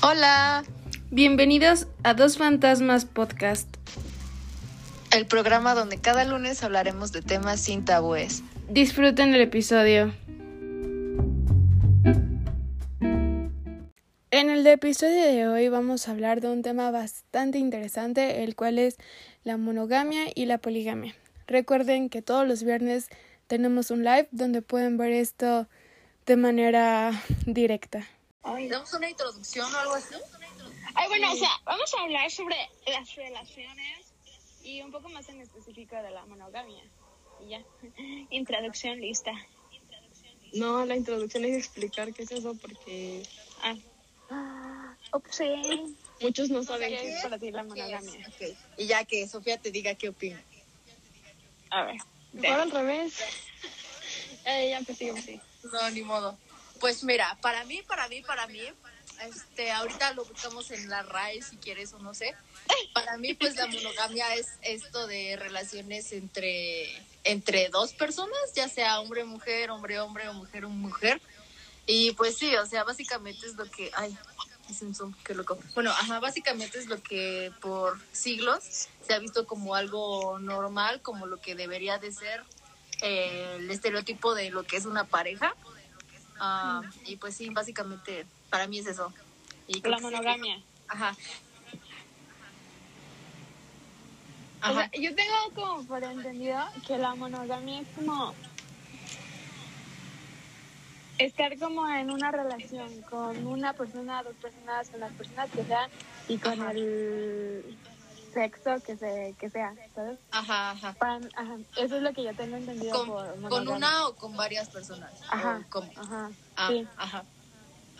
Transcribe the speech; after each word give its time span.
Hola, 0.00 0.62
Bienvenidos 1.10 1.88
a 2.04 2.14
Dos 2.14 2.38
Fantasmas 2.38 3.04
Podcast. 3.04 3.68
el 5.10 5.26
programa 5.26 5.74
donde 5.74 5.98
cada 5.98 6.24
lunes 6.24 6.62
hablaremos 6.62 7.10
de 7.10 7.20
temas 7.20 7.58
sin 7.58 7.84
tabúes. 7.84 8.44
Disfruten 8.68 9.34
el 9.34 9.40
episodio. 9.40 10.14
En 14.30 14.50
el 14.50 14.64
episodio 14.68 15.24
de 15.24 15.48
hoy 15.48 15.68
vamos 15.68 16.06
a 16.06 16.12
hablar 16.12 16.40
de 16.40 16.50
un 16.50 16.62
tema 16.62 16.92
bastante 16.92 17.58
interesante, 17.58 18.44
el 18.44 18.54
cual 18.54 18.78
es 18.78 18.98
la 19.42 19.56
monogamia 19.56 20.26
y 20.32 20.44
la 20.44 20.58
poligamia. 20.58 21.16
Recuerden 21.48 22.08
que 22.08 22.22
todos 22.22 22.46
los 22.46 22.62
viernes 22.62 23.08
tenemos 23.48 23.90
un 23.90 24.04
live 24.04 24.28
donde 24.30 24.62
pueden 24.62 24.96
ver 24.96 25.10
esto 25.10 25.66
de 26.24 26.36
manera 26.36 27.10
directa. 27.46 28.06
¿Damos 28.68 28.92
una 28.94 29.08
introducción 29.10 29.72
o 29.74 29.78
algo 29.78 29.94
así? 29.94 30.14
Ay, 30.94 31.08
bueno, 31.08 31.32
o 31.32 31.36
sea, 31.36 31.50
vamos 31.64 31.92
a 31.94 32.02
hablar 32.02 32.30
sobre 32.30 32.56
las 32.86 33.14
relaciones 33.14 34.06
y 34.62 34.80
un 34.82 34.90
poco 34.90 35.08
más 35.10 35.28
en 35.28 35.40
específico 35.40 35.96
de 35.96 36.10
la 36.10 36.24
monogamia. 36.26 36.82
Y 37.44 37.50
ya, 37.50 37.62
introducción 38.30 39.00
lista. 39.00 39.32
No, 40.54 40.84
la 40.86 40.96
introducción 40.96 41.44
es 41.44 41.56
explicar 41.56 42.12
qué 42.14 42.22
es 42.22 42.32
eso 42.32 42.54
porque 42.54 43.22
Ah, 44.30 44.94
ups, 45.12 45.36
sí. 45.36 45.96
muchos 46.20 46.48
no 46.50 46.62
saben 46.62 46.90
¿Qué 46.90 47.14
es 47.14 47.22
para 47.22 47.38
ti 47.38 47.50
la 47.50 47.62
monogamia? 47.64 48.28
Ok, 48.28 48.56
Y 48.78 48.86
ya 48.86 49.04
que 49.04 49.28
Sofía 49.28 49.58
te 49.58 49.70
diga 49.70 49.94
qué 49.94 50.08
opina. 50.08 50.42
A 51.70 51.84
ver. 51.84 51.96
Mejor 52.32 52.60
al 52.60 52.70
revés. 52.70 53.20
Eh, 54.44 54.70
ya 54.70 54.78
empecé, 54.78 55.14
sí. 55.20 55.40
No, 55.70 55.90
ni 55.90 56.02
modo. 56.02 56.38
Pues 56.80 57.02
mira, 57.04 57.36
para 57.40 57.64
mí, 57.64 57.82
para 57.86 58.08
mí, 58.08 58.22
para 58.22 58.46
mí, 58.46 58.62
este, 59.22 59.72
ahorita 59.72 60.12
lo 60.14 60.24
buscamos 60.24 60.70
en 60.70 60.88
la 60.88 61.02
RAE 61.02 61.42
si 61.42 61.56
quieres 61.56 61.92
o 61.92 61.98
no 61.98 62.14
sé. 62.14 62.34
Para 62.92 63.16
mí, 63.16 63.34
pues 63.34 63.56
la 63.56 63.66
monogamia 63.66 64.34
es 64.34 64.48
esto 64.62 65.06
de 65.06 65.36
relaciones 65.36 66.12
entre, 66.12 67.02
entre 67.24 67.68
dos 67.68 67.92
personas, 67.94 68.38
ya 68.54 68.68
sea 68.68 69.00
hombre, 69.00 69.24
mujer, 69.24 69.70
hombre, 69.70 69.98
hombre 70.00 70.28
o 70.28 70.34
mujer, 70.34 70.64
o 70.64 70.68
mujer. 70.68 71.20
Y 71.86 72.12
pues 72.12 72.36
sí, 72.36 72.54
o 72.56 72.66
sea, 72.66 72.84
básicamente 72.84 73.46
es 73.46 73.54
lo 73.54 73.64
que, 73.64 73.90
ay, 73.94 74.16
es 74.70 74.82
un 74.82 74.94
zoom, 74.94 75.14
qué 75.24 75.34
loco. 75.34 75.58
Bueno, 75.74 75.90
ajá, 75.90 76.20
básicamente 76.20 76.78
es 76.78 76.86
lo 76.86 77.02
que 77.02 77.50
por 77.60 77.98
siglos 78.12 78.88
se 79.06 79.14
ha 79.14 79.18
visto 79.18 79.46
como 79.46 79.74
algo 79.74 80.38
normal, 80.38 81.00
como 81.00 81.26
lo 81.26 81.40
que 81.40 81.54
debería 81.54 81.98
de 81.98 82.12
ser 82.12 82.44
eh, 83.00 83.56
el 83.58 83.70
estereotipo 83.70 84.34
de 84.34 84.50
lo 84.50 84.64
que 84.64 84.76
es 84.76 84.84
una 84.84 85.04
pareja. 85.04 85.54
Ah, 86.40 86.82
y 87.04 87.16
pues 87.16 87.36
sí, 87.36 87.48
básicamente 87.50 88.26
para 88.50 88.66
mí 88.66 88.78
es 88.78 88.86
eso. 88.86 89.12
Y 89.66 89.80
La 89.80 89.98
sí. 89.98 90.02
monogamia. 90.02 90.62
Ajá. 90.88 91.16
O 94.62 94.72
sea, 94.72 94.90
yo 95.00 95.14
tengo 95.14 95.34
como 95.54 95.84
por 95.86 96.02
entendido 96.02 96.58
que 96.86 96.98
la 96.98 97.14
monogamia 97.14 97.80
es 97.80 97.88
como 97.94 98.34
estar 101.18 101.58
como 101.58 101.88
en 101.88 102.10
una 102.10 102.30
relación 102.30 103.02
con 103.02 103.46
una 103.46 103.72
persona, 103.72 104.22
dos 104.22 104.36
personas, 104.36 104.88
con 104.90 105.00
las 105.00 105.12
personas 105.14 105.50
que 105.50 105.64
sean 105.64 105.90
y 106.28 106.38
con 106.38 106.60
Ajá. 106.60 106.70
el 106.72 107.78
sexo 108.38 108.80
que 108.86 108.96
se 108.96 109.34
que 109.38 109.50
sea, 109.50 109.74
¿sabes? 109.94 110.18
Ajá, 110.30 110.70
ajá. 110.70 110.92
Pan- 110.98 111.28
ajá, 111.34 111.58
Eso 111.76 111.96
es 111.96 112.02
lo 112.02 112.12
que 112.12 112.22
yo 112.24 112.34
tengo 112.34 112.56
entendido 112.56 112.92
Con, 112.92 113.06
por 113.08 113.48
con 113.48 113.68
una 113.68 114.06
o 114.06 114.14
con 114.14 114.36
varias 114.36 114.68
personas. 114.68 115.12
Ajá, 115.28 115.62
¿O 115.66 115.70
cómo? 115.70 115.90
ajá, 115.96 116.30
Ah, 116.56 116.68
sí. 116.70 116.86
ajá. 116.96 117.24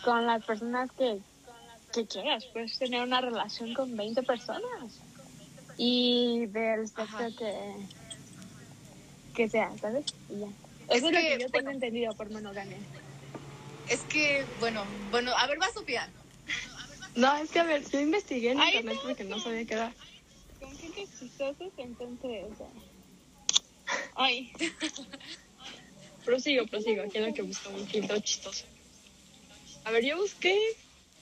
con 0.03 0.25
las 0.25 0.45
personas 0.45 0.89
que, 0.97 1.19
que 1.93 2.07
quieras. 2.07 2.45
Puedes 2.53 2.77
tener 2.77 3.01
una 3.03 3.19
relación 3.19 3.73
con 3.73 3.95
20 3.97 4.23
personas 4.23 5.01
y 5.77 6.45
del 6.47 6.87
sexo 6.87 7.01
Ajá. 7.01 7.29
que, 7.37 7.87
que 9.35 9.49
sea, 9.49 9.71
¿sabes? 9.81 10.05
Y 10.29 10.39
ya. 10.39 10.47
Eso 10.87 11.07
es, 11.07 11.13
lo 11.13 11.19
que, 11.19 11.27
que 11.27 11.31
yo 11.33 11.49
tengo 11.49 11.51
bueno. 11.51 11.71
entendido 11.71 12.13
por 12.15 12.31
monogamia. 12.31 12.79
Es 13.89 14.03
que, 14.05 14.45
bueno, 14.59 14.85
bueno, 15.11 15.31
a 15.35 15.47
ver, 15.47 15.61
va 15.61 15.67
Sofía. 15.73 16.09
No, 17.15 17.35
es 17.37 17.49
que 17.51 17.59
a 17.59 17.63
ver, 17.63 17.83
yo 17.89 17.99
investigué 17.99 18.51
en 18.51 18.59
internet 18.59 18.97
porque 19.03 19.23
no. 19.23 19.39
sabía 19.39 19.65
qué 19.65 19.73
era. 19.73 19.93
Chistosos, 21.07 21.73
entonces. 21.77 22.57
Ay, 24.15 24.51
Prosigo, 26.25 26.67
prosigo, 26.67 27.03
aquí 27.03 27.17
en 27.17 27.27
lo 27.27 27.33
que 27.33 27.41
busco 27.41 27.69
un 27.69 27.87
filtro 27.87 28.19
chistoso. 28.19 28.65
A 29.85 29.91
ver, 29.91 30.03
yo 30.05 30.17
busqué 30.17 30.55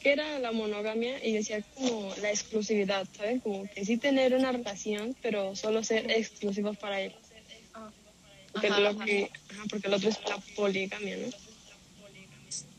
qué 0.01 0.13
era 0.13 0.39
la 0.39 0.51
monogamia 0.51 1.23
y 1.25 1.33
decía 1.33 1.61
como 1.73 2.13
la 2.21 2.29
exclusividad, 2.31 3.07
¿saben? 3.15 3.39
Como 3.39 3.69
que 3.69 3.85
sí 3.85 3.97
tener 3.97 4.33
una 4.33 4.51
relación, 4.51 5.15
pero 5.21 5.55
solo 5.55 5.83
ser 5.83 6.11
exclusivos 6.11 6.77
para 6.77 6.99
él. 7.01 7.15
Porque, 8.51 8.67
Ajá, 8.67 8.79
lo 8.79 8.97
que, 8.97 9.29
ajá, 9.49 9.63
porque 9.69 9.87
el 9.87 9.93
otro 9.93 10.09
es 10.09 10.19
la 10.27 10.37
poligamia, 10.55 11.17
¿no? 11.17 11.27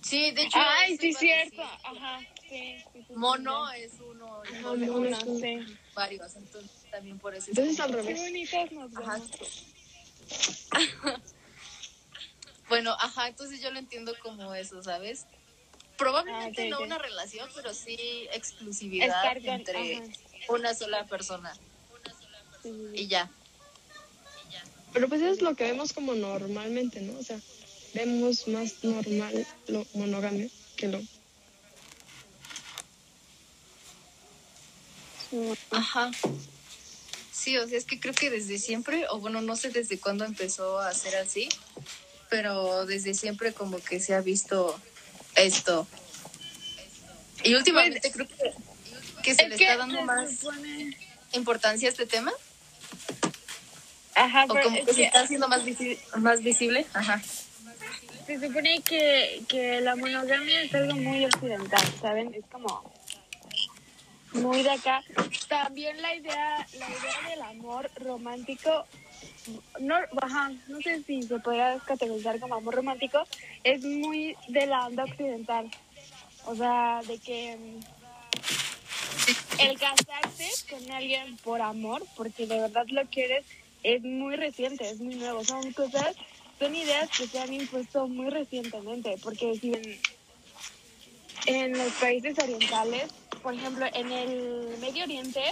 Sí, 0.02 0.30
de 0.32 0.42
hecho. 0.42 0.58
ay, 0.58 0.96
sí, 0.96 1.12
cierto. 1.12 1.62
decir. 1.62 1.78
Ajá, 1.84 2.20
sí. 2.48 2.76
sí, 2.92 3.04
sí, 3.06 3.12
Mono 3.14 3.70
es 3.72 3.92
uno 4.00 4.42
Ajá, 4.42 4.54
es 4.54 4.88
Uno, 4.90 5.22
un- 5.26 5.40
sí. 5.40 5.78
varios, 5.94 6.34
entonces 6.36 6.77
también 6.90 7.18
por 7.18 7.34
eso. 7.34 7.50
es 7.50 7.58
Entonces 7.58 7.80
al 7.80 7.90
Qué 7.90 7.96
revés. 7.96 8.20
bonitas 8.20 8.72
nos 8.72 8.96
Ajá. 8.96 9.20
Bueno, 12.68 12.94
ajá, 13.00 13.28
entonces 13.28 13.62
yo 13.62 13.70
lo 13.70 13.78
entiendo 13.78 14.12
como 14.22 14.54
eso, 14.54 14.82
¿sabes? 14.82 15.24
Probablemente 15.96 16.66
Ah, 16.66 16.70
no 16.70 16.80
una 16.82 16.98
relación, 16.98 17.48
pero 17.54 17.72
sí 17.72 17.96
exclusividad 18.32 19.08
Estar 19.08 19.40
con- 19.40 19.48
entre 19.48 19.94
ajá. 19.96 20.04
una 20.50 20.74
sola 20.74 21.06
persona 21.06 21.54
Sí, 22.62 22.70
y 22.94 23.06
ya. 23.08 23.30
Pero 24.92 25.08
pues 25.08 25.22
eso 25.22 25.32
es 25.32 25.40
lo 25.42 25.54
que 25.54 25.64
vemos 25.64 25.92
como 25.94 26.14
normalmente, 26.14 27.00
¿no? 27.00 27.18
O 27.18 27.22
sea, 27.22 27.40
vemos 27.94 28.46
más 28.48 28.74
normal 28.82 29.46
lo 29.68 29.86
monogamia 29.94 30.48
que 30.76 30.88
lo... 30.88 31.00
Ajá. 35.70 36.10
Sí, 37.48 37.56
o 37.56 37.66
sea, 37.66 37.78
es 37.78 37.86
que 37.86 37.98
creo 37.98 38.12
que 38.12 38.28
desde 38.28 38.58
siempre, 38.58 39.06
o 39.08 39.20
bueno, 39.20 39.40
no 39.40 39.56
sé 39.56 39.70
desde 39.70 39.98
cuándo 39.98 40.26
empezó 40.26 40.80
a 40.80 40.92
ser 40.92 41.16
así, 41.16 41.48
pero 42.28 42.84
desde 42.84 43.14
siempre 43.14 43.54
como 43.54 43.78
que 43.82 44.00
se 44.00 44.12
ha 44.14 44.20
visto 44.20 44.78
esto. 45.34 45.86
Y 47.42 47.54
últimamente 47.54 48.12
creo 48.12 48.28
que, 48.28 48.34
que 49.22 49.34
se 49.34 49.48
le 49.48 49.56
que 49.56 49.64
está 49.64 49.78
dando 49.78 50.02
más 50.02 50.30
supone- 50.42 50.94
importancia 51.32 51.88
a 51.88 51.92
este 51.92 52.04
tema, 52.04 52.34
Ajá, 54.14 54.44
o 54.44 54.48
como 54.48 54.76
es 54.76 54.84
que 54.84 54.92
se 54.92 54.96
que 55.00 55.06
está 55.06 55.20
haciendo 55.22 55.48
más, 55.48 55.64
visi- 55.64 55.98
más 56.16 56.42
visible. 56.42 56.84
Ajá. 56.92 57.22
se 58.26 58.40
supone 58.46 58.82
que, 58.82 59.42
que 59.48 59.80
la 59.80 59.96
monogamia 59.96 60.60
es 60.60 60.74
algo 60.74 60.96
muy 60.96 61.24
occidental, 61.24 61.94
¿saben? 61.98 62.34
Es 62.34 62.44
como 62.52 62.92
muy 64.32 64.62
de 64.62 64.70
acá. 64.70 65.02
También 65.48 66.00
la 66.02 66.14
idea, 66.14 66.66
la 66.78 66.88
idea 66.88 67.30
del 67.30 67.42
amor 67.42 67.90
romántico, 67.96 68.86
no, 69.80 69.96
ajá, 70.20 70.52
no 70.68 70.80
sé 70.80 71.02
si 71.04 71.22
se 71.22 71.38
podría 71.38 71.78
categorizar 71.84 72.38
como 72.40 72.56
amor 72.56 72.74
romántico, 72.74 73.24
es 73.64 73.82
muy 73.82 74.36
de 74.48 74.66
la 74.66 74.86
onda 74.86 75.04
occidental. 75.04 75.70
O 76.46 76.54
sea, 76.54 77.00
de 77.06 77.18
que 77.18 77.56
mm, 77.56 77.80
el 79.60 79.78
casarse 79.78 80.48
con 80.70 80.90
alguien 80.92 81.36
por 81.38 81.60
amor, 81.60 82.04
porque 82.16 82.46
de 82.46 82.60
verdad 82.60 82.86
lo 82.88 83.04
quieres, 83.06 83.44
es 83.82 84.02
muy 84.02 84.36
reciente, 84.36 84.88
es 84.88 85.00
muy 85.00 85.16
nuevo. 85.16 85.44
Son 85.44 85.72
cosas, 85.72 86.16
son 86.58 86.74
ideas 86.74 87.08
que 87.16 87.26
se 87.26 87.38
han 87.38 87.52
impuesto 87.52 88.08
muy 88.08 88.30
recientemente, 88.30 89.16
porque 89.22 89.58
si 89.58 89.72
en, 91.46 91.76
los 91.76 91.92
países 91.94 92.38
orientales, 92.38 93.08
por 93.42 93.54
ejemplo, 93.54 93.86
en 93.92 94.12
el 94.12 94.78
Medio 94.78 95.04
Oriente, 95.04 95.42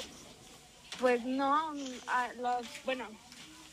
pues 1.01 1.25
no, 1.25 1.75
los, 1.75 2.67
bueno, 2.85 3.09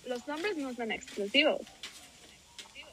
los 0.05 0.27
hombres 0.27 0.57
no 0.57 0.73
son 0.73 0.91
exclusivos. 0.91 1.61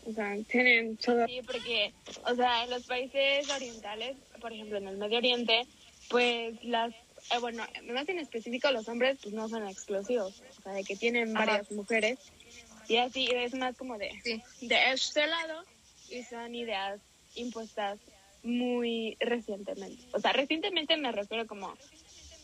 O 0.07 0.13
sea, 0.13 0.35
tienen 0.49 0.97
todo. 0.97 1.27
Sí, 1.27 1.41
porque, 1.47 1.93
o 2.25 2.35
sea, 2.35 2.65
en 2.65 2.71
los 2.71 2.87
países 2.87 3.49
orientales, 3.51 4.17
por 4.41 4.53
ejemplo, 4.53 4.79
en 4.79 4.89
el 4.89 4.97
Medio 4.97 5.19
Oriente, 5.19 5.67
pues 6.09 6.63
las, 6.65 6.93
eh, 7.33 7.39
bueno, 7.41 7.65
más 7.93 8.09
en 8.09 8.19
específico 8.19 8.71
los 8.71 8.89
hombres, 8.89 9.19
pues 9.23 9.35
no 9.35 9.49
son 9.49 9.69
exclusivos. 9.69 10.43
O 10.59 10.63
sea, 10.63 10.73
de 10.73 10.85
que 10.85 10.97
tienen 10.97 11.37
Ajá. 11.37 11.47
varias 11.47 11.71
mujeres. 11.71 12.19
Y 12.89 12.97
así 12.97 13.29
es 13.31 13.55
más 13.55 13.77
como 13.77 13.99
de, 13.99 14.11
Sí. 14.25 14.43
de 14.67 14.93
este 14.93 15.27
lado. 15.27 15.65
Y 16.09 16.25
son 16.25 16.55
ideas 16.55 17.01
impuestas 17.37 18.01
muy 18.43 19.17
recientemente. 19.21 20.03
O 20.13 20.21
sea, 20.21 20.33
recientemente 20.33 20.97
me 20.97 21.13
refiero 21.13 21.47
como, 21.47 21.75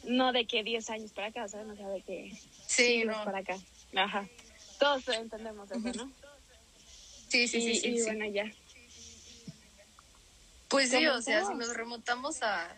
no 0.05 0.33
de 0.33 0.47
que 0.47 0.63
10 0.63 0.91
años 0.91 1.13
para 1.13 1.29
acá. 1.29 1.45
O 1.45 1.49
sea, 1.49 1.65
de 1.65 2.03
que 2.03 2.33
Sí, 2.67 3.05
no. 3.05 3.25
para 3.25 3.39
acá. 3.39 3.59
Ajá. 3.95 4.29
Todos 4.79 5.09
entendemos 5.09 5.71
eso, 5.71 5.81
¿no? 5.81 6.13
Sí, 7.29 7.49
sí, 7.49 7.61
sí, 7.61 7.71
y, 7.71 7.77
sí. 7.77 7.89
y 7.89 7.99
sí. 7.99 8.05
bueno, 8.05 8.27
ya. 8.27 8.51
Pues 10.69 10.91
sí, 10.91 11.07
o 11.07 11.23
sea, 11.23 11.47
si 11.47 11.55
nos 11.55 11.75
remontamos 11.75 12.43
a, 12.43 12.69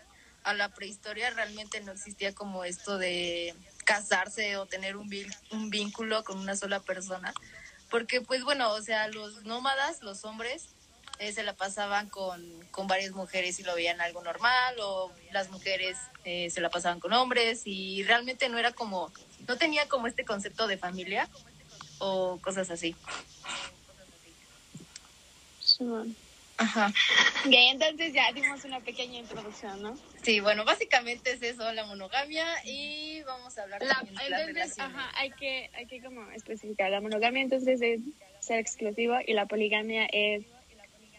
a 0.44 0.54
la 0.54 0.68
prehistoria 0.74 1.30
realmente 1.30 1.80
no 1.80 1.92
existía 1.92 2.34
como 2.34 2.64
esto 2.64 2.98
de 2.98 3.54
casarse 3.84 4.56
o 4.56 4.66
tener 4.66 4.96
un, 4.96 5.10
un 5.52 5.70
vínculo 5.70 6.22
con 6.24 6.38
una 6.38 6.54
sola 6.54 6.80
persona. 6.80 7.32
Porque, 7.90 8.20
pues 8.20 8.44
bueno, 8.44 8.70
o 8.72 8.82
sea, 8.82 9.08
los 9.08 9.44
nómadas, 9.44 10.02
los 10.02 10.24
hombres, 10.24 10.68
eh, 11.18 11.32
se 11.32 11.42
la 11.42 11.54
pasaban 11.54 12.08
con, 12.08 12.42
con 12.70 12.86
varias 12.86 13.12
mujeres 13.12 13.58
y 13.58 13.62
lo 13.62 13.74
veían 13.74 14.00
algo 14.00 14.22
normal, 14.22 14.76
o 14.80 15.12
las 15.32 15.50
mujeres 15.50 15.96
eh, 16.24 16.50
se 16.50 16.60
la 16.60 16.70
pasaban 16.70 17.00
con 17.00 17.12
hombres 17.12 17.62
y 17.64 18.02
realmente 18.04 18.48
no 18.48 18.58
era 18.58 18.72
como, 18.72 19.12
no 19.46 19.56
tenía 19.56 19.88
como 19.88 20.06
este 20.06 20.24
concepto 20.24 20.66
de 20.66 20.78
familia 20.78 21.28
o 21.98 22.38
cosas 22.40 22.70
así. 22.70 22.94
Ajá. 26.56 26.88
Ok, 27.46 27.52
entonces 27.52 28.12
ya 28.12 28.32
dimos 28.32 28.64
una 28.64 28.80
pequeña 28.80 29.18
introducción, 29.20 29.80
¿no? 29.80 29.96
Sí, 30.22 30.40
bueno, 30.40 30.64
básicamente 30.64 31.32
es 31.32 31.42
eso, 31.42 31.70
la 31.72 31.84
monogamia 31.86 32.44
y 32.64 33.22
vamos 33.22 33.56
a 33.58 33.62
hablar 33.62 33.80
La, 33.84 33.94
también 33.94 34.16
de 34.16 34.28
las 34.30 34.40
entonces, 34.40 34.54
relaciones. 34.76 34.96
ajá, 34.96 35.10
hay 35.20 35.30
que, 35.30 35.70
hay 35.74 35.86
que 35.86 36.02
como 36.02 36.28
especificar. 36.32 36.90
La 36.90 37.00
monogamia 37.00 37.42
entonces 37.42 37.80
es 37.80 38.00
ser 38.40 38.58
exclusivo 38.58 39.16
y 39.24 39.34
la 39.34 39.46
poligamia 39.46 40.06
es 40.06 40.46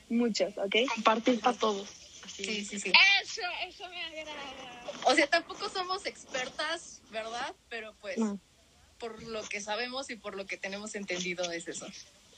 muchos, 0.09 0.57
¿ok? 0.57 0.75
Compartir 0.95 1.39
para 1.39 1.57
todos. 1.57 1.88
Así. 2.25 2.44
Sí, 2.45 2.65
sí, 2.65 2.79
sí. 2.79 2.94
Eso, 3.21 3.41
eso 3.67 3.88
me 3.89 4.03
agrada. 4.03 4.33
O 5.06 5.15
sea, 5.15 5.27
tampoco 5.27 5.69
somos 5.69 6.06
expertas, 6.06 7.01
¿verdad? 7.11 7.53
Pero 7.69 7.94
pues 8.01 8.17
No. 8.17 8.39
por 9.00 9.21
lo 9.23 9.41
que 9.44 9.61
sabemos 9.61 10.09
y 10.09 10.15
por 10.15 10.35
lo 10.35 10.45
que 10.45 10.57
tenemos 10.57 10.95
entendido 10.95 11.51
es 11.51 11.67
eso. 11.67 11.88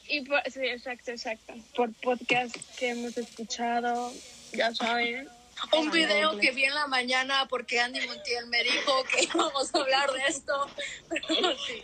Y 0.08 0.22
por, 0.22 0.42
sí, 0.52 0.60
exacto, 0.66 1.12
exacto. 1.12 1.54
Por 1.76 1.94
podcast 1.94 2.56
que 2.78 2.90
hemos 2.90 3.18
escuchado, 3.18 4.12
ya 4.54 4.74
saben. 4.74 5.28
Un 5.74 5.90
Ah, 5.90 5.92
video 5.92 6.34
no, 6.34 6.40
que 6.40 6.52
vi 6.52 6.64
en 6.64 6.74
la 6.74 6.88
mañana 6.88 7.48
porque 7.48 7.80
Andy 7.80 8.00
Montiel 8.08 8.48
me 8.48 8.64
dijo 8.64 9.04
que 9.04 9.24
íbamos 9.34 9.74
a 9.76 9.78
hablar 9.78 10.12
de 10.12 10.22
esto. 10.28 10.68
Pero 11.10 11.56
sí. 11.68 11.84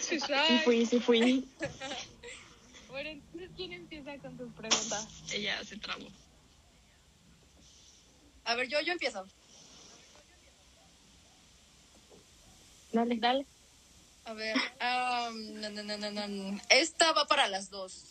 Sí, 0.00 0.18
Sí 0.20 0.58
fui, 0.64 0.86
sí 0.86 1.00
fui. 1.00 1.48
¿quién 3.58 3.72
empieza 3.72 4.16
con 4.18 4.36
tus 4.38 4.52
preguntas? 4.54 5.08
Ella 5.32 5.62
se 5.64 5.76
trabó. 5.76 6.06
A 8.44 8.54
ver, 8.54 8.68
yo, 8.68 8.80
yo 8.80 8.92
empiezo. 8.92 9.26
Dale. 12.92 13.16
Dale. 13.16 13.46
A 14.26 14.32
ver, 14.34 14.56
am, 14.78 15.60
no, 15.60 15.70
no, 15.70 15.82
no, 15.82 16.10
no, 16.10 16.28
no. 16.28 16.60
esta 16.68 17.12
va 17.12 17.26
para 17.26 17.48
las 17.48 17.68
dos. 17.68 18.10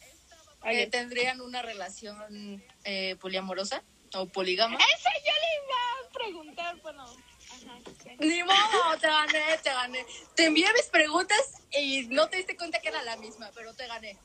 Eh. 0.65 0.87
¿Tendrían 0.87 1.39
una 1.39 1.61
relación 1.61 2.61
eh, 2.83 3.15
poliamorosa 3.21 3.83
o 4.15 4.25
polígama? 4.25 4.75
Eso 4.75 5.09
yo 5.25 5.31
le 5.43 5.49
iba 5.63 5.79
a 5.93 6.09
preguntar, 6.11 6.81
bueno. 6.81 7.03
Ajá, 7.03 7.79
sí. 8.03 8.09
Ni 8.19 8.43
modo, 8.43 8.97
te 8.99 9.07
gané, 9.07 9.57
te 9.63 9.69
gané. 9.69 10.05
Te 10.35 10.45
envié 10.45 10.67
mis 10.73 10.87
preguntas 10.87 11.61
y 11.71 12.07
no 12.07 12.27
te 12.27 12.37
diste 12.37 12.57
cuenta 12.57 12.81
que 12.81 12.89
era 12.89 13.01
la 13.03 13.15
misma, 13.15 13.49
pero 13.55 13.73
te 13.73 13.87
gané. 13.87 14.17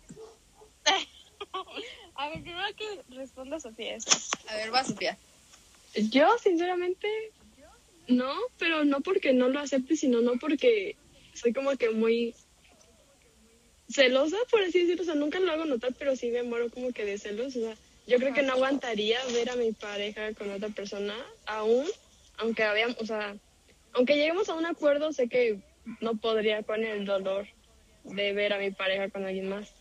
A 2.15 2.29
ver, 2.29 2.43
primero 2.43 2.69
que 2.77 3.17
responda 3.17 3.59
Sofía 3.59 3.97
eso. 3.97 4.11
A 4.49 4.55
ver, 4.57 4.73
va, 4.73 4.85
Sofía. 4.85 5.19
Yo, 5.95 6.39
sinceramente, 6.39 7.09
no, 8.09 8.33
pero 8.59 8.85
no 8.85 9.01
porque 9.01 9.33
no 9.33 9.49
lo 9.49 9.61
acepte, 9.61 9.97
sino 9.97 10.21
no 10.21 10.39
porque 10.39 10.97
soy 11.35 11.53
como 11.53 11.77
que 11.77 11.91
muy 11.91 12.35
celosa, 13.89 14.37
por 14.51 14.63
así 14.63 14.81
decirlo. 14.81 15.03
O 15.03 15.07
sea, 15.07 15.15
nunca 15.15 15.41
lo 15.41 15.53
hago 15.53 15.65
notar, 15.65 15.95
pero 15.99 16.17
sí 16.17 16.31
me 16.31 16.43
muero 16.43 16.71
como 16.71 16.93
que 16.93 17.05
de 17.05 17.19
celos. 17.19 17.57
O 17.57 17.61
sea, 17.61 17.77
yo 18.07 18.19
creo 18.19 18.35
que 18.35 18.43
no 18.43 18.53
aguantaría 18.53 19.19
ver 19.33 19.51
a 19.51 19.57
mi 19.57 19.73
pareja 19.73 20.33
con 20.35 20.51
otra 20.51 20.69
persona, 20.71 21.15
aún, 21.47 21.87
aunque 22.39 22.65
habíamos, 22.65 22.97
o 23.01 23.07
sea, 23.07 23.37
aunque 23.93 24.17
lleguemos 24.17 24.49
a 24.49 24.55
un 24.55 24.67
acuerdo, 24.67 25.13
sé 25.13 25.29
que 25.29 25.61
no 26.01 26.17
podría 26.17 26.63
con 26.63 26.85
el 26.85 27.05
dolor 27.05 27.47
de 28.05 28.33
ver 28.33 28.53
a 28.53 28.59
mi 28.59 28.71
pareja 28.71 29.09
con 29.11 29.25
alguien 29.25 29.49
más. 29.49 29.73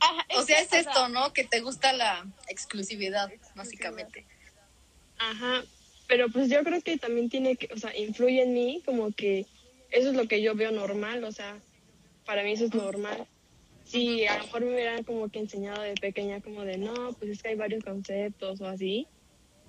Ajá, 0.00 0.26
O 0.36 0.42
sea, 0.42 0.60
es 0.60 0.72
esto, 0.72 1.08
¿no? 1.08 1.32
Que 1.32 1.44
te 1.44 1.60
gusta 1.60 1.92
la 1.92 2.26
exclusividad, 2.48 3.30
básicamente. 3.54 4.26
Ajá, 5.18 5.64
pero 6.06 6.28
pues 6.28 6.48
yo 6.48 6.62
creo 6.62 6.80
que 6.82 6.98
también 6.98 7.28
tiene 7.28 7.56
que, 7.56 7.72
o 7.72 7.78
sea, 7.78 7.96
influye 7.96 8.42
en 8.42 8.54
mí 8.54 8.82
como 8.84 9.12
que 9.12 9.46
eso 9.90 10.10
es 10.10 10.14
lo 10.14 10.28
que 10.28 10.42
yo 10.42 10.54
veo 10.54 10.70
normal, 10.70 11.24
o 11.24 11.32
sea, 11.32 11.60
para 12.24 12.42
mí 12.42 12.52
eso 12.52 12.66
es 12.66 12.74
normal. 12.74 13.26
Si 13.84 14.26
a 14.26 14.38
lo 14.38 14.44
mejor 14.44 14.60
me 14.62 14.74
hubieran 14.74 15.04
como 15.04 15.28
que 15.28 15.38
enseñado 15.38 15.80
de 15.82 15.94
pequeña 15.94 16.40
como 16.40 16.64
de, 16.64 16.76
no, 16.76 17.12
pues 17.12 17.30
es 17.30 17.42
que 17.42 17.50
hay 17.50 17.54
varios 17.54 17.84
conceptos 17.84 18.60
o 18.60 18.66
así, 18.66 19.06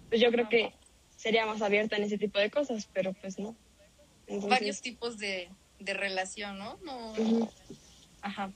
pues 0.09 0.21
yo 0.21 0.31
creo 0.31 0.49
que 0.49 0.73
sería 1.15 1.45
más 1.45 1.61
abierta 1.61 1.97
en 1.97 2.03
ese 2.03 2.17
tipo 2.17 2.39
de 2.39 2.49
cosas, 2.49 2.89
pero 2.93 3.13
pues 3.13 3.37
no. 3.39 3.55
Entonces, 4.27 4.49
Varios 4.49 4.81
tipos 4.81 5.17
de, 5.17 5.49
de 5.79 5.93
relación, 5.93 6.57
¿no? 6.57 6.77
No. 6.83 7.13
Ajá. 8.21 8.51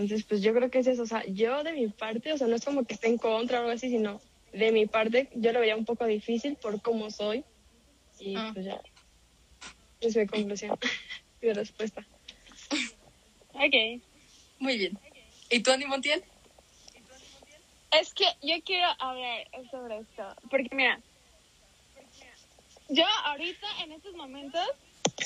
Entonces, 0.00 0.24
pues 0.28 0.42
yo 0.42 0.54
creo 0.54 0.70
que 0.70 0.78
es 0.78 0.86
eso, 0.86 1.02
o 1.02 1.06
sea, 1.06 1.24
yo 1.26 1.64
de 1.64 1.72
mi 1.72 1.88
parte, 1.88 2.32
o 2.32 2.38
sea, 2.38 2.46
no 2.46 2.54
es 2.56 2.64
como 2.64 2.84
que 2.84 2.94
esté 2.94 3.08
en 3.08 3.18
contra 3.18 3.58
o 3.58 3.60
algo 3.62 3.72
así, 3.72 3.88
sino 3.90 4.20
de 4.52 4.70
mi 4.72 4.86
parte 4.86 5.28
yo 5.34 5.52
lo 5.52 5.58
vería 5.60 5.76
un 5.76 5.84
poco 5.84 6.06
difícil 6.06 6.56
por 6.56 6.80
cómo 6.80 7.10
soy 7.10 7.44
y 8.20 8.36
Ah. 8.36 8.50
pues 8.54 8.66
ya. 8.66 8.80
Es 10.00 10.16
mi 10.16 10.26
conclusión, 10.26 10.78
mi 11.42 11.52
respuesta. 11.52 12.04
Ok. 13.54 14.00
Muy 14.60 14.78
bien. 14.78 14.96
¿Y 15.50 15.60
tú, 15.64 15.72
Andy 15.72 15.86
Montiel? 15.86 16.22
Es 17.90 18.14
que 18.14 18.24
yo 18.40 18.54
quiero 18.64 18.86
hablar 19.00 19.48
sobre 19.68 19.98
esto. 19.98 20.36
Porque 20.48 20.68
mira, 20.76 21.00
yo 22.88 23.04
ahorita 23.24 23.66
en 23.82 23.92
estos 23.92 24.14
momentos 24.14 24.64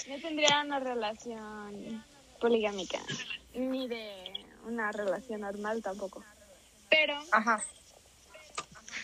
no 0.08 0.19
tendría 0.20 0.62
una 0.64 0.80
relación 0.80 2.02
poligámica. 2.40 3.00
Ni 3.52 3.86
de 3.86 4.32
una 4.67 4.93
relación 4.93 5.41
normal 5.43 5.82
tampoco. 5.82 6.25
Pero, 6.91 7.19
Ajá. 7.31 7.62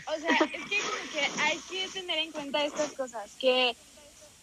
o 0.07 0.21
sea, 0.21 0.31
es 0.31 0.63
que 0.65 0.79
como 0.79 1.13
que 1.13 1.41
hay 1.43 1.59
que 1.71 1.89
tener 1.89 2.19
en 2.19 2.33
cuenta 2.33 2.65
estas 2.65 2.93
cosas. 2.93 3.31
Que 3.41 3.75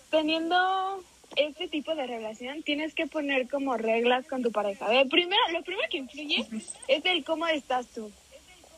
teniendo 0.09 1.03
este 1.35 1.67
tipo 1.67 1.93
de 1.95 2.07
relación 2.07 2.63
tienes 2.63 2.93
que 2.93 3.07
poner 3.07 3.47
como 3.49 3.77
reglas 3.77 4.25
con 4.27 4.41
tu 4.41 4.51
pareja. 4.51 4.85
A 4.85 4.89
ver, 4.89 5.07
primero, 5.07 5.41
lo 5.51 5.63
primero 5.63 5.87
que 5.89 5.97
influye 5.97 6.47
es 6.87 7.05
el 7.05 7.23
cómo 7.23 7.47
estás 7.47 7.87
tú. 7.87 8.11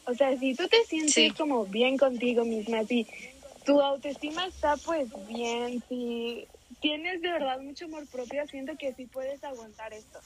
O 0.06 0.14
sea, 0.14 0.38
si 0.38 0.56
tú 0.56 0.68
te 0.68 0.84
sientes 0.86 1.14
Sí. 1.14 1.32
como 1.32 1.66
bien 1.66 1.98
contigo 1.98 2.46
misma, 2.46 2.84
si 2.86 3.06
tu 3.66 3.82
autoestima 3.82 4.46
está 4.48 4.78
pues 4.78 5.10
bien, 5.28 5.84
si 5.90 6.48
tienes 6.80 7.22
de 7.22 7.30
verdad 7.30 7.60
mucho 7.60 7.86
amor 7.86 8.08
propio, 8.08 8.48
siento 8.48 8.78
que 8.78 8.94
sí 8.94 9.06
puedes 9.06 9.44
aguantar 9.44 9.94
esto. 9.94 10.20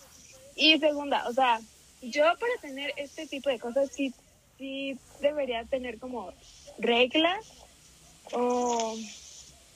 Y 0.55 0.77
segunda, 0.79 1.27
o 1.27 1.33
sea, 1.33 1.59
yo 2.01 2.23
para 2.39 2.53
tener 2.61 2.93
este 2.97 3.27
tipo 3.27 3.49
de 3.49 3.59
cosas 3.59 3.89
sí, 3.95 4.13
sí 4.57 4.97
debería 5.19 5.63
tener 5.65 5.99
como 5.99 6.33
reglas 6.79 7.45
o, 8.31 8.97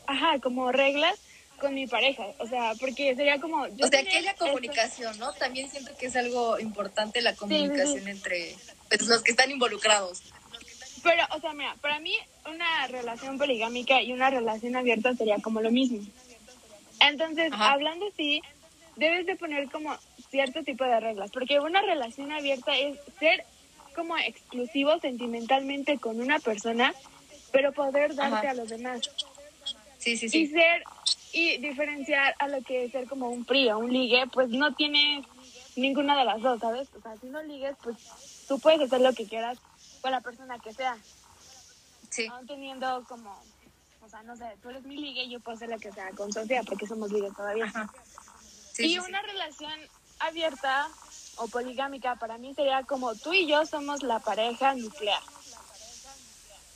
ajá, 0.08 0.40
como 0.40 0.72
reglas 0.72 1.20
con 1.60 1.74
mi 1.74 1.88
pareja. 1.88 2.26
O 2.40 2.48
sea, 2.48 2.74
porque 2.80 3.16
sería 3.16 3.40
como... 3.40 3.68
yo 3.68 3.86
O 3.86 3.90
sea, 3.90 4.04
que 4.04 4.18
haya 4.18 4.32
esto- 4.32 4.46
comunicación, 4.46 5.18
¿no? 5.20 5.32
También 5.34 5.70
siento 5.70 5.96
que 5.98 6.08
es 6.08 6.16
algo 6.16 6.60
importante 6.60 7.22
la 7.22 7.36
comunicación 7.36 8.08
entre 8.08 8.56
pues, 8.90 9.02
los 9.04 9.22
que 9.24 9.32
están 9.32 9.52
involucrados. 9.52 10.22
Pero, 11.04 11.24
o 11.36 11.40
sea, 11.40 11.54
mira, 11.54 11.76
para 11.82 12.00
mí 12.00 12.14
una 12.50 12.88
relación 12.88 13.38
poligámica 13.38 14.02
y 14.02 14.12
una 14.12 14.30
relación 14.30 14.76
abierta 14.76 15.14
sería 15.16 15.38
como 15.38 15.62
lo 15.62 15.72
mismo. 15.72 16.00
Entonces, 17.00 17.52
Ajá. 17.54 17.74
hablando 17.74 18.08
así, 18.08 18.42
debes 18.96 19.26
de 19.26 19.36
poner 19.36 19.70
como 19.72 19.96
cierto 20.30 20.64
tipo 20.64 20.84
de 20.84 21.00
reglas, 21.00 21.32
porque 21.32 21.60
una 21.60 21.82
relación 21.82 22.32
abierta 22.32 22.78
es 22.78 22.98
ser 23.20 23.46
como 23.96 24.18
exclusivo 24.18 25.00
sentimentalmente 25.00 25.98
con 26.00 26.20
una 26.20 26.40
persona, 26.40 26.94
pero 27.52 27.72
poder 27.72 28.16
darte 28.16 28.48
Ajá. 28.48 28.50
a 28.52 28.54
los 28.54 28.70
demás. 28.70 29.02
Sí, 29.98 30.18
sí, 30.18 30.26
Y 30.26 30.30
sí. 30.30 30.48
ser, 30.48 30.84
y 31.34 31.58
diferenciar 31.58 32.36
a 32.40 32.48
lo 32.48 32.62
que 32.62 32.86
es 32.86 32.92
ser 32.92 33.08
como 33.08 33.30
un 33.30 33.46
PRI 33.46 33.70
o 33.72 33.80
un 33.80 33.92
ligue, 33.92 34.24
pues 34.32 34.50
no 34.50 34.74
tienes 34.76 35.26
ninguna 35.76 36.18
de 36.18 36.26
las 36.26 36.42
dos, 36.42 36.60
¿sabes? 36.60 36.88
O 36.98 37.02
sea, 37.02 37.16
si 37.18 37.28
no 37.28 37.42
ligues, 37.44 37.76
pues 37.82 37.98
tú 38.48 38.60
puedes 38.60 38.82
hacer 38.82 39.02
lo 39.02 39.14
que 39.14 39.26
quieras 39.26 39.58
con 40.02 40.12
la 40.12 40.22
persona 40.22 40.60
que 40.60 40.74
sea 40.74 40.98
Sí. 42.12 42.28
aún 42.28 42.46
teniendo 42.48 43.04
como, 43.10 43.44
o 44.02 44.10
sea, 44.10 44.24
no 44.24 44.38
sé, 44.38 44.46
tú 44.62 44.70
eres 44.70 44.84
mi 44.84 44.96
ligue 44.96 45.24
y 45.24 45.32
yo 45.32 45.40
puedo 45.42 45.56
hacer 45.56 45.68
lo 45.70 45.78
que 45.80 45.92
sea 45.92 46.12
con 46.12 46.32
Sofía 46.32 46.64
porque 46.64 46.88
somos 46.88 47.12
ligues 47.12 47.34
todavía. 47.36 47.66
Ajá. 47.66 47.90
Sí, 48.76 48.84
y 48.84 48.90
sí, 48.90 48.94
sí. 49.02 49.10
una 49.10 49.22
relación 49.22 49.72
abierta 50.20 50.90
o 51.38 51.48
poligámica 51.48 52.16
para 52.16 52.38
mí 52.38 52.54
sería 52.54 52.84
como 52.84 53.16
tú 53.16 53.32
y 53.32 53.48
yo 53.48 53.66
somos 53.66 54.04
la 54.04 54.20
pareja 54.20 54.76
nuclear. 54.76 55.22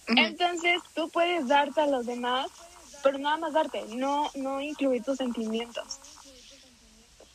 Entonces 0.08 0.82
tú 0.96 1.10
puedes 1.10 1.48
darte 1.48 1.82
a 1.82 1.88
los 1.88 2.06
demás, 2.06 2.50
pero 3.04 3.18
nada 3.18 3.36
más 3.36 3.52
darte, 3.52 3.84
no, 3.90 4.32
no 4.36 4.62
incluir 4.62 5.04
tus 5.04 5.18
sentimientos. 5.18 6.00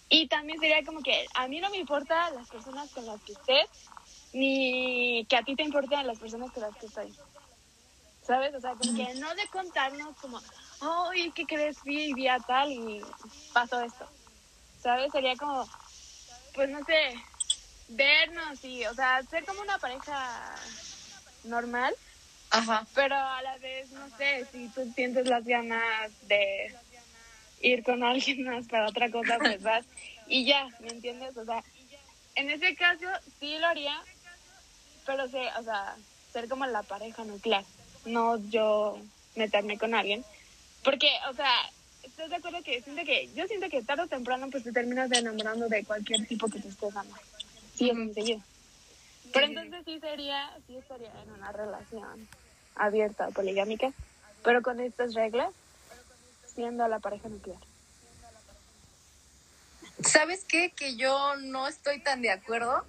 Y 0.08 0.28
también 0.28 0.58
sería 0.58 0.82
como 0.84 1.02
que 1.02 1.26
a 1.34 1.46
mí 1.46 1.60
no 1.60 1.68
me 1.68 1.76
importa 1.76 2.30
las 2.30 2.48
personas 2.48 2.90
con 2.90 3.04
las 3.04 3.20
que 3.22 3.32
estés, 3.32 3.68
ni 4.32 5.26
que 5.28 5.36
a 5.36 5.42
ti 5.42 5.54
te 5.56 5.62
importen 5.62 6.06
las 6.06 6.18
personas 6.18 6.50
con 6.52 6.62
las 6.62 6.74
que 6.76 6.86
estoy. 6.86 7.14
¿sabes? 8.26 8.54
O 8.54 8.60
sea, 8.60 8.74
como 8.74 8.94
que 8.94 9.14
no 9.16 9.34
de 9.34 9.46
contarnos 9.48 10.16
como, 10.16 10.40
oye, 11.10 11.30
¿qué 11.34 11.44
crees? 11.44 11.82
Vi 11.84 12.04
y 12.04 12.14
vi 12.14 12.28
a 12.28 12.38
tal 12.38 12.72
y 12.72 13.02
pasó 13.52 13.80
esto, 13.80 14.08
¿sabes? 14.84 15.10
Sería 15.10 15.34
como, 15.36 15.66
pues 16.54 16.68
no 16.68 16.84
sé, 16.84 17.14
vernos 17.88 18.62
y, 18.62 18.84
o 18.84 18.94
sea, 18.94 19.22
ser 19.24 19.44
como 19.46 19.62
una 19.62 19.78
pareja 19.78 20.54
normal, 21.44 21.94
Ajá. 22.50 22.86
pero 22.94 23.16
a 23.16 23.42
la 23.42 23.56
vez, 23.58 23.90
no 23.90 24.06
sé, 24.16 24.46
si 24.52 24.68
tú 24.68 24.92
sientes 24.94 25.26
las 25.26 25.44
ganas 25.44 26.12
de 26.28 26.72
ir 27.62 27.82
con 27.82 28.04
alguien 28.04 28.44
más 28.44 28.66
para 28.66 28.88
otra 28.88 29.10
cosa, 29.10 29.38
pues 29.38 29.62
vas 29.62 29.86
y 30.28 30.44
ya, 30.44 30.68
¿me 30.80 30.88
entiendes? 30.88 31.34
O 31.36 31.44
sea, 31.46 31.64
en 32.34 32.50
ese 32.50 32.76
caso 32.76 33.06
sí 33.40 33.58
lo 33.58 33.66
haría, 33.66 33.98
pero 35.06 35.26
sé, 35.28 35.48
o 35.58 35.62
sea, 35.64 35.96
ser 36.30 36.46
como 36.46 36.66
la 36.66 36.82
pareja 36.82 37.24
nuclear, 37.24 37.64
no 38.04 38.36
yo 38.50 38.98
meterme 39.34 39.78
con 39.78 39.94
alguien, 39.94 40.22
porque, 40.82 41.08
o 41.30 41.34
sea, 41.34 41.70
¿estás 42.14 42.30
de 42.30 42.36
acuerdo 42.36 42.62
que 42.62 42.80
siento 42.80 43.02
que, 43.04 43.28
yo 43.34 43.44
siento 43.48 43.68
que 43.68 43.82
tarde 43.82 44.04
o 44.04 44.06
temprano 44.06 44.48
pues 44.48 44.62
te 44.62 44.70
terminas 44.70 45.10
enamorando 45.10 45.68
de 45.68 45.84
cualquier 45.84 46.24
tipo 46.28 46.46
que 46.46 46.60
te 46.60 46.68
estés 46.68 46.94
amando, 46.94 47.16
sí, 47.74 47.90
es 47.90 48.14
seguido. 48.14 48.40
Pero 49.32 49.46
entonces 49.46 49.82
sí 49.84 49.98
sería, 49.98 50.56
sí 50.68 50.76
estaría 50.76 51.10
en 51.22 51.32
una 51.32 51.50
relación 51.50 52.28
abierta, 52.76 53.30
poligámica, 53.30 53.92
pero 54.44 54.62
con 54.62 54.78
estas 54.78 55.14
reglas, 55.14 55.52
siendo 56.54 56.86
la 56.86 57.00
pareja 57.00 57.28
nuclear. 57.28 57.58
¿Sabes 60.04 60.44
qué? 60.44 60.70
Que 60.70 60.94
yo 60.94 61.34
no 61.36 61.66
estoy 61.66 62.00
tan 62.00 62.22
de 62.22 62.30
acuerdo, 62.30 62.86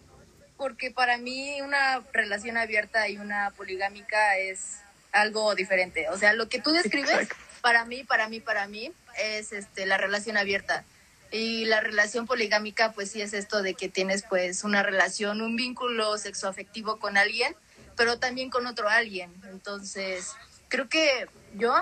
porque 0.55 0.91
para 0.91 1.17
mí 1.17 1.61
una 1.61 2.01
relación 2.13 2.57
abierta 2.57 3.09
y 3.09 3.17
una 3.17 3.51
poligámica 3.57 4.37
es 4.37 4.81
algo 5.11 5.55
diferente. 5.55 6.09
O 6.09 6.17
sea, 6.17 6.33
lo 6.33 6.47
que 6.47 6.61
tú 6.61 6.71
describes, 6.71 7.27
para 7.61 7.85
mí, 7.85 8.03
para 8.03 8.29
mí, 8.29 8.39
para 8.39 8.67
mí, 8.67 8.91
es 9.17 9.51
este 9.51 9.85
la 9.85 9.97
relación 9.97 10.37
abierta. 10.37 10.83
Y 11.31 11.65
la 11.65 11.81
relación 11.81 12.27
poligámica, 12.27 12.93
pues 12.93 13.11
sí 13.11 13.21
es 13.21 13.33
esto 13.33 13.61
de 13.61 13.73
que 13.73 13.89
tienes 13.89 14.23
pues 14.23 14.63
una 14.63 14.83
relación, 14.83 15.41
un 15.41 15.55
vínculo 15.55 16.17
sexoafectivo 16.17 16.99
con 16.99 17.17
alguien, 17.17 17.55
pero 17.97 18.19
también 18.19 18.49
con 18.49 18.67
otro 18.67 18.87
alguien. 18.87 19.33
Entonces, 19.49 20.31
creo 20.69 20.87
que 20.87 21.27
yo, 21.55 21.73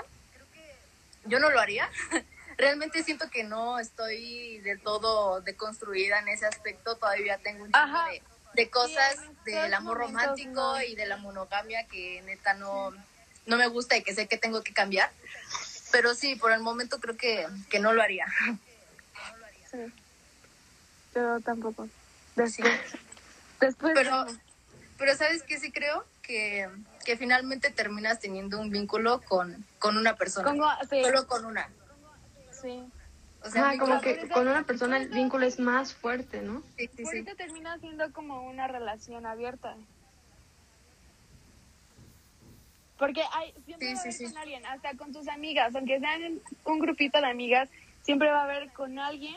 yo 1.26 1.40
no 1.40 1.50
lo 1.50 1.60
haría. 1.60 1.90
Realmente 2.58 3.04
siento 3.04 3.30
que 3.30 3.44
no 3.44 3.80
estoy 3.80 4.60
del 4.60 4.80
todo 4.82 5.42
deconstruida 5.42 6.20
en 6.20 6.30
ese 6.30 6.46
aspecto. 6.46 6.96
Todavía 6.96 7.38
tengo 7.40 7.66
un 7.66 7.70
Ajá. 7.74 8.10
de, 8.10 8.22
de 8.54 8.70
cosas 8.70 9.18
del 9.46 9.74
amor 9.74 9.98
romántico 9.98 10.52
no. 10.52 10.82
y 10.82 10.96
de 10.96 11.06
la 11.06 11.18
monogamia 11.18 11.86
que 11.88 12.22
neta 12.24 12.54
no, 12.54 12.92
no 13.46 13.58
me 13.58 13.68
gusta 13.68 13.98
y 13.98 14.04
que 14.04 14.14
sé 14.14 14.28
que 14.28 14.38
tengo 14.38 14.64
que 14.64 14.74
cambiar. 14.74 15.12
Pero 15.94 16.16
sí, 16.16 16.36
por 16.36 16.52
el 16.52 16.60
momento 16.62 17.00
creo 17.00 17.16
que, 17.16 17.48
que 17.70 17.80
no 17.80 17.94
lo 17.94 18.02
haría. 18.02 18.26
Sí. 19.70 19.78
Yo 21.14 21.40
tampoco. 21.42 21.88
Después. 22.36 22.74
Después. 23.62 23.94
Pero, 23.94 24.26
pero 24.98 25.16
¿sabes 25.16 25.44
qué? 25.44 25.60
Sí 25.60 25.72
creo 25.72 26.04
que, 26.24 26.68
que 27.06 27.16
finalmente 27.16 27.70
terminas 27.70 28.20
teniendo 28.20 28.60
un 28.60 28.72
vínculo 28.72 29.22
con, 29.22 29.64
con 29.78 29.96
una 29.96 30.16
persona. 30.16 30.50
Como, 30.50 30.68
sí, 30.90 31.04
Solo 31.04 31.28
con 31.28 31.46
una. 31.46 31.70
sí. 32.60 32.84
O 33.46 33.50
sea, 33.52 33.70
Ajá, 33.70 33.78
como 33.78 34.02
que 34.02 34.30
con 34.30 34.48
una 34.48 34.64
persona 34.64 34.98
el 34.98 35.10
vínculo 35.10 35.46
es 35.46 35.60
más 35.60 35.94
fuerte, 35.94 36.42
¿no? 36.42 36.64
Sí, 36.78 36.88
sí, 36.96 36.98
sí. 36.98 37.04
Ahorita 37.06 37.36
termina 37.36 37.78
siendo 37.78 38.12
como 38.14 38.50
una 38.50 38.68
relación 38.68 39.26
abierta. 39.26 39.76
Porque 42.98 43.22
hay, 43.34 43.54
siempre 43.66 43.88
Sí, 43.88 43.94
va 43.94 44.00
a 44.00 44.02
haber 44.02 44.14
sí. 44.14 44.24
con 44.26 44.38
alguien, 44.38 44.66
hasta 44.66 44.94
con 44.96 45.12
tus 45.14 45.28
amigas, 45.28 45.76
aunque 45.76 46.00
sean 46.00 46.40
un 46.66 46.80
grupito 46.80 47.20
de 47.20 47.28
amigas, 47.28 47.70
siempre 48.04 48.30
va 48.30 48.42
a 48.42 48.44
haber 48.44 48.70
con 48.72 49.00
alguien 49.00 49.36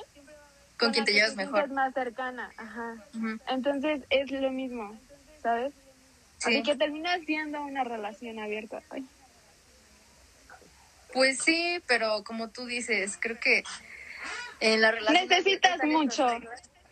Con 0.78 0.92
quien 0.92 1.04
te 1.04 1.12
llevas 1.12 1.36
mejor. 1.36 1.68
más 1.70 1.94
cercana, 1.94 2.50
ajá. 2.56 2.96
Entonces 3.48 4.02
es 4.10 4.30
lo 4.30 4.50
mismo, 4.50 4.98
¿sabes? 5.42 5.72
Sí. 6.38 6.50
Así 6.50 6.62
que 6.62 6.76
termina 6.76 7.18
siendo 7.24 7.62
una 7.62 7.82
relación 7.82 8.38
abierta. 8.38 8.82
Ay. 8.90 9.06
Pues 11.12 11.38
sí, 11.38 11.80
pero 11.86 12.22
como 12.24 12.50
tú 12.50 12.66
dices, 12.66 13.16
creo 13.18 13.40
que 13.40 13.64
en 14.60 14.82
la 14.82 14.90
relación... 14.90 15.28
Necesitas 15.28 15.82
mucho. 15.84 16.28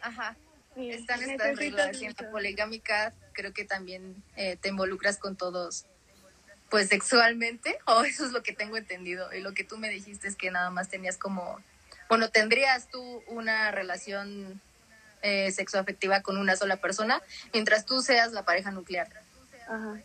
Ajá, 0.00 0.35
están 0.76 1.23
estas 1.23 1.56
reglas. 1.56 2.00
Y 2.00 2.06
en 2.06 2.14
la 2.18 2.30
poligámica 2.30 3.12
creo 3.33 3.52
que 3.52 3.64
también 3.64 4.23
eh, 4.37 4.56
te 4.61 4.71
involucras 4.71 5.18
con 5.18 5.37
todos, 5.37 5.85
pues 6.74 6.88
sexualmente, 6.88 7.78
o 7.86 8.02
eso 8.02 8.26
es 8.26 8.32
lo 8.32 8.42
que 8.42 8.52
tengo 8.52 8.76
entendido. 8.76 9.32
Y 9.32 9.38
lo 9.38 9.54
que 9.54 9.62
tú 9.62 9.78
me 9.78 9.88
dijiste 9.88 10.26
es 10.26 10.34
que 10.34 10.50
nada 10.50 10.70
más 10.70 10.88
tenías 10.88 11.16
como... 11.16 11.62
Bueno, 12.08 12.30
tendrías 12.30 12.88
tú 12.88 13.22
una 13.28 13.70
relación 13.70 14.60
eh, 15.22 15.52
sexoafectiva 15.52 16.22
con 16.22 16.36
una 16.36 16.56
sola 16.56 16.78
persona, 16.78 17.22
mientras 17.52 17.86
tú 17.86 18.02
seas 18.02 18.32
la 18.32 18.44
pareja 18.44 18.72
nuclear. 18.72 19.08
Ajá. 19.68 20.00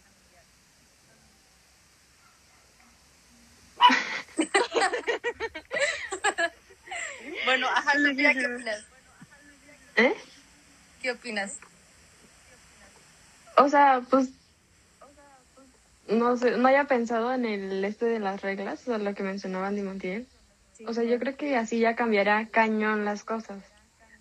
Bueno, 7.46 7.68
ajá, 7.68 7.94
¿qué 7.94 8.46
opinas? 8.46 8.86
¿Eh? 9.96 10.14
¿Qué 11.02 11.12
opinas? 11.12 11.54
O 13.58 13.70
sea, 13.70 14.04
pues 14.08 14.28
no 16.10 16.38
sé, 16.38 16.52
no 16.58 16.68
había 16.68 16.86
pensado 16.86 17.34
en 17.34 17.46
el 17.46 17.84
este 17.86 18.06
de 18.06 18.20
las 18.20 18.42
reglas, 18.42 18.82
o 18.82 18.86
sea, 18.86 18.98
lo 18.98 19.14
que 19.14 19.24
mencionaba 19.24 19.68
Andy 19.68 19.82
Montiel. 19.82 20.28
O 20.88 20.94
sea, 20.94 21.04
yo 21.04 21.20
creo 21.20 21.36
que 21.36 21.56
así 21.56 21.80
ya 21.80 21.96
cambiará 21.96 22.48
cañón 22.48 23.06
las 23.06 23.24
cosas. 23.24 23.64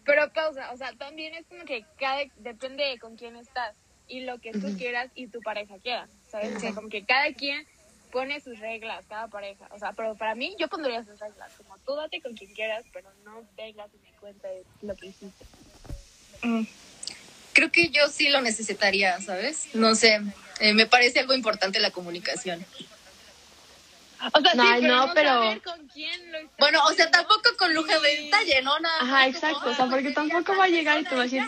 Pero 0.04 0.33
pausa, 0.33 0.73
o 0.73 0.76
sea, 0.76 0.92
también 0.95 1.35
es 1.35 1.47
como 1.47 1.64
que 1.64 1.85
cada, 1.99 2.23
depende 2.38 2.85
de 2.85 2.99
con 2.99 3.16
quién 3.16 3.37
estás 3.37 3.76
y 4.09 4.21
lo 4.21 4.38
que 4.38 4.52
tú 4.52 4.76
quieras 4.76 5.11
y 5.14 5.28
tu 5.28 5.40
pareja 5.40 5.76
quiera, 5.78 6.09
¿sabes? 6.30 6.57
O 6.57 6.61
sea, 6.61 6.73
como 6.73 6.88
que 6.88 7.04
cada 7.04 7.33
quien 7.35 7.66
pone 8.11 8.40
sus 8.40 8.59
reglas, 8.59 9.04
cada 9.07 9.28
pareja. 9.28 9.68
O 9.71 9.78
sea, 9.78 9.92
pero 9.92 10.14
para 10.16 10.35
mí 10.35 10.57
yo 10.59 10.68
pondría 10.68 11.04
sus 11.04 11.21
reglas, 11.21 11.52
como 11.59 11.76
tú 11.78 11.95
date 11.95 12.21
con 12.21 12.35
quien 12.35 12.52
quieras, 12.54 12.85
pero 12.92 13.09
no 13.25 13.42
vengas 13.57 13.90
y 13.95 13.99
me 13.99 14.16
cuentes 14.18 14.66
lo 14.83 14.97
que 14.97 15.07
hiciste. 15.09 15.45
Mm. 16.42 16.62
Creo 17.52 17.71
que 17.71 17.88
yo 17.90 18.09
sí 18.09 18.28
lo 18.28 18.40
necesitaría, 18.40 19.21
¿sabes? 19.21 19.75
No 19.75 19.95
sé, 19.95 20.21
eh, 20.60 20.72
me 20.74 20.86
parece 20.86 21.20
algo 21.20 21.34
importante 21.34 21.80
la 21.80 21.90
comunicación. 21.90 22.64
O 24.34 24.40
sea, 24.40 24.54
No, 24.54 24.62
sí, 24.64 24.68
pero 24.80 24.96
no, 24.96 25.06
no, 25.06 25.14
pero- 25.14 25.28
saber 25.30 25.62
con 25.62 25.88
quién 25.88 26.32
lo 26.32 26.38
Bueno, 26.58 26.84
o 26.84 26.92
sea, 26.92 27.10
tampoco 27.10 27.50
con 27.56 27.72
lujo 27.72 28.00
de 28.00 28.16
detalle, 28.24 28.62
¿no? 28.62 28.78
Nada 28.80 28.96
Ajá, 28.96 29.06
más 29.06 29.24
como, 29.26 29.36
exacto, 29.36 29.68
o 29.68 29.72
ah, 29.72 29.76
sea, 29.76 29.86
porque 29.86 30.02
pues, 30.04 30.14
tampoco 30.16 30.56
va 30.56 30.64
a 30.64 30.68
llegar 30.68 31.00
y 31.00 31.04
te 31.04 31.14
va 31.14 31.20
a 31.20 31.24
decir, 31.24 31.42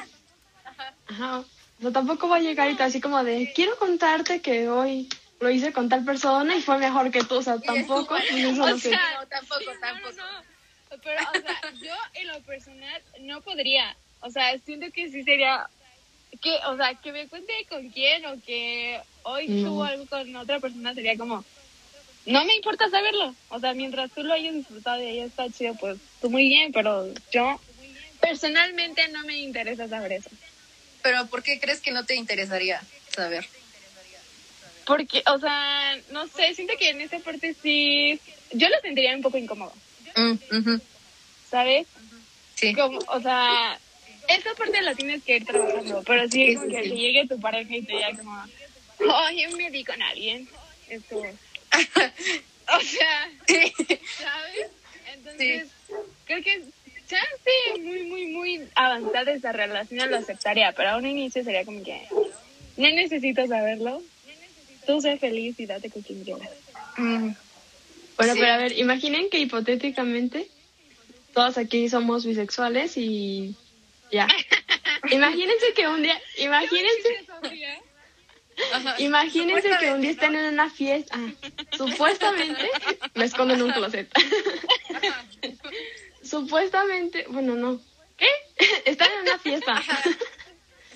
ajá, 1.09 1.39
o 1.41 1.83
sea, 1.83 1.91
tampoco 1.93 2.29
va 2.29 2.37
a 2.37 2.41
llegar 2.41 2.69
y 2.71 2.75
te 2.75 2.79
va 2.79 2.85
a 2.85 2.89
decir 2.89 3.03
como 3.03 3.25
de, 3.25 3.53
quiero 3.55 3.77
contarte 3.77 4.41
que 4.41 4.69
hoy 4.69 5.09
lo 5.41 5.51
hice 5.51 5.73
con 5.73 5.89
tal 5.89 6.05
persona 6.05 6.55
y 6.55 6.63
fue 6.63 6.79
mejor 6.79 7.11
que 7.11 7.25
tú, 7.25 7.37
o 7.37 7.43
sea, 7.43 7.59
tampoco, 7.59 8.17
eso 8.17 8.63
O 8.63 8.69
no 8.69 8.79
sea, 8.79 9.01
No, 9.21 9.27
tampoco, 9.27 9.61
sí, 9.61 9.67
no, 9.67 9.81
tampoco. 9.81 10.13
no, 10.17 10.33
no. 10.33 10.51
Pero, 11.03 11.21
o 11.23 11.41
sea, 11.41 11.73
yo 11.83 11.95
en 12.15 12.29
lo 12.29 12.41
personal 12.43 13.03
no 13.21 13.41
podría. 13.41 13.97
O 14.21 14.31
sea, 14.31 14.57
siento 14.59 14.87
que 14.93 15.11
sí 15.11 15.23
sería 15.25 15.67
que, 16.41 16.55
o 16.67 16.77
sea, 16.77 16.95
que 16.95 17.13
me 17.13 17.29
cuente 17.29 17.53
con 17.69 17.89
quién 17.91 18.25
o 18.27 18.41
que 18.41 19.01
hoy 19.23 19.47
tuvo 19.47 19.85
algo 19.85 20.07
con 20.07 20.35
otra 20.37 20.59
persona 20.61 20.95
sería 20.95 21.17
como, 21.17 21.45
no 22.27 22.45
me 22.45 22.57
importa 22.57 22.89
saberlo. 22.89 23.35
O 23.49 23.61
sea, 23.61 23.75
mientras 23.75 24.11
tú 24.13 24.23
lo 24.23 24.33
hayas 24.33 24.55
disfrutado 24.55 25.03
y 25.03 25.07
ahí 25.07 25.21
está 25.21 25.49
chido, 25.51 25.75
pues 25.75 25.99
tú 26.21 26.31
muy 26.31 26.49
bien, 26.49 26.73
pero 26.73 27.13
yo 27.33 27.61
personalmente 28.21 29.07
no 29.09 29.25
me 29.25 29.39
interesa 29.39 29.89
saber 29.89 30.13
eso. 30.13 30.31
Pero 31.03 31.27
¿por 31.27 31.43
qué 31.43 31.59
crees 31.61 31.81
que 31.81 31.93
no 31.93 32.05
te 32.05 32.15
interesaría 32.15 32.81
saber? 33.15 33.47
Porque, 34.87 35.23
o 35.27 35.39
sea, 35.39 35.97
no 36.11 36.27
sé, 36.27 36.55
siento 36.55 36.75
que 36.79 36.91
en 36.91 37.01
esa 37.01 37.19
parte 37.21 37.55
sí, 37.63 38.21
yo 38.53 38.69
lo 38.69 38.81
sentiría 38.81 39.15
un 39.15 39.23
poco 39.23 39.39
incómodo, 39.39 39.73
Mm, 40.17 40.35
¿sabes? 41.49 41.87
Sí. 42.57 42.75
como, 42.75 42.99
o 43.07 43.21
sea, 43.21 43.79
esa 44.37 44.55
parte 44.55 44.81
la 44.83 44.95
tienes 44.95 45.23
que 45.23 45.37
ir 45.37 45.45
trabajando, 45.45 46.03
pero 46.07 46.29
sí, 46.29 46.55
como 46.55 46.69
que 46.69 46.83
si 46.85 46.91
llegue 46.97 47.27
tu 47.29 47.41
pareja 47.41 47.75
y 47.77 47.83
te 47.83 47.93
diga 47.93 48.11
como, 48.17 48.45
oye, 49.27 49.49
me 49.57 49.71
di 49.71 49.85
con 49.85 50.01
alguien, 50.03 50.49
es 50.89 51.03
como, 51.09 51.23
o 51.23 52.81
sea. 52.81 53.31
¿sabes? 53.47 54.71
Entonces, 55.15 55.69
creo 56.27 56.43
que 56.43 56.63
chance 57.09 57.81
muy, 57.83 58.03
muy, 58.05 58.27
muy 58.29 58.69
avanzada 58.75 59.33
esa 59.33 59.53
relación 59.53 60.11
lo 60.11 60.17
aceptaría, 60.19 60.73
pero 60.73 60.91
a 60.91 60.97
un 60.97 61.07
inicio 61.07 61.43
sería 61.43 61.65
como 61.65 61.83
que, 61.83 62.01
no 62.77 62.89
necesito 62.91 63.47
saberlo, 63.47 64.03
tú 64.87 65.01
sé 65.01 65.17
feliz 65.19 65.59
y 65.59 65.67
date 65.67 65.91
con 65.91 66.03
quien 66.03 66.25
quieras. 66.25 66.51
Mm, 66.97 67.31
Bueno, 68.17 68.35
Sí. 68.35 68.41
pero 68.41 68.53
a 68.53 68.57
ver, 68.59 68.79
imaginen 68.79 69.31
que 69.31 69.39
hipotéticamente 69.39 70.47
todos 71.33 71.57
aquí 71.59 71.89
somos 71.89 72.27
bisexuales 72.27 72.97
y 72.97 73.55
ya. 74.11 74.27
imagínense 75.11 75.73
que 75.75 75.87
un 75.89 76.03
día, 76.03 76.21
imagínense. 76.39 77.27
Imagínense 78.99 79.71
que 79.81 79.91
un 79.91 80.03
día 80.03 80.11
están 80.11 80.35
en 80.35 80.53
una 80.53 80.69
fiesta. 80.69 81.15
ah, 81.17 81.33
supuestamente 81.79 82.69
me 83.15 83.25
escondo 83.25 83.55
en 83.55 83.63
un 83.63 83.73
closet. 83.73 84.07
supuestamente, 86.23 87.25
bueno, 87.29 87.55
no. 87.55 87.81
¿Qué? 88.19 88.27
Están 88.85 89.11
en 89.13 89.21
una 89.23 89.39
fiesta. 89.39 89.83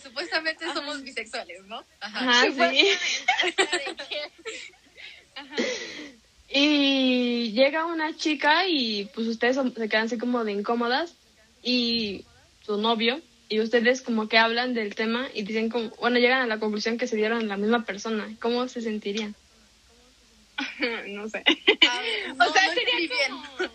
Supuestamente 0.03 0.67
somos 0.75 1.03
bisexuales, 1.03 1.65
¿no? 1.65 1.83
Ajá. 2.01 2.43
Ajá, 2.43 2.71
sí. 2.71 2.97
Y 6.49 7.53
llega 7.53 7.87
una 7.87 8.15
chica 8.15 8.67
y 8.69 9.07
pues 9.15 9.27
ustedes 9.27 9.57
se 9.57 9.89
quedan 9.89 10.07
así 10.07 10.19
como 10.19 10.45
de 10.45 10.53
incómodas 10.53 11.15
y 11.63 12.25
su 12.65 12.77
novio 12.79 13.21
y 13.49 13.61
ustedes 13.61 14.01
como 14.03 14.29
que 14.29 14.39
hablan 14.39 14.75
del 14.75 14.95
tema 14.95 15.29
y 15.35 15.43
dicen 15.43 15.69
como, 15.71 15.91
bueno, 16.01 16.19
llegan 16.19 16.41
a 16.43 16.47
la 16.47 16.59
conclusión 16.59 16.97
que 16.99 17.07
se 17.07 17.17
dieron 17.17 17.47
la 17.49 17.57
misma 17.57 17.85
persona. 17.85 18.29
¿Cómo 18.41 18.67
se 18.69 18.81
sentirían? 18.81 19.35
no 21.09 21.29
sé. 21.29 21.43
Ver, 21.47 22.37
no, 22.37 22.45
o 22.47 22.53
sea, 22.53 22.67
no 22.67 22.75
sería 22.75 22.95
entendí 22.99 23.09
bien. 23.09 23.31
como... 23.31 23.71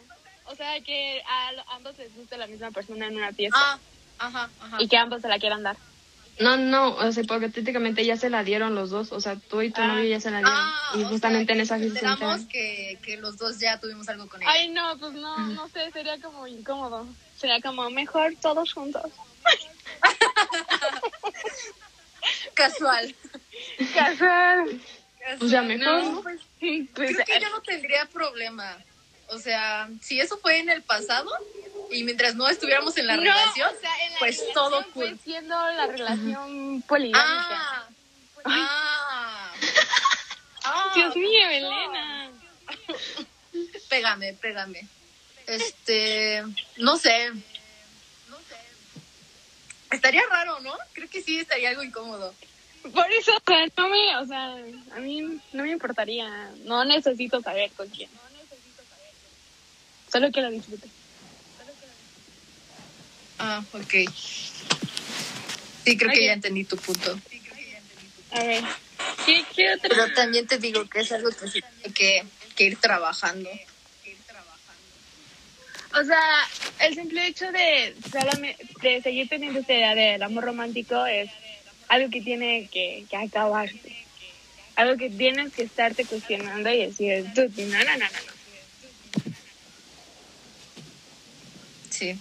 O 0.52 0.56
sea, 0.56 0.82
que 0.82 1.22
a 1.28 1.76
ambos 1.76 1.96
les 2.00 2.14
guste 2.16 2.36
la 2.38 2.48
misma 2.48 2.72
persona 2.72 3.06
en 3.08 3.18
una 3.18 3.32
fiesta 3.32 3.60
Ah, 3.62 3.80
ajá, 4.18 4.50
ajá. 4.60 4.78
y 4.80 4.88
que 4.88 4.98
ambos 4.98 5.22
se 5.22 5.28
la 5.28 5.38
quieran 5.38 5.62
dar. 5.62 5.78
No, 6.40 6.58
no, 6.58 6.96
o 6.96 7.12
sea, 7.12 7.24
porque 7.26 7.50
técnicamente 7.50 8.04
ya 8.06 8.18
se 8.18 8.30
la 8.32 8.44
dieron 8.44 8.74
los 8.74 8.90
dos, 8.90 9.12
o 9.12 9.20
sea, 9.22 9.36
tú 9.36 9.62
y 9.62 9.70
tu 9.72 9.82
Ah. 9.82 9.88
novio 9.88 10.06
ya 10.06 10.20
se 10.20 10.32
la 10.32 10.38
dieron. 10.40 10.56
Ah, 10.56 10.92
y 10.96 11.04
o 11.04 11.10
justamente 11.10 11.54
sea, 11.54 11.76
en 11.76 11.82
que 11.84 11.90
esa 11.90 12.18
fiesta 12.18 12.48
que, 12.50 12.98
que 13.04 13.18
los 13.18 13.38
dos 13.38 13.60
ya 13.60 13.80
tuvimos 13.80 14.10
algo 14.10 14.28
con 14.28 14.42
ella. 14.42 14.50
Ay, 14.52 14.70
no, 14.70 14.98
pues 14.98 15.14
no, 15.14 15.38
no 15.50 15.68
sé, 15.68 15.92
sería 15.92 16.20
como 16.20 16.48
incómodo. 16.48 17.06
Sería 17.40 17.62
como 17.62 17.90
mejor 17.90 18.34
todos 18.42 18.74
juntos. 18.74 19.10
Casual. 22.54 23.16
Casual. 23.94 24.82
Pues 25.38 25.52
ya 25.52 25.62
mejor, 25.62 26.24
pues, 26.24 26.42
Pues, 26.60 27.16
creo 27.16 27.26
que 27.26 27.40
yo 27.40 27.50
no 27.50 27.62
tendría 27.62 28.06
problema. 28.06 28.78
O 29.28 29.38
sea, 29.38 29.90
si 30.02 30.20
eso 30.20 30.38
fue 30.40 30.60
en 30.60 30.70
el 30.70 30.82
pasado 30.82 31.30
y 31.92 32.04
mientras 32.04 32.36
no 32.36 32.48
estuviéramos 32.50 32.98
en 32.98 33.08
la 33.08 33.16
no, 33.16 33.22
relación, 33.22 33.70
o 33.76 33.80
sea, 33.80 34.06
en 34.06 34.14
la 34.14 34.20
pues 34.20 34.38
relación 34.40 34.54
todo 34.54 34.84
fue 34.94 35.10
cool. 35.10 35.20
siendo 35.24 35.56
la 35.56 35.88
relación 35.88 36.82
poligámica. 36.88 37.88
Ah, 38.46 38.46
ah, 38.46 39.52
ah, 40.64 40.92
Dios 40.96 41.16
mío, 41.16 41.50
Elena. 41.50 42.32
pégame, 43.90 44.34
pégame. 44.34 44.88
Este, 45.50 46.44
no 46.78 46.98
sé. 46.98 47.32
No 48.30 48.38
sé. 48.38 48.56
Estaría 49.90 50.22
raro, 50.30 50.60
¿no? 50.60 50.74
Creo 50.94 51.10
que 51.10 51.24
sí 51.24 51.40
estaría 51.40 51.70
algo 51.70 51.82
incómodo. 51.82 52.36
Por 52.94 53.12
eso, 53.12 53.32
o 53.36 53.42
sea, 53.46 53.66
no 53.76 53.90
me, 53.90 54.16
o 54.18 54.26
sea, 54.28 54.54
a 54.96 55.00
mí 55.00 55.22
no 55.54 55.64
me 55.64 55.72
importaría. 55.72 56.52
No 56.66 56.86
necesito 56.86 57.42
saber 57.42 57.72
con 57.72 57.90
quién. 57.90 58.10
Solo 60.12 60.32
que 60.32 60.42
lo 60.42 60.52
disfrute. 60.52 60.88
Ah, 63.40 63.64
ok. 63.74 63.94
Sí, 65.84 65.98
creo 65.98 66.10
Ok. 66.10 66.16
que 66.16 66.26
ya 66.26 66.34
entendí 66.34 66.64
tu 66.66 66.78
punto. 66.78 67.20
A 68.32 68.44
ver, 68.44 68.64
¿qué, 69.26 69.44
qué? 69.56 69.76
Pero 69.82 70.14
también 70.14 70.46
te 70.46 70.60
digo 70.60 70.88
que 70.88 71.00
es 71.00 71.12
algo 71.12 71.32
que 71.32 71.48
sí 71.48 71.64
hay 71.84 71.92
que, 71.92 72.24
que 72.56 72.66
ir 72.66 72.78
trabajando. 72.78 73.50
O 75.96 76.04
sea, 76.04 76.48
el 76.82 76.94
simple 76.96 77.28
hecho 77.28 77.52
de, 77.52 77.96
de 78.82 79.02
seguir 79.02 79.28
teniendo 79.28 79.60
esta 79.60 79.74
idea 79.74 79.96
del 79.96 80.22
amor 80.24 80.46
romántico 80.46 81.06
es 81.06 81.30
algo 81.88 82.10
que 82.10 82.22
tiene 82.22 82.70
que, 82.72 83.06
que 83.10 83.18
acabarse. 83.18 83.98
Algo 84.76 84.98
que 84.98 85.10
tienes 85.10 85.52
que 85.54 85.64
estarte 85.64 86.06
cuestionando 86.06 86.70
y 86.70 86.86
decir, 86.86 87.26
"Dude, 87.34 87.66
no, 87.66 87.80
no, 87.84 87.98
no, 87.98 88.10
no, 88.10 88.22
no. 88.22 88.32
Sí. 91.90 92.16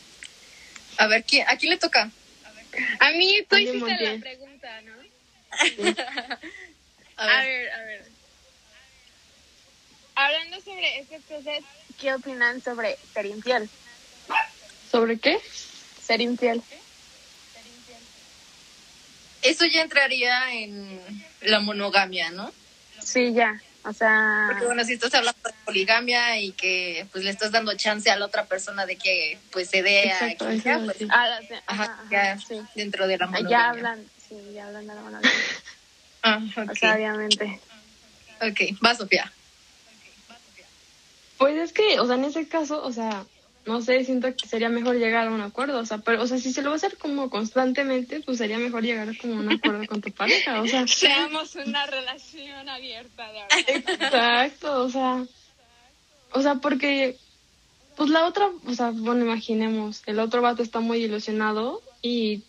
A 0.96 1.06
ver, 1.06 1.22
¿quién, 1.24 1.46
¿a 1.48 1.56
quién 1.56 1.70
le 1.70 1.76
toca? 1.78 2.10
A 2.98 3.10
mí 3.12 3.38
tú 3.48 3.54
Andy 3.56 3.68
hiciste 3.68 4.02
la 4.02 4.18
pregunta, 4.18 4.80
¿no? 4.82 4.96
A 7.16 7.24
A 7.24 7.40
ver. 7.42 7.46
ver, 7.46 7.70
a 7.72 7.82
ver. 7.84 8.02
Hablando 10.14 10.60
sobre 10.60 10.98
estas 11.00 11.22
cosas, 11.24 11.58
¿qué 11.98 12.14
opinan 12.14 12.62
sobre 12.62 12.98
ser 13.12 13.26
infiel? 13.26 13.68
¿Sobre 14.90 15.18
qué? 15.18 15.38
Ser 16.02 16.20
infiel. 16.20 16.62
Eso 19.42 19.66
ya 19.66 19.82
entraría 19.82 20.52
en 20.54 21.00
la 21.42 21.60
monogamia, 21.60 22.30
¿no? 22.30 22.52
Sí, 23.02 23.32
ya. 23.32 23.60
O 23.84 23.92
sea, 23.92 24.46
Porque 24.48 24.66
bueno, 24.66 24.84
si 24.84 24.94
estás 24.94 25.14
hablando 25.14 25.38
de 25.44 25.52
poligamia 25.64 26.38
y 26.40 26.52
que 26.52 27.06
pues 27.12 27.24
le 27.24 27.30
estás 27.30 27.52
dando 27.52 27.74
chance 27.76 28.10
a 28.10 28.16
la 28.18 28.26
otra 28.26 28.46
persona 28.46 28.84
de 28.86 28.96
que 28.96 29.38
pues 29.52 29.68
se 29.70 29.82
dé 29.82 30.10
a 30.10 30.26
Exacto, 30.32 30.44
quien 30.46 30.58
eso 30.58 30.62
sea, 30.62 30.72
iba 30.72 30.82
a 30.82 30.84
pues, 30.84 30.92
decir. 30.98 31.08
ah, 31.12 31.28
la- 31.28 31.36
ajá, 31.38 31.62
ajá, 31.66 31.84
ajá, 31.92 32.08
ya 32.10 32.38
sí. 32.38 32.60
dentro 32.74 33.06
de 33.06 33.18
la 33.18 33.26
monogamia. 33.26 33.50
Ya 33.58 33.68
hablan, 33.70 34.10
sí, 34.18 34.34
ya 34.52 34.66
hablan 34.66 34.86
de 34.86 34.94
la 34.94 35.00
monogamia. 35.02 35.30
Ah, 36.20 36.40
O 36.56 36.62
ok. 36.62 36.74
sea, 36.76 36.96
obviamente. 36.96 37.60
ok, 38.40 38.60
va 38.84 38.92
Sofía. 38.96 39.32
Pues 41.38 41.56
es 41.56 41.72
que, 41.72 42.00
o 42.00 42.06
sea, 42.06 42.16
en 42.16 42.24
ese 42.24 42.48
caso, 42.48 42.82
o 42.82 42.92
sea, 42.92 43.24
no 43.68 43.82
sé, 43.82 44.04
siento 44.04 44.34
que 44.34 44.48
sería 44.48 44.68
mejor 44.68 44.96
llegar 44.96 45.28
a 45.28 45.30
un 45.30 45.40
acuerdo, 45.40 45.78
o 45.78 45.86
sea, 45.86 45.98
pero, 45.98 46.22
o 46.22 46.26
sea, 46.26 46.38
si 46.38 46.52
se 46.52 46.62
lo 46.62 46.70
va 46.70 46.74
a 46.74 46.76
hacer 46.78 46.96
como 46.96 47.30
constantemente, 47.30 48.20
pues 48.20 48.38
sería 48.38 48.58
mejor 48.58 48.82
llegar 48.82 49.16
como 49.18 49.34
a 49.34 49.36
un 49.36 49.52
acuerdo 49.52 49.86
con 49.86 50.00
tu 50.00 50.10
pareja, 50.10 50.60
o 50.60 50.66
sea, 50.66 50.86
Seamos 50.88 51.54
una 51.54 51.86
relación 51.86 52.68
abierta 52.68 53.30
de 53.30 53.40
ahora. 53.40 53.56
exacto, 53.66 54.82
o 54.82 54.90
sea, 54.90 55.24
o 56.32 56.42
sea, 56.42 56.56
porque, 56.56 57.16
pues 57.96 58.10
la 58.10 58.26
otra, 58.26 58.50
o 58.66 58.74
sea, 58.74 58.90
bueno, 58.90 59.24
imaginemos, 59.24 60.02
el 60.06 60.18
otro 60.18 60.42
vato 60.42 60.62
está 60.62 60.80
muy 60.80 61.04
ilusionado 61.04 61.82
y 62.02 62.42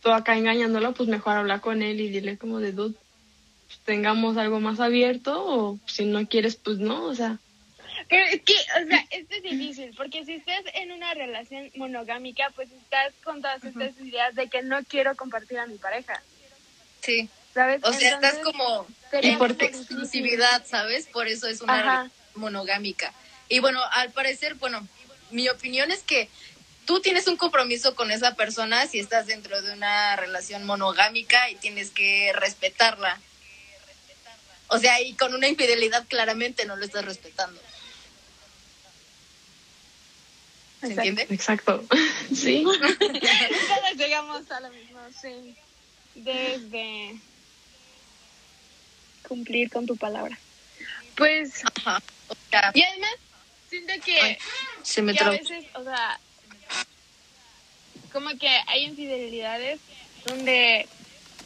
tú 0.00 0.10
acá 0.10 0.36
engañándolo, 0.36 0.94
pues 0.94 1.08
mejor 1.08 1.36
hablar 1.36 1.60
con 1.60 1.82
él 1.82 2.00
y 2.00 2.08
dile 2.08 2.38
como 2.38 2.60
de, 2.60 2.72
dude, 2.72 2.94
pues, 3.66 3.80
tengamos 3.80 4.36
algo 4.36 4.60
más 4.60 4.78
abierto 4.80 5.44
o 5.44 5.78
si 5.86 6.04
no 6.04 6.26
quieres, 6.28 6.56
pues 6.56 6.78
no, 6.78 7.04
o 7.04 7.14
sea, 7.14 7.40
Pero 8.08 8.24
es 8.26 8.42
que, 8.42 8.54
o 8.54 8.86
sea, 8.88 9.04
esto 9.10 9.34
es 9.34 9.42
difícil, 9.42 9.92
porque 9.96 10.24
si 10.24 10.34
estás 10.34 10.62
en 10.74 10.92
una 10.92 11.12
relación 11.14 11.70
monogámica, 11.74 12.50
pues 12.54 12.70
estás 12.70 13.12
con 13.24 13.42
todas 13.42 13.64
estas 13.64 13.98
ideas 14.00 14.34
de 14.34 14.48
que 14.48 14.62
no 14.62 14.82
quiero 14.84 15.16
compartir 15.16 15.58
a 15.58 15.66
mi 15.66 15.76
pareja, 15.78 16.22
Sí. 17.02 17.28
¿sabes? 17.54 17.82
O 17.84 17.92
sea, 17.92 18.14
estás 18.14 18.34
Entonces, 18.36 18.42
como 18.44 18.86
en 19.12 19.38
muy 19.38 19.38
por 19.38 19.50
exclusividad, 19.62 20.64
¿sabes? 20.66 21.06
Por 21.06 21.26
eso 21.26 21.46
es 21.48 21.60
una 21.60 21.74
Ajá. 21.80 21.82
relación 22.02 22.12
monogámica. 22.34 23.12
Y 23.48 23.58
bueno, 23.60 23.80
al 23.92 24.10
parecer, 24.12 24.54
bueno, 24.54 24.86
mi 25.30 25.48
opinión 25.48 25.90
es 25.90 26.02
que 26.02 26.28
tú 26.84 27.00
tienes 27.00 27.26
un 27.26 27.36
compromiso 27.36 27.94
con 27.96 28.10
esa 28.10 28.34
persona 28.34 28.86
si 28.86 28.98
estás 29.00 29.26
dentro 29.26 29.60
de 29.62 29.72
una 29.72 30.14
relación 30.16 30.64
monogámica 30.64 31.50
y 31.50 31.56
tienes 31.56 31.90
que 31.90 32.32
respetarla. 32.34 33.18
O 34.68 34.78
sea, 34.78 35.00
y 35.00 35.14
con 35.14 35.34
una 35.34 35.48
infidelidad 35.48 36.04
claramente 36.08 36.66
no 36.66 36.76
lo 36.76 36.84
estás 36.84 37.04
respetando. 37.04 37.60
¿Se 40.86 40.92
Exacto. 40.92 41.08
entiende? 41.10 41.34
exacto, 41.34 41.84
sí. 42.34 42.64
Todos 42.98 43.92
llegamos 43.96 44.50
a 44.50 44.60
lo 44.60 44.70
mismo, 44.70 44.98
sí. 45.20 45.54
Desde 46.14 47.16
cumplir 49.26 49.70
con 49.70 49.86
tu 49.86 49.96
palabra. 49.96 50.38
Pues, 51.16 51.62
Ajá. 51.64 52.02
Y 52.74 52.82
además, 52.82 53.14
siento 53.68 53.92
que, 54.04 54.20
Ay, 54.20 54.38
se 54.82 55.02
me 55.02 55.12
que 55.14 55.24
a 55.24 55.30
veces, 55.30 55.64
o 55.74 55.82
sea, 55.82 56.18
como 58.12 58.30
que 58.38 58.48
hay 58.66 58.84
infidelidades 58.84 59.80
donde, 60.24 60.88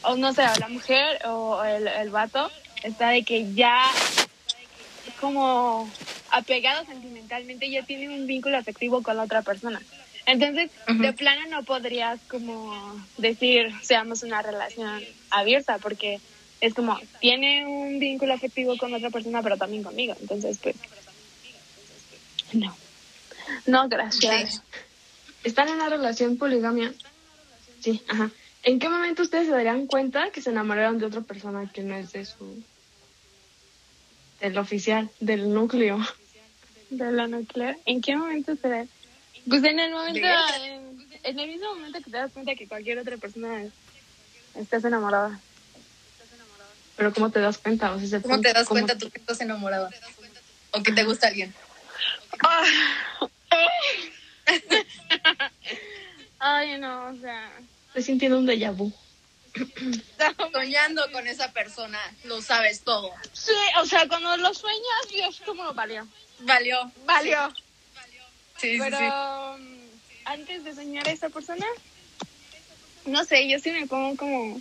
o 0.02 0.16
no 0.16 0.32
sé, 0.32 0.42
la 0.58 0.68
mujer 0.68 1.20
o 1.26 1.62
el, 1.64 1.88
el 1.88 2.10
vato 2.10 2.50
está 2.82 3.10
de 3.10 3.24
que 3.24 3.52
ya 3.54 3.90
como 5.20 5.90
apegado 6.30 6.84
sentimentalmente, 6.86 7.70
ya 7.70 7.82
tiene 7.82 8.08
un 8.08 8.26
vínculo 8.26 8.56
afectivo 8.56 9.02
con 9.02 9.16
la 9.16 9.24
otra 9.24 9.42
persona. 9.42 9.80
Entonces, 10.26 10.70
de 10.86 11.12
plano 11.12 11.48
no 11.48 11.64
podrías 11.64 12.20
como 12.28 12.94
decir, 13.16 13.72
seamos 13.82 14.22
una 14.22 14.42
relación 14.42 15.02
abierta, 15.30 15.78
porque 15.78 16.20
es 16.60 16.74
como, 16.74 16.98
tiene 17.20 17.66
un 17.66 17.98
vínculo 17.98 18.34
afectivo 18.34 18.76
con 18.76 18.92
otra 18.94 19.10
persona, 19.10 19.42
pero 19.42 19.56
también 19.56 19.82
conmigo. 19.82 20.14
Entonces, 20.20 20.58
pues, 20.62 20.76
no. 22.52 22.76
No, 23.66 23.88
gracias. 23.88 24.54
Sí. 24.54 24.60
¿Están 25.44 25.68
en 25.68 25.74
una 25.74 25.88
relación 25.88 26.36
poligamia? 26.36 26.92
Sí, 27.80 28.02
ajá. 28.08 28.30
¿En 28.62 28.78
qué 28.78 28.88
momento 28.88 29.22
ustedes 29.22 29.46
se 29.46 29.52
darían 29.52 29.86
cuenta 29.86 30.30
que 30.30 30.42
se 30.42 30.50
enamoraron 30.50 30.98
de 30.98 31.06
otra 31.06 31.22
persona 31.22 31.70
que 31.72 31.82
no 31.82 31.96
es 31.96 32.12
de 32.12 32.26
su... 32.26 32.62
del 34.40 34.58
oficial, 34.58 35.10
del 35.20 35.52
núcleo? 35.52 35.98
De 36.90 37.12
la 37.12 37.26
nuclear. 37.28 37.76
¿En 37.84 38.00
qué 38.00 38.16
momento 38.16 38.56
se 38.56 38.68
ve? 38.68 38.88
Pues 39.48 39.62
en 39.64 39.78
el 39.78 39.92
momento, 39.92 40.26
en, 40.62 41.06
en 41.24 41.38
el 41.38 41.48
mismo 41.48 41.74
momento 41.74 41.98
que 41.98 42.10
te 42.10 42.16
das 42.16 42.32
cuenta 42.32 42.54
que 42.54 42.66
cualquier 42.68 42.98
otra 42.98 43.16
persona 43.16 43.62
es- 43.62 43.72
estás 44.56 44.84
enamorada. 44.84 45.40
pero 46.96 47.12
¿cómo 47.14 47.30
te 47.30 47.40
das 47.40 47.58
cuenta? 47.58 47.92
O 47.92 47.98
sea, 47.98 48.06
ese 48.06 48.20
¿Cómo 48.20 48.34
punto, 48.34 48.48
te 48.48 48.54
das 48.54 48.68
¿cómo- 48.68 48.80
cuenta 48.80 48.98
tú 48.98 49.10
que 49.10 49.18
estás 49.18 49.40
enamorada? 49.40 49.90
O 50.72 50.82
que 50.82 50.92
te 50.92 51.04
gusta 51.04 51.28
alguien. 51.28 51.54
Ay, 56.38 56.78
no, 56.78 57.06
o 57.10 57.16
sea. 57.20 57.52
Estoy 57.88 58.02
sintiendo 58.02 58.38
un 58.38 58.46
déjà 58.46 58.70
vu. 58.72 58.92
Soñando 60.52 61.10
con 61.12 61.26
esa 61.26 61.52
persona, 61.52 61.98
lo 62.24 62.40
sabes 62.42 62.80
todo. 62.82 63.10
Sí, 63.32 63.52
o 63.80 63.86
sea, 63.86 64.06
cuando 64.08 64.36
lo 64.36 64.54
sueñas, 64.54 65.08
Dios, 65.10 65.42
cómo 65.44 65.72
valió. 65.74 66.06
Valió. 66.40 66.90
Valió. 67.04 67.52
Sí, 68.58 68.74
sí, 68.74 68.78
Pero 68.78 68.98
sí. 68.98 69.04
um, 69.04 69.78
antes 70.24 70.64
de 70.64 70.74
soñar 70.74 71.08
a 71.08 71.12
esa 71.12 71.30
persona, 71.30 71.66
no 73.06 73.24
sé, 73.24 73.48
yo 73.48 73.58
sí 73.58 73.70
me 73.70 73.86
pongo 73.86 74.16
como 74.16 74.60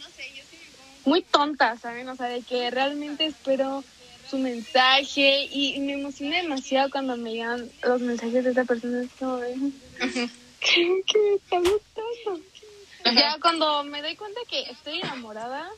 muy 1.05 1.21
tonta, 1.21 1.77
¿saben? 1.77 2.07
O 2.09 2.15
sea, 2.15 2.27
de 2.27 2.41
que 2.41 2.71
realmente 2.71 3.25
espero 3.25 3.83
su 4.29 4.37
mensaje 4.37 5.47
y 5.51 5.79
me 5.79 5.93
emociona 5.93 6.37
demasiado 6.37 6.89
cuando 6.91 7.17
me 7.17 7.31
llegan 7.33 7.69
los 7.83 8.01
mensajes 8.01 8.43
de 8.43 8.51
esa 8.51 8.63
persona. 8.63 9.01
Es 9.01 9.09
como 9.17 9.39
¿qué, 10.59 11.01
qué 11.05 11.59
me 11.59 11.69
está 11.69 12.01
gustando? 12.01 12.48
Ya 13.05 13.37
cuando 13.41 13.83
me 13.83 14.01
doy 14.01 14.15
cuenta 14.15 14.41
que 14.49 14.61
estoy 14.69 14.99
enamorada, 14.99 15.69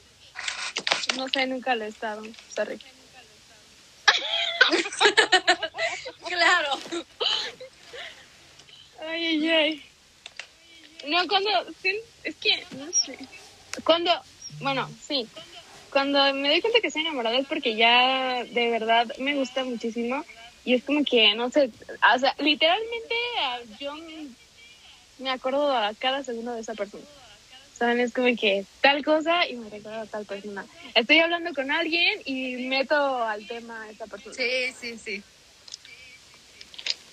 no 1.15 1.27
sé, 1.29 1.45
nunca 1.47 1.75
lo 1.75 1.85
he 1.85 1.87
estado. 1.87 2.23
Sorry. 2.53 2.79
Claro. 6.27 6.79
Ay, 9.01 9.25
ay, 9.25 9.49
ay. 9.49 9.85
No, 11.07 11.27
cuando. 11.27 11.49
Es 12.23 12.35
que, 12.37 12.65
no 12.77 12.91
sé. 12.93 13.17
Cuando. 13.83 14.11
Bueno, 14.59 14.89
sí. 15.05 15.27
Cuando 15.91 16.33
me 16.33 16.49
doy 16.49 16.61
cuenta 16.61 16.79
que 16.79 16.87
estoy 16.87 17.01
enamorada 17.01 17.37
es 17.37 17.47
porque 17.47 17.75
ya 17.75 18.43
de 18.45 18.71
verdad 18.71 19.07
me 19.17 19.35
gusta 19.35 19.63
muchísimo. 19.63 20.23
Y 20.63 20.75
es 20.75 20.83
como 20.83 21.03
que, 21.03 21.35
no 21.35 21.49
sé. 21.49 21.69
O 22.15 22.19
sea, 22.19 22.35
literalmente 22.39 23.15
ah, 23.39 23.59
yo 23.79 23.93
me 25.21 25.31
acuerdo 25.31 25.75
a 25.75 25.93
cada 25.93 26.23
segundo 26.23 26.53
de 26.53 26.61
esa 26.61 26.73
persona. 26.73 27.03
¿Saben? 27.77 27.99
Es 27.99 28.13
como 28.13 28.27
que 28.35 28.65
tal 28.81 29.03
cosa 29.03 29.47
y 29.47 29.55
me 29.55 29.69
recuerdo 29.69 30.01
a 30.01 30.05
tal 30.05 30.25
persona. 30.25 30.65
Estoy 30.93 31.19
hablando 31.19 31.53
con 31.53 31.71
alguien 31.71 32.21
y 32.25 32.67
meto 32.67 33.23
al 33.23 33.47
tema 33.47 33.83
a 33.83 33.89
esa 33.89 34.05
persona. 34.07 34.35
Sí, 34.35 34.73
sí, 34.79 34.97
sí. 34.97 35.23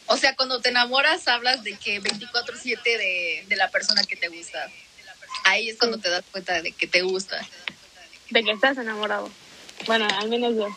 O 0.06 0.16
sea, 0.16 0.34
cuando 0.36 0.60
te 0.60 0.70
enamoras 0.70 1.28
hablas 1.28 1.62
de 1.62 1.76
que 1.76 2.00
24/7 2.00 2.82
de, 2.82 3.44
de 3.46 3.56
la 3.56 3.70
persona 3.70 4.02
que 4.04 4.16
te 4.16 4.28
gusta. 4.28 4.70
Ahí 5.44 5.68
es 5.68 5.78
cuando 5.78 5.98
te 5.98 6.10
das 6.10 6.24
cuenta 6.30 6.60
de 6.60 6.72
que 6.72 6.86
te 6.86 7.02
gusta. 7.02 7.46
De 8.30 8.42
que 8.42 8.50
estás 8.50 8.76
enamorado. 8.76 9.30
Bueno, 9.86 10.06
al 10.18 10.28
menos 10.28 10.54
yo. 10.54 10.68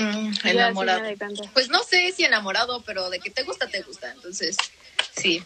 Mm, 0.00 0.32
enamorado. 0.44 1.02
Pues 1.52 1.68
no 1.68 1.82
sé 1.84 2.12
si 2.12 2.24
enamorado, 2.24 2.82
pero 2.82 3.08
de 3.10 3.20
que 3.20 3.30
te 3.30 3.42
gusta, 3.42 3.68
te 3.68 3.82
gusta. 3.82 4.10
Entonces, 4.10 4.56
sí. 5.16 5.42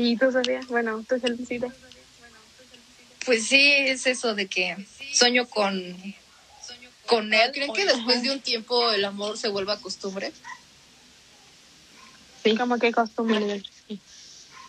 ¿Y 0.00 0.16
tú, 0.16 0.30
Sofía? 0.30 0.60
Bueno, 0.68 1.04
tú, 1.08 1.18
Felicita. 1.18 1.66
Pues 3.26 3.48
sí, 3.48 3.60
es 3.60 4.06
eso 4.06 4.36
de 4.36 4.46
que 4.46 4.76
sueño 5.12 5.46
con, 5.48 5.74
con 7.06 7.34
él. 7.34 7.50
¿Creen 7.52 7.72
que 7.72 7.84
después 7.84 8.22
de 8.22 8.30
un 8.30 8.40
tiempo 8.40 8.92
el 8.92 9.04
amor 9.04 9.36
se 9.36 9.48
vuelva 9.48 9.80
costumbre? 9.80 10.32
Sí. 12.44 12.56
Como 12.56 12.78
que 12.78 12.92
costumbre. 12.92 13.60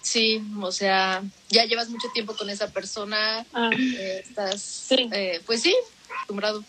Sí, 0.01 0.41
o 0.59 0.71
sea, 0.71 1.21
ya 1.49 1.65
llevas 1.65 1.89
mucho 1.89 2.09
tiempo 2.09 2.35
con 2.35 2.49
esa 2.49 2.71
persona, 2.71 3.45
Ah, 3.53 3.69
eh, 3.77 4.23
estás, 4.27 4.61
Sí. 4.63 5.07
eh, 5.11 5.41
pues 5.45 5.61
sí, 5.61 5.75
acostumbrado. 6.15 6.63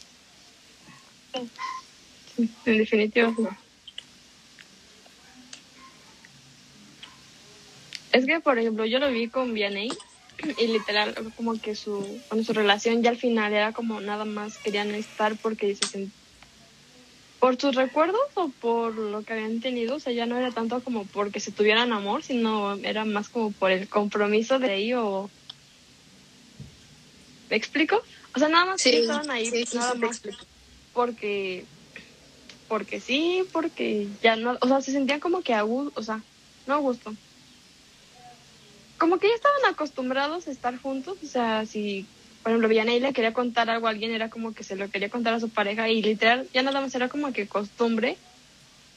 En 2.66 2.78
definitiva. 2.78 3.32
Es 8.12 8.26
que, 8.26 8.40
por 8.40 8.58
ejemplo, 8.58 8.84
yo 8.86 8.98
lo 8.98 9.10
vi 9.10 9.30
con 9.30 9.52
Vianney 9.54 9.98
y 10.56 10.66
literal, 10.68 11.14
como 11.36 11.58
que 11.60 11.74
su, 11.74 12.24
bueno, 12.28 12.42
su 12.42 12.52
relación 12.52 13.02
ya 13.02 13.10
al 13.10 13.18
final 13.18 13.52
era 13.52 13.72
como 13.72 14.00
nada 14.00 14.24
más 14.24 14.58
querían 14.58 14.94
estar 14.94 15.38
porque 15.38 15.74
se 15.74 15.86
sent- 15.86 16.12
por 17.38 17.58
sus 17.60 17.74
recuerdos 17.74 18.20
o 18.36 18.52
por 18.52 18.96
lo 18.96 19.22
que 19.24 19.32
habían 19.32 19.60
tenido, 19.60 19.96
o 19.96 20.00
sea, 20.00 20.12
ya 20.12 20.26
no 20.26 20.36
era 20.36 20.50
tanto 20.50 20.82
como 20.84 21.06
porque 21.06 21.40
se 21.40 21.52
tuvieran 21.52 21.92
amor, 21.92 22.22
sino 22.22 22.74
era 22.82 23.04
más 23.04 23.30
como 23.30 23.52
por 23.52 23.70
el 23.70 23.88
compromiso 23.88 24.58
de 24.58 24.70
ahí 24.70 24.92
o... 24.94 25.30
¿Me 27.48 27.56
explico? 27.56 28.00
O 28.34 28.38
sea, 28.38 28.48
nada 28.48 28.66
más 28.66 28.80
Sí, 28.80 28.90
que 28.90 28.98
estaban 29.00 29.30
ahí, 29.30 29.50
sí, 29.50 29.64
sí, 29.66 29.76
nada 29.76 29.94
más 29.94 30.20
porque 30.92 31.66
porque 32.68 33.00
sí, 33.00 33.42
porque 33.52 34.10
ya 34.20 34.36
no, 34.36 34.56
o 34.60 34.68
sea, 34.68 34.80
se 34.80 34.92
sentían 34.92 35.18
como 35.18 35.42
que 35.42 35.54
a 35.54 35.62
gusto, 35.62 35.92
o 35.98 36.02
sea, 36.02 36.24
no 36.66 36.74
a 36.74 36.78
gusto. 36.78 37.16
Como 39.00 39.18
que 39.18 39.28
ya 39.28 39.34
estaban 39.34 39.72
acostumbrados 39.72 40.46
a 40.46 40.50
estar 40.50 40.76
juntos, 40.78 41.16
o 41.24 41.26
sea, 41.26 41.64
si, 41.64 42.04
por 42.42 42.52
ejemplo, 42.52 42.68
Vianney 42.68 43.00
le 43.00 43.14
quería 43.14 43.32
contar 43.32 43.70
algo 43.70 43.86
a 43.86 43.90
alguien, 43.90 44.12
era 44.12 44.28
como 44.28 44.52
que 44.52 44.62
se 44.62 44.76
lo 44.76 44.90
quería 44.90 45.08
contar 45.08 45.32
a 45.32 45.40
su 45.40 45.48
pareja 45.48 45.88
y 45.88 46.02
literal, 46.02 46.46
ya 46.52 46.62
nada 46.62 46.82
más 46.82 46.94
era 46.94 47.08
como 47.08 47.32
que 47.32 47.48
costumbre 47.48 48.18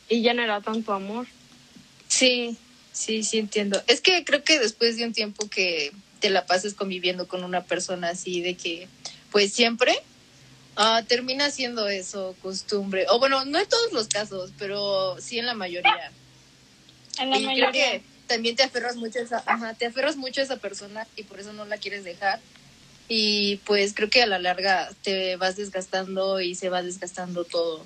y 0.09 0.21
ya 0.21 0.33
no 0.33 0.43
era 0.43 0.59
tanto 0.59 0.91
amor. 0.91 1.25
Sí, 2.09 2.57
sí, 2.91 3.23
sí 3.23 3.37
entiendo. 3.37 3.81
Es 3.87 4.01
que 4.01 4.25
creo 4.25 4.43
que 4.43 4.59
después 4.59 4.97
de 4.97 5.05
un 5.05 5.13
tiempo 5.13 5.47
que 5.49 5.93
te 6.19 6.29
la 6.29 6.45
pases 6.45 6.73
conviviendo 6.73 7.25
con 7.29 7.45
una 7.45 7.63
persona 7.63 8.09
así 8.09 8.41
de 8.41 8.55
que, 8.55 8.89
pues 9.31 9.53
siempre, 9.53 9.97
ah, 10.75 11.01
termina 11.07 11.49
siendo 11.49 11.87
eso 11.87 12.35
costumbre. 12.41 13.05
O 13.09 13.19
bueno, 13.19 13.45
no 13.45 13.57
en 13.57 13.69
todos 13.69 13.93
los 13.93 14.09
casos, 14.09 14.51
pero 14.59 15.15
sí 15.21 15.39
en 15.39 15.45
la 15.45 15.53
mayoría. 15.53 16.11
en 17.19 17.29
la 17.29 17.37
y 17.37 17.43
creo 17.45 17.49
mayoría. 17.51 17.71
que 17.71 18.12
también 18.27 18.55
te 18.55 18.63
aferras 18.63 18.95
mucho 18.95 19.19
a 19.19 19.21
esa, 19.23 19.43
ajá, 19.45 19.73
te 19.73 19.85
aferras 19.85 20.15
mucho 20.15 20.41
a 20.41 20.43
esa 20.43 20.57
persona 20.57 21.07
y 21.15 21.23
por 21.23 21.39
eso 21.39 21.53
no 21.53 21.65
la 21.65 21.77
quieres 21.77 22.03
dejar. 22.03 22.39
Y 23.09 23.57
pues 23.65 23.93
creo 23.93 24.09
que 24.09 24.23
a 24.23 24.27
la 24.27 24.39
larga 24.39 24.89
te 25.03 25.35
vas 25.35 25.57
desgastando 25.57 26.39
y 26.41 26.55
se 26.55 26.69
va 26.69 26.81
desgastando 26.81 27.43
todo. 27.43 27.85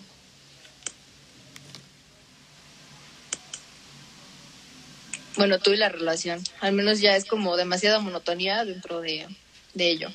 Bueno, 5.35 5.59
tú 5.59 5.71
y 5.71 5.77
la 5.77 5.89
relación. 5.89 6.43
Al 6.61 6.73
menos 6.73 6.99
ya 6.99 7.15
es 7.15 7.25
como 7.25 7.57
demasiada 7.57 7.99
monotonía 7.99 8.65
dentro 8.65 9.01
de, 9.01 9.27
de 9.73 9.89
ello. 9.89 10.09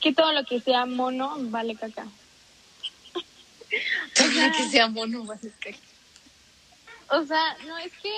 Que 0.00 0.12
todo 0.14 0.32
lo 0.32 0.44
que 0.44 0.60
sea 0.60 0.86
mono 0.86 1.36
vale 1.38 1.76
caca. 1.76 2.06
que 4.14 4.68
sea 4.70 4.88
mono, 4.88 5.24
vale, 5.24 5.52
que- 5.60 5.76
O 7.12 7.24
sea, 7.26 7.56
no 7.66 7.78
es 7.78 7.92
que. 8.02 8.14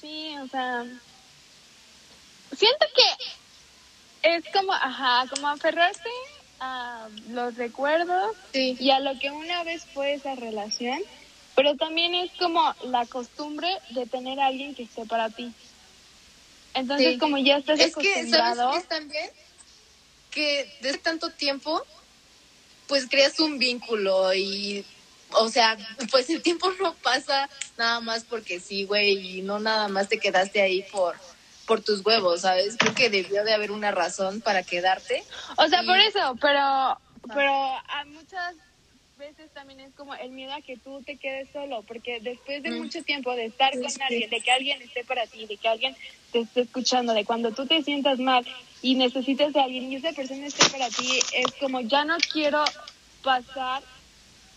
Sí, 0.00 0.34
o 0.42 0.48
sea. 0.48 0.84
Siento 2.56 2.86
que 2.94 4.28
es 4.36 4.44
como, 4.52 4.72
ajá, 4.72 5.26
como 5.30 5.48
aferrarse 5.48 6.08
a 6.60 7.08
los 7.30 7.54
recuerdos 7.56 8.36
Sí. 8.52 8.76
y 8.80 8.90
a 8.90 9.00
lo 9.00 9.18
que 9.18 9.30
una 9.30 9.62
vez 9.64 9.84
fue 9.92 10.14
esa 10.14 10.34
relación, 10.34 11.00
pero 11.54 11.76
también 11.76 12.14
es 12.14 12.30
como 12.38 12.74
la 12.84 13.04
costumbre 13.06 13.68
de 13.90 14.06
tener 14.06 14.40
a 14.40 14.46
alguien 14.46 14.74
que 14.74 14.84
esté 14.84 15.04
para 15.06 15.30
ti. 15.30 15.52
Entonces, 16.74 17.14
Sí. 17.14 17.18
como 17.18 17.38
ya 17.38 17.58
estás 17.58 17.78
Es 17.80 17.94
que, 17.94 18.10
acostumbrado, 18.12 18.56
¿sabes? 18.70 18.82
Es 18.82 18.88
también 18.88 19.30
que 20.30 20.70
desde 20.80 20.98
tanto 20.98 21.30
tiempo, 21.30 21.82
pues 22.86 23.06
creas 23.08 23.38
un 23.40 23.58
vínculo 23.58 24.32
y, 24.34 24.84
o 25.36 25.48
sea, 25.48 25.76
pues 26.10 26.28
el 26.30 26.42
tiempo 26.42 26.68
no 26.80 26.94
pasa 27.02 27.48
nada 27.78 28.00
más 28.00 28.24
porque 28.24 28.60
sí, 28.60 28.84
güey, 28.84 29.38
y 29.38 29.42
no 29.42 29.58
nada 29.58 29.88
más 29.88 30.08
te 30.08 30.18
quedaste 30.18 30.60
ahí 30.62 30.82
por 30.92 31.16
por 31.66 31.82
tus 31.82 32.06
huevos, 32.06 32.42
¿sabes? 32.42 32.76
Creo 32.78 32.94
que 32.94 33.10
debió 33.10 33.42
de 33.42 33.52
haber 33.52 33.72
una 33.72 33.90
razón 33.90 34.40
para 34.40 34.62
quedarte. 34.62 35.24
o 35.58 35.66
sea, 35.66 35.82
y- 35.82 35.86
por 35.86 35.98
eso, 35.98 36.36
pero, 36.40 36.96
pero 37.34 37.50
a 37.52 38.04
muchas 38.06 38.54
veces 39.16 39.50
también 39.52 39.80
es 39.80 39.92
como 39.96 40.14
el 40.14 40.30
miedo 40.30 40.52
a 40.52 40.60
que 40.62 40.76
tú 40.76 41.02
te 41.02 41.18
quedes 41.18 41.48
solo, 41.52 41.82
porque 41.82 42.20
después 42.20 42.62
de 42.62 42.70
Mm. 42.70 42.76
mucho 42.78 43.02
tiempo 43.02 43.32
de 43.34 43.46
estar 43.46 43.72
Sí, 43.72 43.80
con 43.80 43.90
sí. 43.90 43.98
alguien, 44.00 44.30
de 44.30 44.40
que 44.42 44.50
alguien 44.52 44.80
esté 44.82 45.04
para 45.04 45.26
ti, 45.26 45.46
de 45.46 45.56
que 45.56 45.66
alguien 45.66 45.96
te 46.30 46.40
esté 46.42 46.60
escuchando, 46.60 47.12
de 47.14 47.24
cuando 47.24 47.50
tú 47.50 47.66
te 47.66 47.82
sientas 47.82 48.20
mal 48.20 48.46
y 48.80 48.94
necesitas 48.94 49.52
de 49.52 49.60
alguien 49.60 49.90
y 49.92 49.96
esa 49.96 50.12
persona 50.12 50.46
esté 50.46 50.70
para 50.70 50.88
ti, 50.90 51.18
es 51.32 51.46
como 51.60 51.80
ya 51.80 52.04
no 52.04 52.16
quiero 52.32 52.62
pasar, 53.22 53.82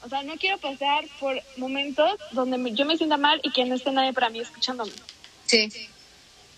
o 0.01 0.09
sea, 0.09 0.23
no 0.23 0.35
quiero 0.37 0.59
pasar 0.59 1.05
por 1.19 1.41
momentos 1.57 2.15
donde 2.33 2.57
me- 2.57 2.73
yo 2.73 2.85
me 2.85 2.97
sienta 2.97 3.17
mal 3.17 3.39
y 3.43 3.51
que 3.51 3.65
no 3.65 3.75
esté 3.75 3.91
nadie 3.91 4.13
para 4.13 4.29
mí 4.29 4.39
escuchándome. 4.41 4.93
Sí. 5.43 5.69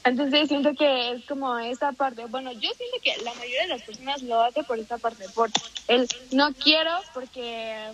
Entonces 0.04 0.50
siento 0.50 0.74
que 0.76 1.12
es 1.14 1.26
como 1.28 1.58
esa 1.60 1.94
parte. 1.94 2.26
Bueno, 2.28 2.52
yo 2.54 2.70
siento 2.78 2.98
que 3.04 3.18
la 3.24 3.34
mayoría 3.36 3.64
de 3.64 3.68
las 3.70 3.84
personas 3.84 4.22
lo 4.24 4.42
hace 4.42 4.64
por 4.64 4.80
esa 4.80 4.98
parte, 5.00 5.30
por 5.30 5.52
el 5.88 6.08
no 6.32 6.54
quiero 6.56 6.92
porque 7.14 7.94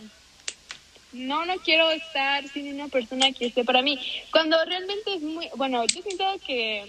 no, 1.13 1.45
no 1.45 1.55
quiero 1.63 1.91
estar 1.91 2.47
sin 2.49 2.73
una 2.75 2.89
persona 2.89 3.31
que 3.33 3.47
esté 3.47 3.65
para 3.65 3.81
mí. 3.83 3.99
Cuando 4.31 4.57
realmente 4.65 5.15
es 5.15 5.21
muy, 5.23 5.49
bueno, 5.55 5.85
yo 5.85 6.01
siento 6.03 6.25
que 6.45 6.83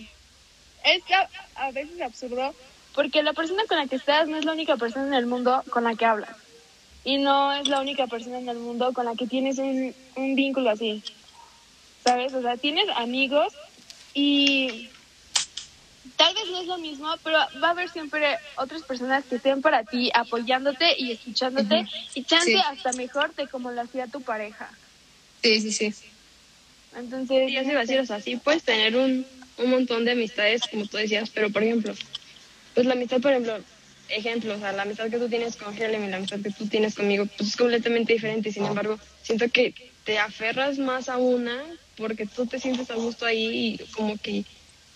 es 0.84 1.02
a, 1.12 1.30
a 1.68 1.72
veces 1.72 2.00
absurdo 2.02 2.56
porque 2.94 3.22
la 3.22 3.34
persona 3.34 3.64
con 3.68 3.78
la 3.78 3.88
que 3.88 3.96
estás 3.96 4.28
no 4.28 4.38
es 4.38 4.44
la 4.44 4.52
única 4.52 4.76
persona 4.76 5.06
en 5.08 5.14
el 5.14 5.26
mundo 5.26 5.64
con 5.70 5.84
la 5.84 5.94
que 5.96 6.06
hablas. 6.06 6.36
Y 7.04 7.18
no 7.18 7.52
es 7.52 7.66
la 7.68 7.80
única 7.80 8.06
persona 8.06 8.38
en 8.38 8.48
el 8.48 8.58
mundo 8.58 8.92
con 8.92 9.06
la 9.06 9.14
que 9.14 9.26
tienes 9.26 9.58
un, 9.58 9.94
un 10.16 10.34
vínculo 10.34 10.70
así. 10.70 11.02
¿Sabes? 12.04 12.32
O 12.34 12.42
sea, 12.42 12.56
tienes 12.56 12.86
amigos 12.96 13.52
y 14.14 14.90
tal 16.16 16.34
vez 16.34 16.44
no 16.50 16.60
es 16.60 16.66
lo 16.66 16.78
mismo, 16.78 17.08
pero 17.22 17.38
va 17.62 17.68
a 17.68 17.70
haber 17.70 17.88
siempre 17.88 18.38
otras 18.56 18.82
personas 18.82 19.24
que 19.26 19.36
estén 19.36 19.60
para 19.60 19.84
ti, 19.84 20.10
apoyándote 20.14 20.94
y 20.98 21.12
escuchándote, 21.12 21.84
y 22.14 22.24
chance 22.24 22.52
Sí. 22.52 22.60
hasta 22.66 22.92
mejor 22.92 23.34
de 23.34 23.48
como 23.48 23.70
lo 23.70 23.82
hacía 23.82 24.06
tu 24.06 24.22
pareja. 24.22 24.70
Sí, 25.42 25.60
sí, 25.60 25.72
sí. 25.72 26.10
Entonces, 26.94 27.46
Sí, 27.48 27.54
yo 27.54 27.62
te 27.62 27.70
iba 27.70 27.78
a 27.80 27.82
decir, 27.82 28.00
o 28.00 28.06
sea, 28.06 28.20
sí 28.20 28.36
puedes 28.36 28.64
tener 28.64 28.96
un, 28.96 29.26
un 29.58 29.70
montón 29.70 30.04
de 30.04 30.12
amistades, 30.12 30.62
como 30.70 30.86
tú 30.86 30.96
decías, 30.96 31.30
pero 31.30 31.50
por 31.50 31.62
ejemplo, 31.62 31.92
pues 32.74 32.86
la 32.86 32.94
amistad, 32.94 33.20
por 33.20 33.32
ejemplo, 33.32 33.58
ejemplo, 34.08 34.54
o 34.54 34.58
sea, 34.58 34.72
la 34.72 34.82
amistad 34.82 35.10
que 35.10 35.18
tú 35.18 35.28
tienes 35.28 35.56
con 35.56 35.76
Helen 35.76 36.04
y 36.04 36.08
la 36.08 36.16
amistad 36.16 36.40
que 36.40 36.50
tú 36.50 36.66
tienes 36.66 36.94
conmigo, 36.94 37.26
pues 37.36 37.50
es 37.50 37.56
completamente 37.56 38.12
diferente. 38.12 38.52
Sin 38.52 38.64
embargo, 38.64 38.98
siento 39.22 39.48
que 39.50 39.74
te 40.04 40.18
aferras 40.18 40.78
más 40.78 41.08
a 41.08 41.18
una 41.18 41.62
porque 41.96 42.26
tú 42.26 42.46
te 42.46 42.58
sientes 42.58 42.90
a 42.90 42.94
gusto 42.94 43.26
ahí 43.26 43.78
y 43.80 43.86
como 43.92 44.16
que 44.16 44.44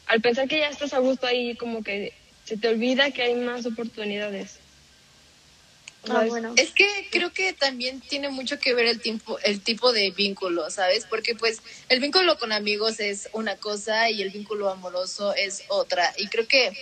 al 0.06 0.20
pensar 0.20 0.48
que 0.48 0.58
ya 0.58 0.68
estás 0.68 0.94
a 0.94 0.98
gusto 0.98 1.26
ahí, 1.26 1.56
como 1.56 1.82
que 1.82 2.12
se 2.44 2.56
te 2.56 2.68
olvida 2.68 3.10
que 3.10 3.22
hay 3.22 3.34
más 3.34 3.66
oportunidades. 3.66 4.58
ah, 6.08 6.24
bueno. 6.26 6.54
Es 6.56 6.72
que 6.72 6.86
creo 7.10 7.32
que 7.32 7.52
también 7.52 8.00
tiene 8.00 8.28
mucho 8.28 8.58
que 8.58 8.74
ver 8.74 8.86
el 8.86 9.00
tiempo, 9.00 9.38
el 9.44 9.60
tipo 9.60 9.92
de 9.92 10.10
vínculo, 10.10 10.70
¿sabes? 10.70 11.06
Porque 11.08 11.34
pues 11.34 11.62
el 11.88 12.00
vínculo 12.00 12.38
con 12.38 12.52
amigos 12.52 13.00
es 13.00 13.28
una 13.32 13.56
cosa 13.56 14.10
y 14.10 14.22
el 14.22 14.30
vínculo 14.30 14.68
amoroso 14.68 15.34
es 15.34 15.62
otra. 15.68 16.12
Y 16.18 16.28
creo 16.28 16.46
que 16.46 16.72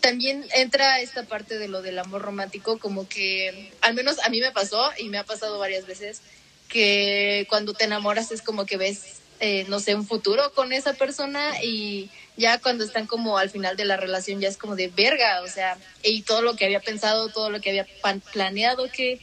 también 0.00 0.44
entra 0.54 1.00
esta 1.00 1.24
parte 1.24 1.58
de 1.58 1.68
lo 1.68 1.82
del 1.82 1.98
amor 1.98 2.22
romántico, 2.22 2.78
como 2.78 3.08
que 3.08 3.70
al 3.80 3.94
menos 3.94 4.18
a 4.20 4.28
mí 4.28 4.40
me 4.40 4.52
pasó 4.52 4.90
y 4.98 5.08
me 5.08 5.18
ha 5.18 5.24
pasado 5.24 5.58
varias 5.58 5.86
veces 5.86 6.20
que 6.68 7.46
cuando 7.48 7.74
te 7.74 7.84
enamoras 7.84 8.30
es 8.30 8.42
como 8.42 8.64
que 8.64 8.76
ves, 8.76 9.20
eh, 9.40 9.64
no 9.68 9.80
sé, 9.80 9.94
un 9.94 10.06
futuro 10.06 10.52
con 10.54 10.72
esa 10.72 10.94
persona 10.94 11.62
y 11.62 12.08
ya 12.36 12.58
cuando 12.60 12.84
están 12.84 13.06
como 13.06 13.38
al 13.38 13.50
final 13.50 13.76
de 13.76 13.84
la 13.84 13.96
relación 13.96 14.40
ya 14.40 14.48
es 14.48 14.56
como 14.56 14.76
de 14.76 14.88
verga, 14.88 15.42
o 15.42 15.48
sea, 15.48 15.76
y 16.02 16.22
todo 16.22 16.42
lo 16.42 16.54
que 16.56 16.64
había 16.64 16.80
pensado, 16.80 17.28
todo 17.28 17.50
lo 17.50 17.60
que 17.60 17.70
había 17.70 17.86
planeado 18.32 18.90
que, 18.90 19.20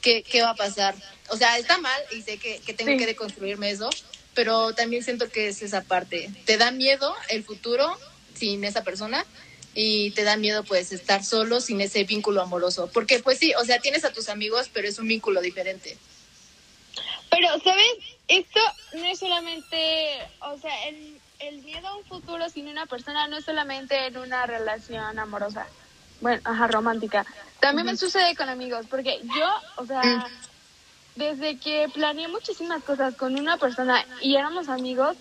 que, 0.00 0.22
que 0.22 0.42
va 0.42 0.50
a 0.50 0.56
pasar. 0.56 0.94
O 1.30 1.36
sea, 1.36 1.58
está 1.58 1.78
mal 1.78 2.00
y 2.10 2.22
sé 2.22 2.38
que, 2.38 2.60
que 2.60 2.72
tengo 2.72 2.92
Sí. 2.92 2.98
que 2.98 3.06
deconstruirme 3.06 3.70
eso, 3.70 3.90
pero 4.34 4.72
también 4.74 5.04
siento 5.04 5.30
que 5.30 5.48
es 5.48 5.60
esa 5.62 5.82
parte. 5.82 6.30
Te 6.46 6.56
da 6.56 6.70
miedo 6.70 7.14
el 7.28 7.44
futuro 7.44 7.96
sin 8.34 8.64
esa 8.64 8.82
persona 8.82 9.26
y 9.74 10.10
te 10.12 10.24
da 10.24 10.36
miedo 10.36 10.64
pues 10.64 10.92
estar 10.92 11.24
solo 11.24 11.60
sin 11.60 11.80
ese 11.80 12.04
vínculo 12.04 12.42
amoroso. 12.42 12.90
Porque 12.92 13.20
pues 13.20 13.38
sí, 13.38 13.52
o 13.54 13.64
sea, 13.64 13.78
tienes 13.78 14.04
a 14.04 14.12
tus 14.12 14.28
amigos, 14.28 14.70
pero 14.72 14.88
es 14.88 14.98
un 14.98 15.08
vínculo 15.08 15.40
diferente. 15.40 15.98
Pero, 17.30 17.48
¿sabes? 17.62 17.92
Esto 18.26 18.60
no 18.94 19.04
es 19.04 19.18
solamente, 19.18 20.18
o 20.40 20.58
sea, 20.58 20.88
el, 20.88 21.20
el 21.40 21.62
miedo 21.62 21.88
a 21.88 21.96
un 21.96 22.04
futuro 22.04 22.48
sin 22.48 22.68
una 22.68 22.86
persona 22.86 23.28
no 23.28 23.36
es 23.36 23.44
solamente 23.44 24.06
en 24.06 24.18
una 24.18 24.46
relación 24.46 25.18
amorosa. 25.18 25.66
Bueno, 26.20 26.40
ajá, 26.44 26.66
romántica. 26.66 27.24
También 27.60 27.86
me 27.86 27.96
sucede 27.96 28.34
con 28.34 28.48
amigos, 28.48 28.86
porque 28.90 29.20
yo, 29.22 29.48
o 29.76 29.86
sea, 29.86 30.26
desde 31.16 31.58
que 31.58 31.88
planeé 31.92 32.28
muchísimas 32.28 32.82
cosas 32.82 33.14
con 33.14 33.38
una 33.38 33.56
persona 33.56 34.04
y 34.20 34.36
éramos 34.36 34.68
amigos 34.68 35.16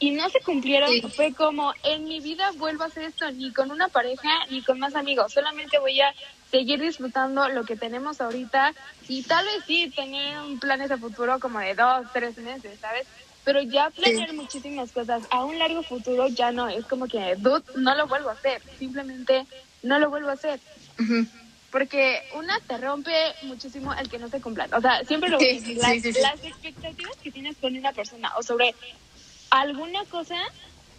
y 0.00 0.10
no 0.12 0.28
se 0.30 0.40
cumplieron, 0.40 0.88
Sí. 0.90 1.02
fue 1.14 1.34
como, 1.34 1.74
en 1.84 2.04
mi 2.04 2.20
vida 2.20 2.50
vuelvo 2.56 2.84
a 2.84 2.86
hacer 2.86 3.04
esto 3.04 3.30
ni 3.32 3.52
con 3.52 3.70
una 3.70 3.88
pareja 3.88 4.30
ni 4.50 4.62
con 4.62 4.78
más 4.78 4.94
amigos, 4.94 5.32
solamente 5.32 5.78
voy 5.78 6.00
a 6.00 6.12
seguir 6.50 6.80
disfrutando 6.80 7.48
lo 7.50 7.64
que 7.64 7.76
tenemos 7.76 8.20
ahorita 8.20 8.74
y 9.08 9.22
tal 9.22 9.44
vez 9.44 9.62
sí 9.66 9.92
tener 9.94 10.38
un 10.40 10.58
planes 10.58 10.90
a 10.90 10.96
futuro 10.96 11.38
como 11.38 11.60
de 11.60 11.74
dos, 11.74 12.06
tres 12.12 12.36
meses, 12.38 12.80
¿sabes? 12.80 13.06
Pero 13.44 13.60
ya 13.62 13.90
planear 13.90 14.32
muchísimas 14.32 14.90
cosas 14.90 15.22
a 15.30 15.44
un 15.44 15.58
largo 15.58 15.82
futuro 15.82 16.28
ya 16.28 16.50
no, 16.50 16.68
es 16.68 16.84
como 16.86 17.06
que, 17.06 17.36
dude, 17.36 17.62
no 17.76 17.94
lo 17.94 18.06
vuelvo 18.06 18.30
a 18.30 18.32
hacer, 18.32 18.62
simplemente 18.78 19.46
no 19.82 19.98
lo 19.98 20.10
vuelvo 20.10 20.30
a 20.30 20.34
hacer. 20.34 20.60
Porque 21.70 22.20
una 22.34 22.58
te 22.66 22.78
rompe 22.78 23.12
muchísimo 23.42 23.94
el 23.94 24.08
que 24.08 24.18
no 24.18 24.28
se 24.28 24.40
cumplan. 24.40 24.74
O 24.74 24.80
sea, 24.80 25.04
siempre 25.04 25.30
lo 25.30 25.38
Sí, 25.38 25.60
sí, 25.60 25.74
las, 25.76 25.92
sí, 25.92 26.00
sí, 26.00 26.12
sí. 26.14 26.20
las 26.20 26.42
expectativas 26.44 27.16
que 27.22 27.30
tienes 27.30 27.56
con 27.58 27.76
una 27.76 27.92
persona 27.92 28.32
o 28.36 28.42
sobre 28.42 28.74
alguna 29.50 30.04
cosa 30.06 30.36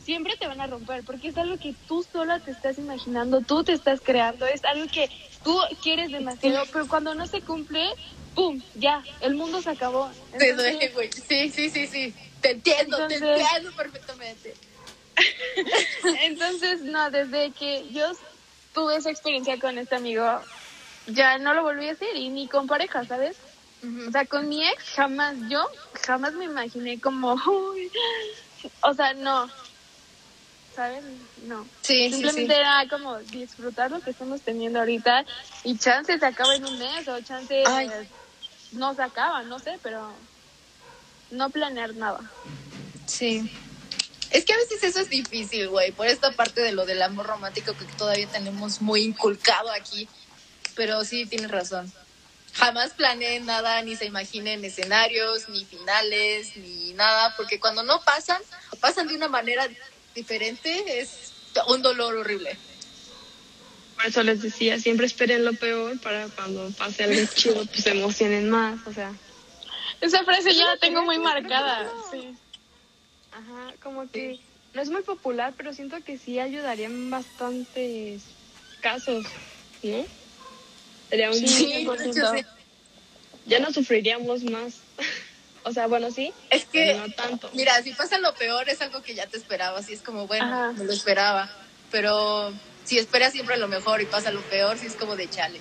siempre 0.04 0.36
te 0.40 0.48
van 0.48 0.62
a 0.62 0.68
romper 0.68 1.04
porque 1.04 1.30
es 1.30 1.38
algo 1.38 1.58
que 1.58 1.76
tú 1.88 2.04
sola 2.04 2.40
te 2.40 2.52
estás 2.52 2.78
imaginando, 2.78 3.42
tú 3.42 3.64
te 3.64 3.74
estás 3.74 4.02
creando, 4.02 4.46
es 4.46 4.64
algo 4.66 4.86
que 4.92 5.10
tú 5.44 5.58
quieres 5.82 6.12
demasiado, 6.12 6.66
pero 6.72 6.88
cuando 6.88 7.16
no 7.16 7.26
se 7.28 7.42
cumple, 7.42 7.88
¡pum! 8.36 8.62
Ya, 8.76 9.04
el 9.22 9.36
mundo 9.36 9.62
se 9.62 9.70
acabó. 9.70 10.12
Te 10.38 10.54
duele, 10.54 10.90
güey. 10.90 11.10
Sí, 11.12 11.50
sí, 11.50 11.70
sí, 11.70 11.88
sí. 11.88 12.14
Te 12.42 12.52
entiendo, 12.52 13.08
te 13.08 13.16
entiendo 13.16 13.72
perfectamente. 13.76 14.56
Entonces, 16.24 16.82
no, 16.82 17.12
desde 17.12 17.52
que 17.52 17.88
yo 17.92 18.12
tuve 18.74 18.96
esa 18.96 19.12
experiencia 19.12 19.60
con 19.60 19.78
este 19.78 19.96
amigo, 19.96 20.42
ya 21.08 21.38
no 21.38 21.54
lo 21.54 21.64
volví 21.64 21.88
a 21.88 21.92
hacer 21.92 22.16
y 22.16 22.30
ni 22.30 22.48
con 22.48 22.68
pareja, 22.68 23.06
¿sabes? 23.06 23.38
O 24.08 24.12
sea, 24.12 24.26
con 24.26 24.48
mi 24.48 24.64
ex 24.68 24.84
jamás, 24.96 25.36
yo 25.50 25.68
jamás 26.06 26.34
me 26.34 26.46
imaginé 26.46 27.00
como, 27.00 27.34
uy, 27.74 27.92
o 28.82 28.94
sea, 28.94 29.14
no, 29.14 29.50
¿sabes? 30.76 31.04
No. 31.46 31.66
Sí, 31.82 32.12
Simplemente 32.12 32.54
sí. 32.54 32.60
era 32.60 32.88
como 32.90 33.18
disfrutar 33.20 33.92
lo 33.92 34.00
que 34.02 34.12
estamos 34.12 34.42
teniendo 34.42 34.80
ahorita 34.80 35.26
y 35.64 35.78
chance 35.78 36.18
se 36.18 36.26
acaba 36.26 36.56
en 36.56 36.66
un 36.66 36.78
mes 36.78 37.08
o 37.08 37.20
chance 37.22 37.64
eh, 37.64 38.08
no 38.72 38.94
se 38.94 39.02
acaba, 39.02 39.44
no 39.44 39.60
sé, 39.60 39.80
pero 39.82 40.14
no 41.32 41.50
planear 41.50 41.96
nada. 41.96 42.20
Sí. 43.06 43.52
Es 44.30 44.46
que 44.46 44.54
a 44.54 44.58
veces 44.58 44.84
eso 44.84 45.00
es 45.00 45.10
difícil, 45.10 45.68
güey, 45.68 45.92
por 45.92 46.08
esta 46.08 46.32
parte 46.32 46.62
de 46.62 46.72
lo 46.72 46.86
del 46.86 47.02
amor 47.02 47.26
romántico 47.26 47.74
que 47.74 47.86
todavía 47.98 48.28
tenemos 48.28 48.82
muy 48.82 49.02
inculcado 49.02 49.70
aquí. 49.72 50.08
Pero 50.76 51.04
sí, 51.04 51.26
tienes 51.26 51.52
razón. 51.52 51.92
Jamás 52.54 52.92
planeen 52.92 53.46
nada, 53.46 53.82
ni 53.82 53.96
se 53.96 54.06
imaginen 54.06 54.64
escenarios, 54.66 55.48
ni 55.50 55.66
finales, 55.66 56.56
ni 56.58 56.94
nada, 56.94 57.34
porque 57.38 57.60
cuando 57.60 57.84
no 57.84 58.02
pasan, 58.02 58.42
o 58.72 58.76
pasan 58.76 59.08
de 59.08 59.16
una 59.16 59.30
manera 59.30 59.68
diferente, 60.14 61.00
es 61.00 61.32
un 61.68 61.82
dolor 61.82 62.16
horrible. 62.18 62.58
Por 63.96 64.06
eso 64.06 64.24
les 64.24 64.42
decía, 64.42 64.80
siempre 64.80 65.06
esperen 65.06 65.46
lo 65.46 65.54
peor 65.54 66.00
para 66.00 66.28
cuando 66.30 66.70
pase 66.72 67.04
algo 67.04 67.26
chido, 67.36 67.66
pues 67.66 67.84
se 67.84 67.92
emocionen 67.92 68.50
más, 68.50 68.80
o 68.86 68.94
sea. 68.94 69.14
Esa 70.02 70.24
frase 70.24 70.54
ya 70.54 70.66
la 70.66 70.78
tengo 70.78 71.04
muy 71.04 71.20
marcada. 71.20 71.90
Sí. 72.12 72.36
Ajá, 73.32 73.74
como 73.82 74.10
que 74.10 74.40
no 74.74 74.82
es 74.82 74.90
muy 74.90 75.04
popular, 75.04 75.54
pero 75.56 75.74
siento 75.74 76.04
que 76.04 76.18
sí 76.18 76.40
ayudaría 76.40 76.88
en 76.88 77.10
bastantes 77.10 78.24
casos, 78.82 79.26
¿no? 79.84 80.06
Sería 81.12 81.30
un... 81.30 81.36
Sí. 81.36 81.48
Sí, 81.48 81.86
100%. 81.86 81.98
de 81.98 82.10
hecho, 82.10 82.32
sí. 82.34 82.46
Ya 83.46 83.60
no 83.60 83.72
sufriríamos 83.72 84.44
más. 84.44 84.76
o 85.64 85.72
sea, 85.74 85.88
bueno, 85.88 86.10
sí, 86.10 86.34
Es 86.50 86.66
que, 86.66 86.94
pero 86.94 87.08
no 87.08 87.14
tanto. 87.14 87.50
mira, 87.54 87.82
si 87.84 87.92
pasa 87.92 88.18
lo 88.18 88.34
peor 88.34 88.70
es 88.70 88.82
algo 88.82 89.02
que 89.04 89.14
ya 89.14 89.28
te 89.28 89.38
esperabas 89.38 89.90
y 89.90 89.94
es 89.94 90.02
como, 90.02 90.26
bueno, 90.26 90.46
Ajá. 90.46 90.72
me 90.72 90.86
lo 90.86 90.94
esperaba. 90.94 91.52
Pero 91.92 92.54
si 92.86 92.98
esperas 92.98 93.34
siempre 93.34 93.58
lo 93.58 93.68
mejor 93.68 94.02
y 94.02 94.06
pasa 94.06 94.32
lo 94.32 94.42
peor, 94.44 94.78
sí 94.78 94.88
es 94.88 94.96
como 94.96 95.18
de 95.18 95.30
chale. 95.30 95.60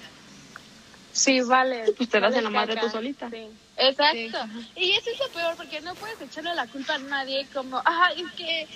Sí, 1.12 1.40
vale. 1.40 1.92
Pues 1.96 2.08
te 2.08 2.20
das 2.20 2.34
en 2.36 2.44
la 2.44 2.50
madre 2.50 2.76
tú 2.80 2.88
solita. 2.88 3.28
Sí. 3.28 3.48
Exacto. 3.76 4.38
Y 4.76 4.92
eso 4.92 5.10
es 5.10 5.18
lo 5.18 5.28
peor, 5.30 5.56
porque 5.56 5.80
no 5.80 5.96
puedes 5.96 6.20
echarle 6.20 6.54
la 6.54 6.68
culpa 6.68 6.94
a 6.94 6.98
nadie 6.98 7.48
como, 7.52 7.82
ah, 7.84 8.10
es 8.16 8.30
que 8.36 8.68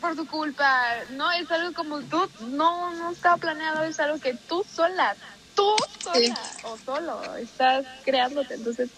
por 0.00 0.14
tu 0.14 0.26
culpa. 0.26 0.82
No, 1.10 1.32
es 1.32 1.50
algo 1.50 1.72
como 1.72 2.00
tú, 2.02 2.28
no, 2.40 2.94
no 2.94 3.10
estaba 3.10 3.36
planeado, 3.38 3.82
es 3.84 3.98
algo 3.98 4.20
que 4.20 4.34
tú 4.34 4.64
sola, 4.72 5.16
tú 5.54 5.74
sola 6.02 6.18
Sí. 6.18 6.32
o 6.64 6.78
solo 6.78 7.36
estás 7.36 7.84
creándote. 8.04 8.54
Entonces, 8.54 8.90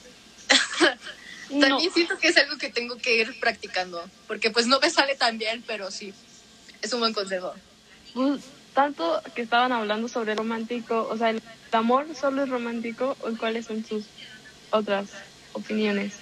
no. 1.50 1.68
También 1.68 1.92
siento 1.92 2.18
que 2.18 2.28
es 2.28 2.36
algo 2.36 2.56
que 2.58 2.70
tengo 2.70 2.96
que 2.98 3.16
ir 3.16 3.38
practicando, 3.40 4.02
porque 4.26 4.50
pues 4.50 4.66
no 4.66 4.80
me 4.80 4.90
sale 4.90 5.14
tan 5.14 5.38
bien, 5.38 5.62
pero 5.66 5.90
sí, 5.90 6.12
es 6.82 6.92
un 6.92 7.00
buen 7.00 7.12
consejo. 7.14 7.54
Pues, 8.14 8.42
tanto 8.74 9.22
que 9.34 9.42
estaban 9.42 9.72
hablando 9.72 10.08
sobre 10.08 10.34
romántico, 10.34 11.06
o 11.10 11.16
sea, 11.16 11.30
el 11.30 11.42
amor 11.72 12.06
solo 12.14 12.42
es 12.44 12.48
romántico, 12.48 13.16
o 13.20 13.36
cuáles 13.36 13.66
son 13.66 13.84
sus 13.84 14.04
otras 14.70 15.08
opiniones. 15.52 16.14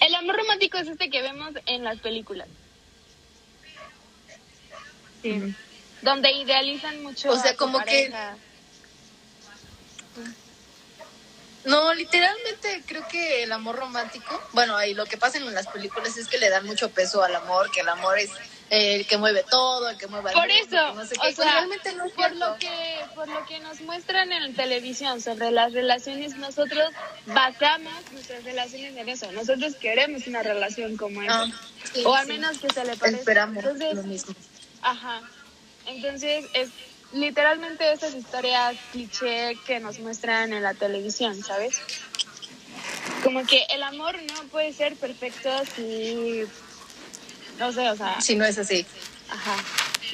El 0.00 0.14
amor 0.14 0.36
romántico 0.36 0.76
es 0.78 0.88
este 0.88 1.08
que 1.08 1.22
vemos 1.22 1.52
en 1.66 1.82
las 1.84 1.98
películas, 2.00 2.46
Sí. 5.22 5.54
donde 6.02 6.30
idealizan 6.32 7.02
mucho. 7.02 7.30
O 7.30 7.36
sea, 7.38 7.50
a 7.50 7.52
su 7.52 7.56
como 7.58 7.78
que- 7.78 7.84
pareja. 8.10 8.36
No, 11.64 11.94
literalmente 11.94 12.82
creo 12.86 13.06
que 13.08 13.44
el 13.44 13.52
amor 13.52 13.76
romántico, 13.76 14.40
bueno, 14.52 14.76
ahí 14.76 14.94
lo 14.94 15.06
que 15.06 15.16
pasa 15.16 15.38
en 15.38 15.54
las 15.54 15.68
películas 15.68 16.16
es 16.16 16.26
que 16.28 16.38
le 16.38 16.50
dan 16.50 16.66
mucho 16.66 16.90
peso 16.90 17.22
al 17.22 17.34
amor, 17.36 17.70
que 17.70 17.80
el 17.80 17.88
amor 17.88 18.18
es, 18.18 18.30
el 18.70 19.06
que 19.06 19.18
mueve 19.18 19.44
todo, 19.48 19.88
el 19.90 19.98
que 19.98 20.06
mueve 20.06 20.30
el 20.30 20.34
Por 20.34 20.48
mundo, 20.48 20.76
eso, 20.76 20.94
no 20.94 21.04
sé 21.04 21.14
o 21.20 21.32
sea, 21.34 21.52
realmente 21.52 21.92
no 21.92 22.06
es 22.06 22.12
por 22.12 22.24
cierto. 22.28 22.48
lo 22.48 22.56
que 22.58 23.04
por 23.14 23.28
lo 23.28 23.44
que 23.46 23.60
nos 23.60 23.80
muestran 23.82 24.32
en 24.32 24.54
televisión 24.56 25.20
sobre 25.20 25.50
las 25.50 25.72
relaciones, 25.72 26.36
nosotros 26.36 26.90
basamos 27.26 27.92
nuestras 28.12 28.42
relaciones 28.44 28.96
en 28.96 29.08
eso. 29.08 29.30
Nosotros 29.32 29.74
queremos 29.76 30.26
una 30.26 30.42
relación 30.42 30.96
como 30.96 31.22
esa. 31.22 31.42
Ah, 31.42 31.46
sí, 31.92 32.02
o 32.04 32.14
al 32.14 32.26
sí. 32.26 32.32
menos 32.32 32.58
que 32.58 32.70
se 32.70 32.84
le 32.84 32.96
parezca. 32.96 33.18
Esperamos 33.20 33.62
Entonces, 33.62 33.94
lo 33.94 34.02
mismo. 34.04 34.34
Ajá. 34.80 35.20
Entonces, 35.86 36.46
es 36.54 36.70
literalmente 37.12 37.92
esas 37.92 38.14
historias 38.14 38.76
cliché 38.92 39.56
que 39.66 39.80
nos 39.80 39.98
muestran 39.98 40.52
en 40.52 40.62
la 40.62 40.74
televisión, 40.74 41.40
¿sabes? 41.42 41.80
Como 43.22 43.44
que 43.46 43.64
el 43.74 43.82
amor 43.82 44.16
no 44.22 44.42
puede 44.44 44.72
ser 44.72 44.96
perfecto 44.96 45.50
si. 45.76 46.42
No 47.58 47.72
sé, 47.72 47.88
o 47.90 47.96
sea. 47.96 48.20
Si 48.20 48.34
no 48.34 48.44
es 48.44 48.58
así. 48.58 48.84
Ajá. 49.30 49.56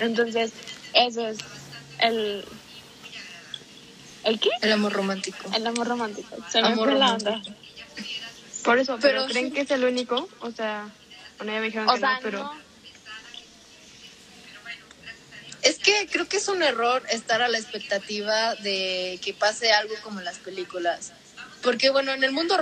Entonces, 0.00 0.52
eso 0.92 1.26
es 1.26 1.38
el. 2.00 2.44
¿El 4.24 4.40
qué? 4.40 4.50
El 4.60 4.72
amor 4.72 4.92
romántico. 4.92 5.50
El 5.54 5.66
amor 5.66 5.86
romántico. 5.88 6.36
Se 6.50 6.60
me 6.60 6.68
Amor 6.68 6.88
fue 6.90 6.98
la 6.98 7.06
romántico. 7.16 7.30
onda. 7.32 7.52
Por 8.64 8.78
eso, 8.78 8.98
pero, 9.00 9.20
Pero- 9.22 9.32
¿creen 9.32 9.52
que 9.52 9.62
es 9.62 9.70
el 9.70 9.84
único? 9.84 10.28
O 10.40 10.50
sea, 10.50 10.88
bueno, 11.38 11.52
ya 11.52 11.60
me 11.60 11.66
dijeron 11.66 11.88
O 11.88 11.94
que 11.94 12.00
sea, 12.00 12.14
no, 12.14 12.18
pero... 12.22 12.38
no. 12.44 12.67
Es 15.68 15.78
que 15.78 16.08
creo 16.10 16.26
que 16.26 16.38
es 16.38 16.48
un 16.48 16.62
error 16.62 17.02
estar 17.10 17.42
a 17.42 17.48
la 17.48 17.58
expectativa 17.58 18.54
de 18.54 19.20
que 19.22 19.34
pase 19.34 19.70
algo 19.70 19.94
como 20.02 20.18
en 20.18 20.24
las 20.24 20.38
películas. 20.38 21.12
Porque 21.62 21.90
bueno, 21.90 22.10
en 22.12 22.24
el 22.24 22.32
mundo, 22.32 22.56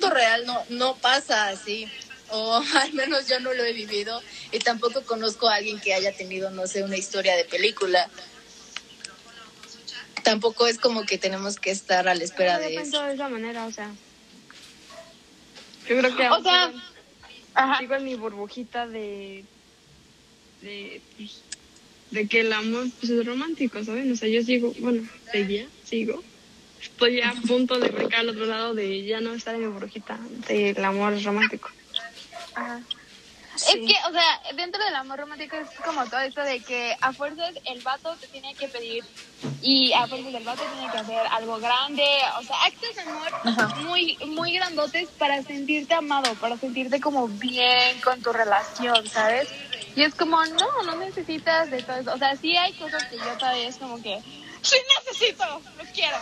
mundo 0.00 0.14
real 0.14 0.46
no, 0.46 0.64
no 0.70 0.96
pasa 0.96 1.48
así. 1.48 1.86
O 2.30 2.62
al 2.80 2.94
menos 2.94 3.28
yo 3.28 3.40
no 3.40 3.52
lo 3.52 3.62
he 3.62 3.74
vivido. 3.74 4.22
Y 4.52 4.60
tampoco 4.60 5.02
conozco 5.02 5.50
a 5.50 5.56
alguien 5.56 5.78
que 5.78 5.92
haya 5.92 6.16
tenido, 6.16 6.50
no 6.50 6.66
sé, 6.66 6.82
una 6.82 6.96
historia 6.96 7.36
de 7.36 7.44
película. 7.44 8.08
Tampoco 10.22 10.66
es 10.66 10.78
como 10.78 11.04
que 11.04 11.18
tenemos 11.18 11.58
que 11.58 11.72
estar 11.72 12.08
a 12.08 12.14
la 12.14 12.24
espera 12.24 12.54
No 12.54 12.60
de 12.60 12.76
eso. 12.76 13.02
de 13.02 13.12
esa 13.12 13.28
manera, 13.28 13.66
o 13.66 13.70
sea... 13.70 13.92
Yo 15.86 15.98
creo 15.98 16.16
que 16.16 16.30
O 16.30 16.42
sea, 16.42 16.72
Ajá. 17.52 17.78
sigo 17.80 17.96
en 17.96 18.04
mi 18.04 18.14
burbujita 18.14 18.86
de... 18.86 19.44
de 20.62 21.00
pues, 21.16 21.42
de 22.10 22.26
que 22.26 22.40
el 22.40 22.52
amor 22.52 22.86
pues, 22.98 23.10
es 23.10 23.24
romántico, 23.24 23.82
¿saben? 23.84 24.10
O 24.12 24.16
sea, 24.16 24.28
yo 24.28 24.42
sigo, 24.42 24.74
bueno, 24.78 25.08
seguía, 25.30 25.66
sigo. 25.84 26.22
Estoy 26.80 27.20
a 27.20 27.34
punto 27.46 27.78
de 27.78 27.88
brincar 27.88 28.20
al 28.20 28.30
otro 28.30 28.46
lado 28.46 28.74
de 28.74 29.04
ya 29.04 29.20
no 29.20 29.34
estar 29.34 29.54
en 29.54 29.60
mi 29.60 29.66
burbujita 29.66 30.18
del 30.48 30.84
amor 30.84 31.22
romántico. 31.22 31.70
Ajá. 32.54 32.80
Es 33.54 33.74
que, 33.74 33.94
o 34.08 34.12
sea, 34.12 34.40
dentro 34.54 34.82
del 34.82 34.94
amor 34.94 35.18
romántico 35.18 35.56
es 35.56 35.68
como 35.84 36.06
todo 36.06 36.20
esto 36.20 36.40
de 36.42 36.60
que 36.60 36.96
a 37.00 37.12
fuerzas 37.12 37.52
el 37.66 37.80
vato 37.82 38.16
te 38.16 38.26
tiene 38.28 38.54
que 38.54 38.68
pedir 38.68 39.04
y 39.60 39.92
a 39.92 40.06
fuerzas 40.06 40.34
el 40.34 40.44
vato 40.44 40.62
tiene 40.74 40.90
que 40.90 40.98
hacer 40.98 41.26
algo 41.30 41.58
grande, 41.58 42.04
o 42.38 42.42
sea, 42.42 42.56
actos 42.64 42.94
de 42.94 43.02
amor 43.02 43.28
Ajá. 43.44 43.66
muy 43.80 44.16
muy 44.28 44.52
grandotes 44.52 45.08
para 45.18 45.42
sentirte 45.42 45.92
amado, 45.92 46.34
para 46.36 46.56
sentirte 46.56 47.00
como 47.00 47.28
bien 47.28 48.00
con 48.00 48.22
tu 48.22 48.32
relación, 48.32 49.06
¿sabes? 49.08 49.48
Y 50.00 50.02
es 50.02 50.14
como, 50.14 50.42
no, 50.46 50.82
no 50.86 50.96
necesitas 50.96 51.70
de 51.70 51.82
todo 51.82 51.96
eso. 51.98 52.14
O 52.14 52.16
sea, 52.16 52.34
sí 52.34 52.56
hay 52.56 52.72
cosas 52.72 53.04
que 53.04 53.18
yo 53.18 53.36
todavía 53.38 53.68
es 53.68 53.76
como 53.76 54.00
que, 54.02 54.18
sí 54.62 54.76
necesito, 55.04 55.44
lo 55.76 55.84
quiero. 55.92 56.16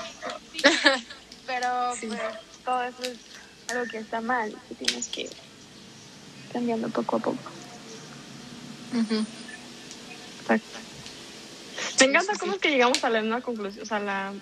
sí. 0.53 0.63
Pero 1.47 1.95
Sí. 1.95 2.09
pues 2.09 2.21
todo 2.65 2.83
eso 2.83 3.03
es 3.05 3.19
algo 3.71 3.89
que 3.89 3.99
está 3.99 4.21
mal, 4.21 4.53
que 4.69 4.75
tienes 4.85 5.07
que 5.07 5.21
ir 5.23 5.31
cambiando 6.53 6.89
poco 6.89 7.17
a 7.17 7.19
poco. 7.21 7.39
Exacto. 10.41 10.79
Me 12.01 12.07
encanta 12.07 12.33
cómo 12.37 12.55
es 12.55 12.59
que 12.59 12.71
llegamos 12.71 13.05
a 13.05 13.11
la 13.11 13.21
misma 13.21 13.41
conclusión, 13.43 13.85
o 13.85 13.87
sea, 13.87 14.01
la 14.01 14.35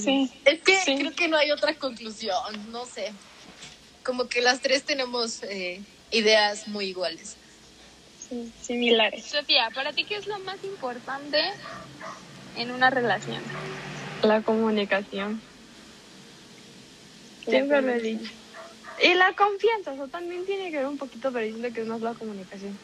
sí. 0.00 0.30
Es 0.44 0.62
que 0.62 0.80
Sí. 0.84 0.98
creo 0.98 1.12
que 1.16 1.26
no 1.26 1.36
hay 1.36 1.50
otra 1.50 1.74
conclusión, 1.74 2.70
no 2.70 2.86
sé. 2.86 3.12
Como 4.04 4.28
que 4.28 4.40
las 4.40 4.60
tres 4.60 4.84
tenemos 4.84 5.42
eh, 5.42 5.82
ideas 6.12 6.68
muy 6.68 6.86
iguales. 6.86 7.34
Similares. 8.60 9.24
Sofía, 9.24 9.70
¿para 9.74 9.92
ti 9.92 10.04
qué 10.04 10.16
es 10.16 10.26
lo 10.26 10.38
más 10.40 10.62
importante 10.64 11.40
en 12.56 12.70
una 12.70 12.90
relación? 12.90 13.42
La 14.22 14.42
comunicación. 14.42 15.40
Siempre 17.44 17.80
lo 17.82 17.92
he 17.92 18.00
dicho. 18.00 18.30
Y 19.02 19.14
la 19.14 19.32
confianza, 19.34 19.92
o 19.92 19.96
sea, 19.96 20.06
también 20.08 20.44
tiene 20.44 20.70
que 20.70 20.78
ver 20.78 20.86
un 20.86 20.98
poquito, 20.98 21.30
pero 21.32 21.44
diciendo 21.44 21.72
que 21.72 21.82
es 21.82 21.86
más 21.86 22.00
la 22.00 22.14
comunicación. 22.14 22.76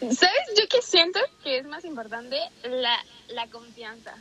¿Sabes? 0.00 0.42
Yo 0.58 0.68
que 0.68 0.82
siento 0.82 1.20
que 1.44 1.58
es 1.58 1.66
más 1.66 1.84
importante 1.84 2.36
la, 2.64 2.98
la 3.28 3.46
confianza. 3.46 4.14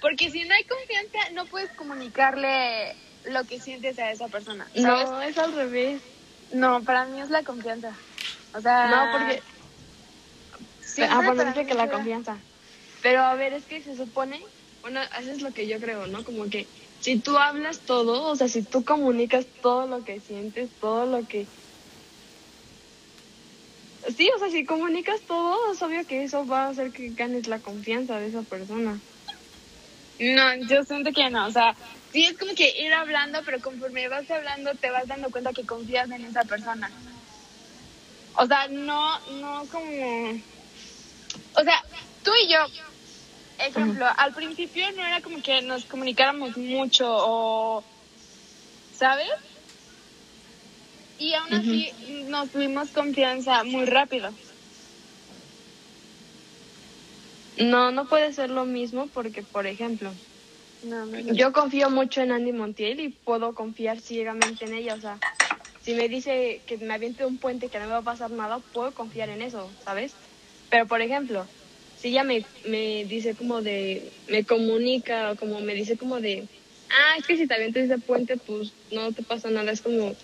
Porque 0.00 0.30
si 0.30 0.44
no 0.44 0.54
hay 0.54 0.64
confianza, 0.64 1.18
no 1.32 1.44
puedes 1.46 1.70
comunicarle 1.72 2.94
lo 3.24 3.44
que 3.44 3.60
sientes 3.60 3.98
a 3.98 4.12
esa 4.12 4.28
persona. 4.28 4.66
¿Sabes? 4.74 5.10
No, 5.10 5.22
es 5.22 5.38
al 5.38 5.52
revés. 5.54 6.00
No, 6.52 6.82
para 6.84 7.04
mí 7.06 7.20
es 7.20 7.30
la 7.30 7.42
confianza. 7.42 7.92
O 8.54 8.60
sea, 8.60 8.88
No, 8.88 9.12
porque... 9.12 9.42
siempre 10.90 11.16
ah, 11.28 11.32
dice 11.32 11.60
mí 11.60 11.66
que 11.66 11.74
la 11.74 11.90
confianza. 11.90 12.36
Pero 13.02 13.22
a 13.22 13.34
ver, 13.34 13.52
es 13.52 13.64
que 13.64 13.82
se 13.82 13.96
supone... 13.96 14.40
Bueno, 14.82 15.00
eso 15.02 15.30
es 15.30 15.42
lo 15.42 15.52
que 15.52 15.66
yo 15.66 15.78
creo, 15.78 16.06
¿no? 16.06 16.24
Como 16.24 16.48
que 16.48 16.66
si 17.00 17.16
tú 17.18 17.38
hablas 17.38 17.80
todo, 17.80 18.24
O 18.24 18.36
sea, 18.36 18.48
si 18.48 18.62
tú 18.62 18.84
comunicas 18.84 19.46
todo 19.62 19.86
lo 19.86 20.04
que 20.04 20.20
sientes, 20.20 20.68
todo 20.80 21.06
lo 21.06 21.26
que... 21.26 21.46
Sí, 24.16 24.30
o 24.34 24.38
sea, 24.38 24.50
si 24.50 24.64
comunicas 24.64 25.20
todo, 25.22 25.72
es 25.72 25.82
obvio 25.82 26.06
que 26.06 26.24
eso 26.24 26.46
va 26.46 26.64
a 26.64 26.68
hacer 26.68 26.90
que 26.90 27.10
ganes 27.10 27.48
la 27.48 27.58
confianza 27.58 28.18
de 28.18 28.28
esa 28.28 28.42
persona. 28.42 28.98
No, 30.18 30.54
yo 30.68 30.84
siento 30.84 31.12
que 31.12 31.28
no. 31.30 31.46
O 31.46 31.50
sea, 31.50 31.74
sí 32.12 32.24
es 32.24 32.36
como 32.36 32.54
que 32.54 32.82
ir 32.82 32.92
hablando, 32.92 33.40
pero 33.44 33.60
conforme 33.60 34.08
vas 34.08 34.30
hablando 34.30 34.74
te 34.74 34.90
vas 34.90 35.06
dando 35.06 35.30
cuenta 35.30 35.52
que 35.52 35.66
confías 35.66 36.10
en 36.10 36.24
esa 36.24 36.44
persona. 36.44 36.90
O 38.36 38.46
sea, 38.46 38.68
no, 38.68 39.18
no 39.40 39.64
como... 39.70 40.40
O 41.56 41.62
sea, 41.62 41.82
tú 42.22 42.30
y 42.44 42.52
yo, 42.52 42.58
ejemplo, 43.58 44.06
al 44.16 44.34
principio 44.34 44.84
no 44.92 45.04
era 45.04 45.20
como 45.20 45.42
que 45.42 45.62
nos 45.62 45.84
comunicáramos 45.86 46.56
mucho 46.56 47.06
o... 47.08 47.84
¿Sabes? 48.92 49.28
Y 51.18 51.34
aún 51.34 51.52
así 51.52 51.92
nos 52.28 52.50
tuvimos 52.50 52.90
confianza 52.92 53.64
muy 53.64 53.86
rápido. 53.86 54.30
No, 57.58 57.90
no 57.90 58.06
puede 58.06 58.32
ser 58.32 58.50
lo 58.50 58.64
mismo 58.64 59.08
porque, 59.08 59.42
por 59.42 59.66
ejemplo, 59.66 60.14
No, 60.82 61.04
no, 61.04 61.34
yo 61.34 61.52
confío 61.52 61.90
mucho 61.90 62.22
en 62.22 62.32
Andy 62.32 62.52
Montiel 62.52 63.00
y 63.00 63.10
puedo 63.10 63.54
confiar 63.54 64.00
ciegamente 64.00 64.64
en 64.64 64.74
ella. 64.74 64.94
O 64.94 65.00
sea, 65.00 65.18
si 65.82 65.94
me 65.94 66.08
dice 66.08 66.64
que 66.66 66.78
me 66.78 66.94
aviente 66.94 67.26
un 67.26 67.38
puente 67.38 67.68
que 67.68 67.78
no 67.78 67.86
me 67.86 67.92
va 67.92 67.98
a 67.98 68.02
pasar 68.02 68.30
nada, 68.30 68.60
puedo 68.72 68.94
confiar 68.94 69.28
en 69.28 69.42
eso, 69.42 69.74
¿sabes? 69.84 70.16
Pero, 70.70 70.86
por 70.86 71.02
ejemplo, 71.02 71.46
si 72.00 72.08
ella 72.08 72.24
me, 72.24 72.44
me 72.64 73.04
dice 73.04 73.34
como 73.34 73.60
de, 73.60 74.10
me 74.28 74.44
comunica 74.44 75.32
o 75.32 75.36
como 75.36 75.60
me 75.60 75.74
dice 75.74 75.98
como 75.98 76.20
de, 76.20 76.46
ah, 76.90 77.16
es 77.18 77.26
que 77.26 77.36
si 77.36 77.46
te 77.46 77.54
avientas 77.54 77.84
ese 77.84 77.98
puente, 77.98 78.36
pues 78.36 78.72
no 78.90 79.12
te 79.12 79.22
pasa 79.22 79.50
nada. 79.50 79.72
Es 79.72 79.82
como, 79.82 80.14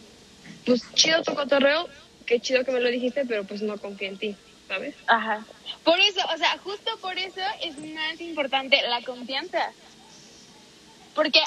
pues 0.64 0.82
chido 0.94 1.22
tu 1.22 1.34
cotorreo, 1.34 1.88
qué 2.24 2.40
chido 2.40 2.64
que 2.64 2.72
me 2.72 2.80
lo 2.80 2.88
dijiste, 2.88 3.24
pero 3.26 3.44
pues 3.44 3.60
no 3.60 3.76
confío 3.76 4.08
en 4.08 4.18
ti, 4.18 4.36
¿sabes? 4.68 4.94
Ajá. 5.06 5.44
Por 5.84 6.00
eso, 6.00 6.20
o 6.32 6.38
sea, 6.38 6.56
justo 6.58 6.96
por 7.00 7.18
eso 7.18 7.40
es 7.62 7.76
más 7.78 8.20
importante 8.20 8.80
la 8.88 9.02
confianza. 9.02 9.72
Porque, 11.14 11.40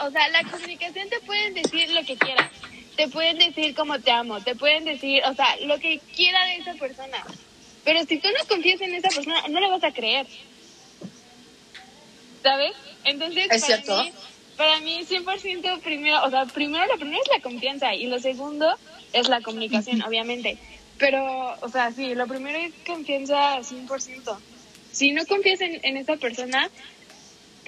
o 0.00 0.10
sea, 0.10 0.28
la 0.28 0.44
comunicación 0.50 1.08
te 1.08 1.20
pueden 1.20 1.54
decir 1.54 1.90
lo 1.90 2.04
que 2.04 2.16
quieran. 2.16 2.48
Te 2.96 3.08
pueden 3.08 3.38
decir 3.38 3.74
cómo 3.74 3.98
te 4.00 4.10
amo. 4.10 4.42
Te 4.42 4.54
pueden 4.54 4.84
decir, 4.84 5.22
o 5.24 5.34
sea, 5.34 5.56
lo 5.64 5.78
que 5.78 5.98
quiera 6.14 6.44
de 6.44 6.56
esa 6.56 6.74
persona. 6.74 7.24
Pero 7.84 8.04
si 8.04 8.18
tú 8.18 8.28
no 8.28 8.46
confías 8.48 8.80
en 8.80 8.94
esa 8.94 9.08
persona, 9.08 9.42
no 9.48 9.60
le 9.60 9.70
vas 9.70 9.84
a 9.84 9.92
creer. 9.92 10.26
¿Sabes? 12.42 12.72
Entonces, 13.04 13.48
Es 13.50 13.62
para 13.62 13.82
cierto. 13.82 14.02
mí, 14.02 14.12
para 14.56 14.80
mí 14.80 15.00
100% 15.08 15.80
primero, 15.80 16.24
o 16.24 16.30
sea, 16.30 16.44
primero 16.46 16.86
lo 16.86 16.96
primero 16.98 17.20
es 17.22 17.28
la 17.36 17.42
confianza 17.42 17.94
y 17.94 18.06
lo 18.06 18.18
segundo 18.18 18.68
es 19.12 19.28
la 19.28 19.40
comunicación, 19.40 20.02
obviamente. 20.02 20.58
Pero, 20.98 21.56
o 21.60 21.68
sea, 21.68 21.92
sí, 21.92 22.14
lo 22.14 22.26
primero 22.26 22.58
es 22.58 22.72
confianza 22.86 23.58
100%. 23.60 24.38
Si 24.92 25.12
no 25.12 25.24
confías 25.26 25.60
en, 25.60 25.80
en 25.82 25.96
esa 25.96 26.16
persona, 26.16 26.68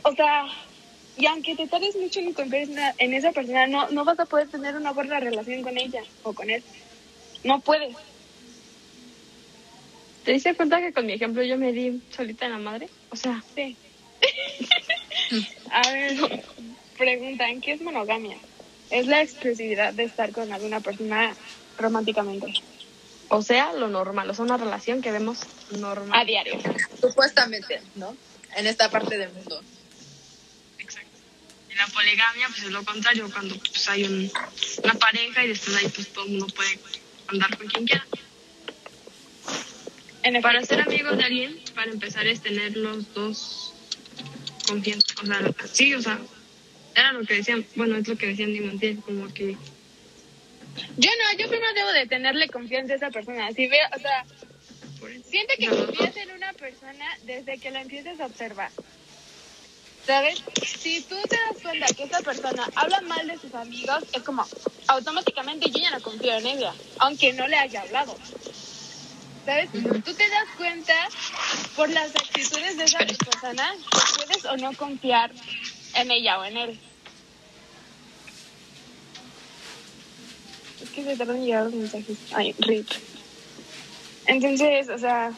o 0.03 0.15
sea, 0.15 0.47
y 1.17 1.27
aunque 1.27 1.55
te 1.55 1.67
tardes 1.67 1.97
mucho 1.97 2.21
en 2.21 2.33
confiar 2.33 2.95
en 2.99 3.15
esa 3.15 3.33
persona, 3.33 3.67
no, 3.67 3.89
no 3.91 4.05
vas 4.05 4.19
a 4.19 4.25
poder 4.27 4.49
tener 4.49 4.75
una 4.75 4.93
buena 4.93 5.21
relación 5.21 5.63
con 5.63 5.77
ella 5.79 6.03
o 6.23 6.33
con 6.33 6.51
él. 6.51 6.63
No 7.45 7.61
puedes. 7.61 7.95
¿Te 10.31 10.35
diste 10.35 10.55
cuenta 10.55 10.81
que 10.81 10.93
con 10.93 11.07
mi 11.07 11.15
ejemplo 11.15 11.43
yo 11.43 11.59
me 11.59 11.73
di 11.73 12.01
solita 12.09 12.47
en 12.47 12.53
la 12.53 12.59
madre? 12.59 12.89
O 13.11 13.17
sea, 13.17 13.43
Sí. 13.53 13.77
A 15.73 15.91
ver, 15.91 16.45
preguntan, 16.97 17.61
¿qué 17.61 17.73
es 17.73 17.81
monogamia? 17.81 18.37
Es 18.91 19.09
la 19.09 19.23
exclusividad 19.23 19.93
de 19.93 20.05
estar 20.05 20.31
con 20.31 20.53
alguna 20.53 20.79
persona 20.79 21.37
románticamente. 21.77 22.47
O 23.29 23.43
sea, 23.43 23.73
lo 23.73 23.89
normal, 23.89 24.31
o 24.31 24.35
sea, 24.35 24.45
una 24.45 24.57
relación 24.57 25.03
que 25.03 25.11
vemos 25.11 25.41
normal. 25.81 26.21
A 26.21 26.25
diario. 26.25 26.61
Supuestamente, 27.01 27.81
¿no? 27.97 28.17
En 28.55 28.69
esta 28.69 28.89
parte 28.89 29.19
del 29.19 29.33
mundo. 29.33 29.61
Exacto. 30.79 31.19
Y 31.69 31.75
la 31.75 31.89
poligamia, 31.89 32.47
pues 32.47 32.63
es 32.63 32.71
lo 32.71 32.85
contrario, 32.85 33.29
cuando 33.33 33.57
pues, 33.57 33.89
hay 33.89 34.05
un- 34.05 34.31
una 34.85 34.95
pareja 34.95 35.45
y 35.45 35.49
después 35.49 35.77
ahí 35.77 35.89
pues 35.89 36.13
todo 36.13 36.27
el 36.27 36.31
mundo 36.31 36.47
puede 36.55 36.79
andar 37.27 37.59
con 37.59 37.67
quien 37.67 37.85
quiera. 37.85 38.07
En 40.23 40.41
Para 40.43 40.63
ser 40.65 40.81
amigos 40.81 41.17
de 41.17 41.25
alguien, 41.25 41.59
para 41.75 41.91
empezar 41.91 42.27
es 42.27 42.41
tener 42.41 42.77
los 42.77 43.13
dos 43.15 43.73
confianza. 44.67 45.07
O 45.23 45.27
sea, 45.27 45.53
sí, 45.73 45.95
o 45.95 46.03
sea, 46.03 46.19
era 46.95 47.13
lo 47.13 47.25
que 47.25 47.35
decían, 47.35 47.67
bueno, 47.75 47.97
es 47.97 48.07
lo 48.07 48.17
que 48.17 48.27
decían 48.27 48.53
Di 48.53 48.61
Montiel, 48.61 49.01
como 49.01 49.33
que 49.33 49.57
Yo 50.97 51.11
no, 51.11 51.39
yo 51.39 51.49
primero 51.49 51.73
debo 51.75 51.93
de 51.93 52.07
tenerle 52.07 52.49
confianza 52.49 52.95
a 52.95 52.97
esa 52.97 53.11
persona. 53.11 53.51
Si 53.53 53.67
veo, 53.67 53.87
o 53.97 53.99
sea, 53.99 54.25
siente 55.25 55.57
que 55.57 55.69
confías 55.69 56.17
en 56.17 56.31
una 56.33 56.53
persona 56.53 57.07
desde 57.23 57.59
que 57.59 57.71
la 57.71 57.83
empieces 57.83 58.21
a 58.21 58.27
observar. 58.27 58.71
¿Sabes? 60.07 60.43
Si 60.65 61.03
tú 61.03 61.17
te 61.29 61.37
das 61.37 61.63
cuenta 61.63 61.87
que 61.87 62.05
esa 62.05 62.21
persona 62.21 62.69
habla 62.75 63.01
mal 63.03 63.27
de 63.27 63.39
sus 63.39 63.55
amigos, 63.55 64.05
es 64.13 64.23
como 64.23 64.47
automáticamente 64.89 65.71
yo 65.71 65.79
ya 65.79 65.91
no 65.91 66.01
confío 66.01 66.35
en 66.35 66.47
ella, 66.47 66.75
aunque 66.99 67.33
no 67.33 67.47
le 67.47 67.57
haya 67.57 67.83
hablado. 67.83 68.17
¿Sabes? 69.51 69.73
Tú 69.73 70.15
te 70.15 70.29
das 70.29 70.47
cuenta 70.57 70.95
por 71.75 71.91
las 71.91 72.15
actitudes 72.15 72.77
de 72.77 72.85
esa 72.85 72.99
persona 72.99 73.75
que 73.91 74.25
puedes 74.25 74.45
o 74.45 74.57
no 74.57 74.73
confiar 74.75 75.33
en 75.95 76.13
ella 76.13 76.39
o 76.39 76.45
en 76.45 76.57
él. 76.57 76.81
Es 80.81 80.91
que 80.91 81.03
se 81.03 81.17
tardan 81.17 81.39
en 81.39 81.47
llegar 81.47 81.65
los 81.65 81.75
mensajes. 81.75 82.17
Ay, 82.33 82.55
rip. 82.61 82.89
Entonces, 84.27 84.89
o 84.89 84.99
sea, 84.99 85.33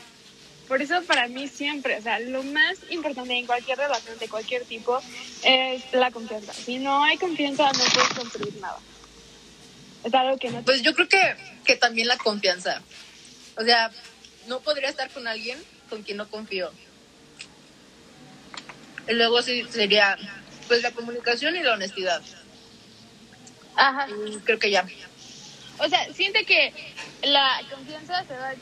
por 0.68 0.82
eso 0.82 1.02
para 1.04 1.26
mí 1.28 1.48
siempre, 1.48 1.96
o 1.96 2.02
sea, 2.02 2.20
lo 2.20 2.42
más 2.42 2.76
importante 2.90 3.32
en 3.32 3.46
cualquier 3.46 3.78
relación 3.78 4.18
de 4.18 4.28
cualquier 4.28 4.66
tipo 4.66 5.00
es 5.42 5.82
la 5.92 6.10
confianza. 6.10 6.52
Si 6.52 6.78
no 6.78 7.02
hay 7.02 7.16
confianza, 7.16 7.72
no 7.72 7.84
puedes 7.94 8.10
construir 8.10 8.56
nada. 8.56 8.78
Es 10.04 10.12
algo 10.12 10.36
que 10.36 10.50
no 10.50 10.60
Pues 10.64 10.82
yo 10.82 10.92
creo 10.92 11.08
que, 11.08 11.34
que 11.64 11.76
también 11.76 12.08
la 12.08 12.18
confianza. 12.18 12.82
O 13.56 13.62
sea, 13.64 13.90
no 14.46 14.60
podría 14.60 14.88
estar 14.88 15.10
con 15.10 15.26
alguien 15.28 15.58
con 15.88 16.02
quien 16.02 16.16
no 16.16 16.28
confío. 16.28 16.70
Y 19.08 19.12
luego 19.14 19.42
sí 19.42 19.66
sería, 19.70 20.16
pues 20.68 20.82
la 20.82 20.92
comunicación 20.92 21.56
y 21.56 21.62
la 21.62 21.74
honestidad. 21.74 22.22
Ajá. 23.76 24.06
Y 24.26 24.36
creo 24.38 24.58
que 24.58 24.70
ya. 24.70 24.86
O 25.78 25.88
sea, 25.88 26.12
siente 26.14 26.44
que 26.44 26.72
la 27.22 27.60
confianza 27.70 28.24
se, 28.24 28.34
va- 28.36 28.54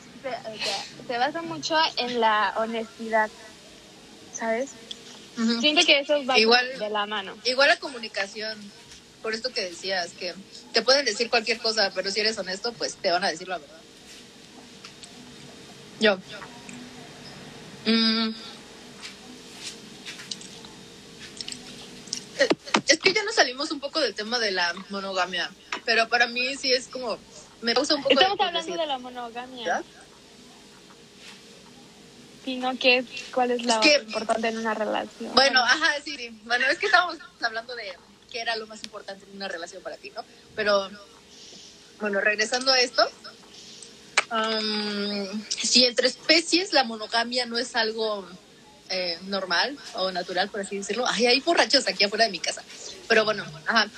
se, 1.07 1.17
basa 1.17 1.41
mucho 1.41 1.77
en 1.97 2.19
la 2.19 2.53
honestidad, 2.57 3.29
¿sabes? 4.33 4.71
Siente 5.59 5.85
que 5.85 5.99
eso 5.99 6.25
va 6.25 6.37
Igual- 6.37 6.79
de 6.79 6.89
la 6.89 7.05
mano. 7.05 7.37
Igual 7.45 7.69
la 7.69 7.77
comunicación, 7.79 8.57
por 9.21 9.33
esto 9.33 9.51
que 9.53 9.61
decías, 9.61 10.11
que 10.13 10.33
te 10.73 10.81
pueden 10.81 11.05
decir 11.05 11.29
cualquier 11.29 11.59
cosa, 11.59 11.91
pero 11.93 12.09
si 12.11 12.19
eres 12.19 12.37
honesto, 12.37 12.73
pues 12.73 12.95
te 12.95 13.11
van 13.11 13.23
a 13.23 13.29
decir 13.29 13.47
la 13.47 13.57
verdad. 13.59 13.80
Yo. 16.01 16.17
Mm. 17.85 18.29
Eh, 22.39 22.47
Es 22.87 22.99
que 22.99 23.13
ya 23.13 23.23
nos 23.23 23.35
salimos 23.35 23.69
un 23.71 23.79
poco 23.79 23.99
del 23.99 24.13
tema 24.15 24.39
de 24.39 24.51
la 24.51 24.73
monogamia, 24.89 25.49
pero 25.85 26.07
para 26.09 26.25
mí 26.27 26.55
sí 26.57 26.73
es 26.73 26.87
como, 26.87 27.17
me 27.61 27.73
causa 27.75 27.95
un 27.95 28.01
poco 28.03 28.13
Estamos 28.13 28.37
de 28.37 28.43
hablando 28.45 28.75
de 28.77 28.85
la 28.87 28.97
monogamia, 28.97 29.65
¿Ya? 29.65 29.83
sino 32.43 32.77
que 32.79 33.05
cuál 33.33 33.51
es 33.51 33.63
la 33.63 33.75
Es 33.75 33.79
que- 33.81 34.03
importante 34.03 34.47
en 34.47 34.57
una 34.57 34.73
relación. 34.73 35.33
Bueno, 35.35 35.59
ajá, 35.63 35.93
sí, 36.03 36.15
sí. 36.17 36.29
Bueno, 36.45 36.65
es 36.67 36.79
que 36.79 36.87
estábamos 36.87 37.17
hablando 37.41 37.75
de 37.75 37.93
qué 38.31 38.41
era 38.41 38.55
lo 38.55 38.65
más 38.65 38.83
importante 38.83 39.25
en 39.29 39.35
una 39.35 39.47
relación 39.47 39.83
para 39.83 39.97
ti, 39.97 40.09
¿no? 40.15 40.25
Pero, 40.55 40.89
bueno, 41.99 42.19
regresando 42.21 42.71
a 42.71 42.79
esto, 42.79 43.07
am, 44.31 45.45
si 45.49 45.85
entre 45.85 46.07
especies 46.07 46.73
la 46.73 46.83
monogamia 46.83 47.45
no 47.45 47.57
es 47.57 47.75
algo 47.75 48.27
eh, 48.89 49.17
normal 49.23 49.77
o 49.93 50.11
natural, 50.11 50.49
por 50.49 50.61
así 50.61 50.77
decirlo, 50.77 51.05
ay, 51.07 51.25
hay 51.27 51.39
borrachos 51.39 51.87
aquí 51.87 52.03
afuera 52.03 52.25
de 52.25 52.31
mi 52.31 52.39
casa. 52.39 52.63
Pero 53.07 53.23
bueno, 53.23 53.45
ajá. 53.65 53.89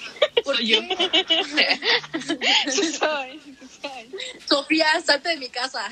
¿Por 0.43 0.57
Soy 0.57 0.67
yo. 0.67 0.77
soy, 2.71 3.41
soy. 3.81 4.11
Sofía, 4.47 4.87
salte 5.05 5.29
de 5.29 5.37
mi 5.37 5.49
casa. 5.49 5.89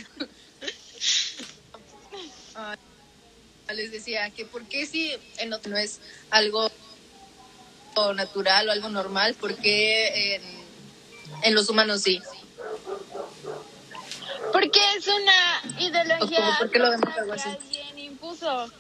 Ah, 2.56 2.76
les 3.74 3.92
decía 3.92 4.30
que 4.32 4.46
por 4.46 4.64
qué 4.66 4.86
si 4.86 5.14
en 5.38 5.54
otro 5.54 5.72
no 5.72 5.78
es 5.78 6.00
algo 6.30 6.72
natural 8.16 8.70
o 8.70 8.72
algo 8.72 8.90
normal, 8.90 9.34
por 9.36 9.56
qué 9.56 10.36
en, 10.36 10.42
en 11.44 11.56
los 11.56 11.70
humanos 11.70 12.02
sí. 12.02 12.22
Porque 14.52 14.80
es 14.98 15.08
una 15.08 15.80
ideología 15.80 16.40
como, 16.40 16.58
¿por 16.58 16.72
qué 16.72 16.80
lo 16.80 16.92
vemos 16.92 17.02
social 17.02 17.20
algo 17.20 17.34
así? 17.34 17.50
que 17.50 17.82
alguien 17.82 18.00
impuso. 18.12 18.72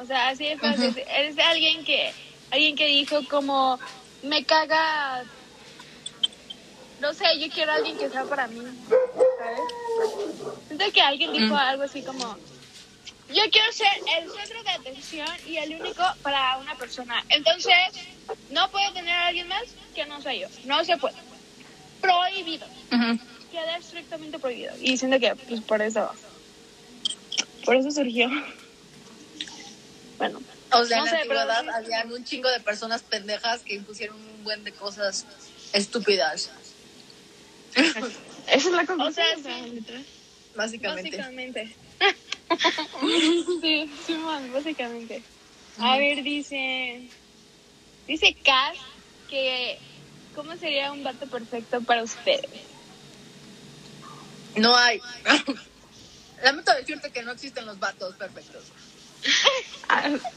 O 0.00 0.04
sea, 0.06 0.28
así 0.28 0.46
es 0.46 0.60
fácil. 0.60 0.96
Es 0.96 1.38
alguien 1.38 1.84
que, 1.84 2.12
alguien 2.50 2.76
que 2.76 2.86
dijo 2.86 3.20
como, 3.28 3.78
me 4.22 4.44
caga, 4.44 5.24
no 7.00 7.12
sé, 7.12 7.38
yo 7.38 7.52
quiero 7.52 7.72
a 7.72 7.76
alguien 7.76 7.98
que 7.98 8.08
sea 8.08 8.24
para 8.24 8.46
mí, 8.46 8.60
¿sabes? 8.88 9.60
Siento 10.68 10.92
que 10.92 11.00
alguien 11.00 11.32
dijo 11.32 11.54
algo 11.56 11.82
así 11.82 12.02
como, 12.02 12.36
yo 13.28 13.42
quiero 13.50 13.72
ser 13.72 13.88
el 14.18 14.30
centro 14.30 14.62
de 14.62 14.70
atención 14.70 15.28
y 15.46 15.56
el 15.56 15.80
único 15.80 16.02
para 16.22 16.56
una 16.58 16.76
persona. 16.76 17.22
Entonces, 17.28 17.74
no 18.50 18.70
puedo 18.70 18.92
tener 18.92 19.14
a 19.14 19.26
alguien 19.28 19.48
más 19.48 19.62
que 19.94 20.06
no 20.06 20.20
sea 20.20 20.34
yo. 20.34 20.48
No 20.64 20.84
se 20.84 20.96
puede. 20.96 21.16
Prohibido 22.00 22.66
queda 23.50 23.76
estrictamente 23.76 24.38
prohibido. 24.38 24.72
Y 24.80 24.96
siento 24.96 25.18
que, 25.18 25.34
pues, 25.36 25.60
por 25.62 25.82
eso. 25.82 26.10
Por 27.64 27.76
eso 27.76 27.90
surgió. 27.90 28.28
Bueno, 30.18 30.40
O 30.72 30.84
sea, 30.84 30.98
No 30.98 31.06
en 31.06 31.12
la 31.12 31.18
sé, 31.18 31.24
pero 31.28 31.40
antigüedad 31.40 31.62
sí. 31.62 31.68
habían 31.84 32.12
un 32.12 32.24
chingo 32.24 32.48
de 32.50 32.60
personas 32.60 33.02
pendejas 33.02 33.62
que 33.62 33.74
impusieron 33.74 34.16
un 34.16 34.44
buen 34.44 34.64
de 34.64 34.72
cosas 34.72 35.26
estúpidas, 35.72 36.50
Esa 37.74 38.00
es 38.48 38.64
la 38.66 38.84
conclusión. 38.86 39.08
o 39.08 39.12
sea, 39.12 39.36
sí, 39.36 39.42
básicamente. 40.54 41.16
básicamente. 41.16 41.76
sí, 43.60 43.90
sí, 44.06 44.14
man, 44.14 44.52
básicamente. 44.52 45.22
A 45.78 45.96
ver, 45.98 46.22
dice. 46.22 47.02
Dice 48.06 48.36
Cass 48.44 48.76
que. 49.28 49.78
¿Cómo 50.34 50.56
sería 50.56 50.92
un 50.92 51.02
vato 51.02 51.26
perfecto 51.26 51.80
para 51.82 52.02
ustedes? 52.04 52.48
No 54.56 54.76
hay. 54.76 55.00
Lamento 56.42 56.72
decirte 56.74 57.10
que 57.10 57.22
no 57.22 57.32
existen 57.32 57.66
los 57.66 57.78
vatos 57.78 58.14
perfectos. 58.16 58.64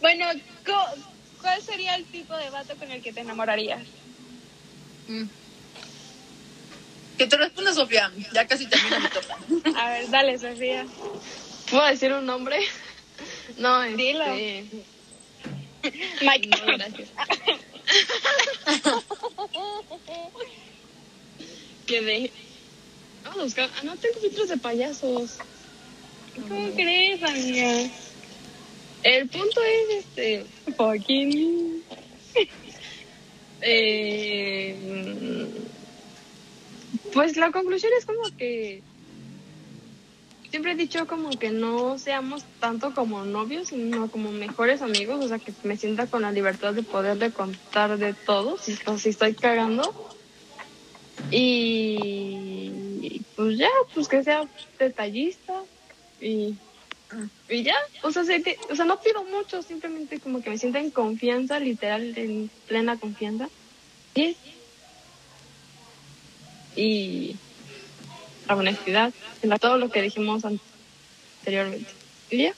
Bueno, 0.00 0.26
co- 0.66 0.94
¿cuál 1.40 1.62
sería 1.62 1.94
el 1.94 2.04
tipo 2.04 2.36
de 2.36 2.50
vato 2.50 2.76
con 2.76 2.90
el 2.90 3.00
que 3.00 3.10
te 3.14 3.20
enamorarías? 3.20 3.80
Mm. 5.08 5.22
Que 7.16 7.26
te 7.26 7.36
responda 7.38 7.72
Sofía, 7.72 8.12
ya 8.34 8.46
casi 8.46 8.66
termina 8.66 8.98
mi 9.00 9.08
topa. 9.08 9.38
A 9.80 9.88
ver, 9.90 10.10
dale, 10.10 10.38
Sofía. 10.38 10.84
¿Puedo 11.70 11.86
decir 11.86 12.12
un 12.12 12.26
nombre? 12.26 12.58
No, 13.56 13.82
este, 13.82 13.96
Dilo. 13.96 14.26
Mike. 16.20 16.48
No, 16.48 16.66
gracias. 16.76 17.08
Que 21.86 22.00
de... 22.02 22.32
Vamos 23.24 23.38
a 23.38 23.44
buscar... 23.44 23.70
Ah, 23.76 23.82
no 23.84 23.96
tengo 23.96 24.20
filtros 24.20 24.48
de 24.48 24.56
payasos. 24.58 25.38
¿Cómo 26.48 26.70
crees, 26.74 27.22
amiga? 27.22 27.90
El 29.02 29.28
punto 29.28 29.60
es 29.62 30.04
este... 30.04 30.46
Fucking. 30.76 31.82
Eh, 33.66 34.76
pues 37.14 37.38
la 37.38 37.50
conclusión 37.50 37.92
es 37.98 38.04
como 38.04 38.24
que 38.36 38.82
siempre 40.50 40.72
he 40.72 40.76
dicho 40.76 41.06
como 41.06 41.30
que 41.30 41.50
no 41.50 41.98
seamos 41.98 42.44
tanto 42.60 42.94
como 42.94 43.24
novios, 43.24 43.68
sino 43.68 44.10
como 44.10 44.30
mejores 44.32 44.82
amigos, 44.82 45.24
o 45.24 45.28
sea, 45.28 45.38
que 45.38 45.52
me 45.62 45.78
sienta 45.78 46.06
con 46.08 46.22
la 46.22 46.30
libertad 46.30 46.74
de 46.74 46.82
poderle 46.82 47.30
contar 47.30 47.96
de 47.96 48.12
todo, 48.12 48.58
si, 48.58 48.76
si 48.76 49.08
estoy 49.08 49.32
cagando. 49.34 49.94
Y 51.30 52.70
pues 53.36 53.58
ya, 53.58 53.70
pues 53.94 54.08
que 54.08 54.22
sea 54.22 54.48
detallista 54.78 55.62
y, 56.20 56.54
y 57.48 57.62
ya, 57.62 57.76
o 58.02 58.10
sea, 58.10 58.24
sé 58.24 58.42
o 58.70 58.76
sea, 58.76 58.84
no 58.84 59.00
pido 59.00 59.24
mucho, 59.24 59.62
simplemente 59.62 60.20
como 60.20 60.42
que 60.42 60.50
me 60.50 60.58
sienta 60.58 60.80
en 60.80 60.90
confianza, 60.90 61.58
literal, 61.58 62.16
en 62.16 62.50
plena 62.66 62.98
confianza. 62.98 63.48
Y 64.14 64.36
y 66.76 67.36
la 68.48 68.56
honestidad, 68.56 69.12
en 69.42 69.50
todo 69.58 69.78
lo 69.78 69.90
que 69.90 70.02
dijimos 70.02 70.42
anteriormente. 70.44 71.90
¿Y 72.30 72.42
ya? 72.44 72.54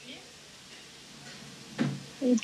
¿Y? 2.21 2.37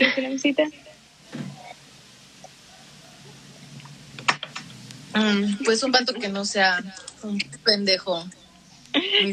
Mm, 5.15 5.65
pues 5.65 5.83
un 5.83 5.93
vato 5.93 6.15
que 6.15 6.29
no 6.29 6.45
sea 6.45 6.83
un 7.25 7.39
pendejo. 7.65 8.25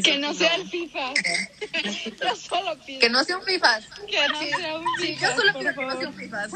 Que 0.02 0.16
no 0.18 0.32
sea 0.32 0.54
el. 0.54 0.66
FIFA. 0.68 1.12
Yo 2.24 2.36
solo 2.36 2.78
pido. 2.86 3.00
Que 3.00 3.10
no 3.10 3.22
sea 3.24 3.36
un 3.36 3.44
fifas. 3.44 3.84
Que 4.08 4.28
no 4.28 4.38
sea 4.38 4.78
un 4.78 4.86
sí, 4.98 5.06
FIFA. 5.08 5.28
yo 5.28 5.36
solo 5.36 5.58
pido 5.58 5.74
que 5.74 5.84
no 5.84 5.98
sea 5.98 6.08
un 6.08 6.14
fifas. 6.14 6.50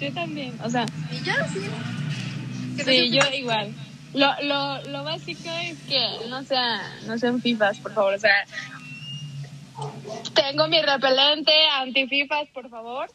Yo 0.00 0.12
también, 0.12 0.58
o 0.64 0.68
sea, 0.68 0.86
Y 1.12 1.24
ya, 1.24 1.46
sí. 1.48 1.60
Que 2.76 2.84
sí, 2.84 3.10
yo 3.10 3.22
igual. 3.32 3.72
Lo, 4.14 4.42
lo, 4.42 4.82
lo 4.90 5.04
básico 5.04 5.48
es 5.62 5.78
que 5.88 6.28
no 6.28 6.42
sea, 6.42 6.82
no 7.06 7.16
sean 7.18 7.40
FIFAs, 7.40 7.78
por 7.78 7.94
favor. 7.94 8.14
O 8.14 8.18
sea, 8.18 8.44
tengo 10.34 10.66
mi 10.66 10.80
repelente 10.82 11.52
anti-FIFAs, 11.74 12.48
por 12.48 12.68
favor. 12.68 13.08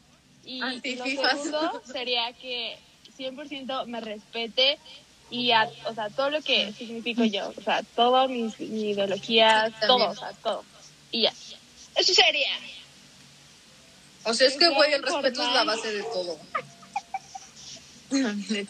Y 0.44 0.60
lo 0.60 0.66
Anti-fifas. 0.66 1.42
segundo 1.42 1.82
sería 1.84 2.32
que 2.32 2.78
100% 3.18 3.86
me 3.86 4.00
respete 4.00 4.78
y 5.30 5.50
a, 5.52 5.68
o 5.86 5.94
sea, 5.94 6.08
todo 6.10 6.30
lo 6.30 6.40
que 6.42 6.72
significo 6.72 7.24
yo, 7.24 7.48
o 7.56 7.62
sea, 7.62 7.82
todo 7.94 8.28
mis, 8.28 8.58
mi 8.60 8.90
ideología, 8.90 9.72
todo, 9.86 10.10
o 10.10 10.14
sea, 10.14 10.32
todo. 10.42 10.64
Y 11.10 11.22
ya. 11.22 11.32
Eso 11.96 12.14
sería. 12.14 12.50
O 14.24 14.34
sea, 14.34 14.46
es 14.48 14.56
que, 14.56 14.68
güey, 14.68 14.92
el 14.92 15.02
respeto 15.02 15.42
es 15.42 15.52
la 15.52 15.64
base 15.64 15.92
de 15.92 16.02
todo. 16.02 16.38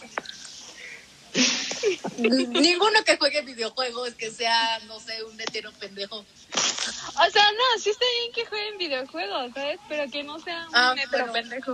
Ninguno 2.18 3.04
que 3.04 3.16
juegue 3.18 3.42
videojuegos 3.42 4.14
que 4.14 4.30
sea, 4.30 4.78
no 4.86 4.98
sé, 5.00 5.22
un 5.24 5.38
hetero 5.40 5.70
pendejo. 5.72 6.18
O 6.18 7.30
sea, 7.30 7.44
no, 7.52 7.80
sí 7.82 7.90
está 7.90 8.04
bien 8.20 8.32
que 8.34 8.46
jueguen 8.46 8.78
videojuegos, 8.78 9.52
¿sabes? 9.54 9.78
Pero 9.88 10.11
que 10.11 10.22
no 10.24 10.38
sea 10.40 10.66
un 10.68 10.74
Ah, 10.74 10.94
hetero 10.96 11.11
pero- 11.11 11.32
pendejo. 11.32 11.72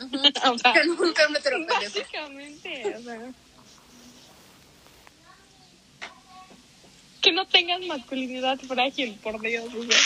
Ujú. 0.00 0.18
O 0.52 0.58
sea, 0.58 0.72
Que 0.72 0.84
nunca 0.86 1.28
un 1.28 1.36
hetero 1.36 1.56
pendejo. 1.58 1.80
Básicamente, 1.84 2.96
o 2.96 3.02
sea. 3.02 3.32
Que 7.24 7.32
no 7.32 7.46
tengas 7.46 7.80
masculinidad 7.86 8.58
frágil, 8.60 9.14
por 9.22 9.40
Dios. 9.40 9.64
o 9.74 9.82
sea. 9.82 9.98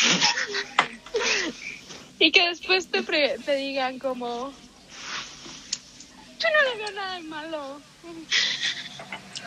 Y 2.20 2.30
que 2.30 2.48
después 2.48 2.88
te, 2.88 3.02
pre- 3.02 3.38
te 3.44 3.56
digan 3.56 3.98
como... 3.98 4.52
Yo 6.38 6.48
no 6.48 6.70
le 6.70 6.76
veo 6.78 6.90
nada 6.92 7.14
de 7.16 7.22
malo. 7.22 7.80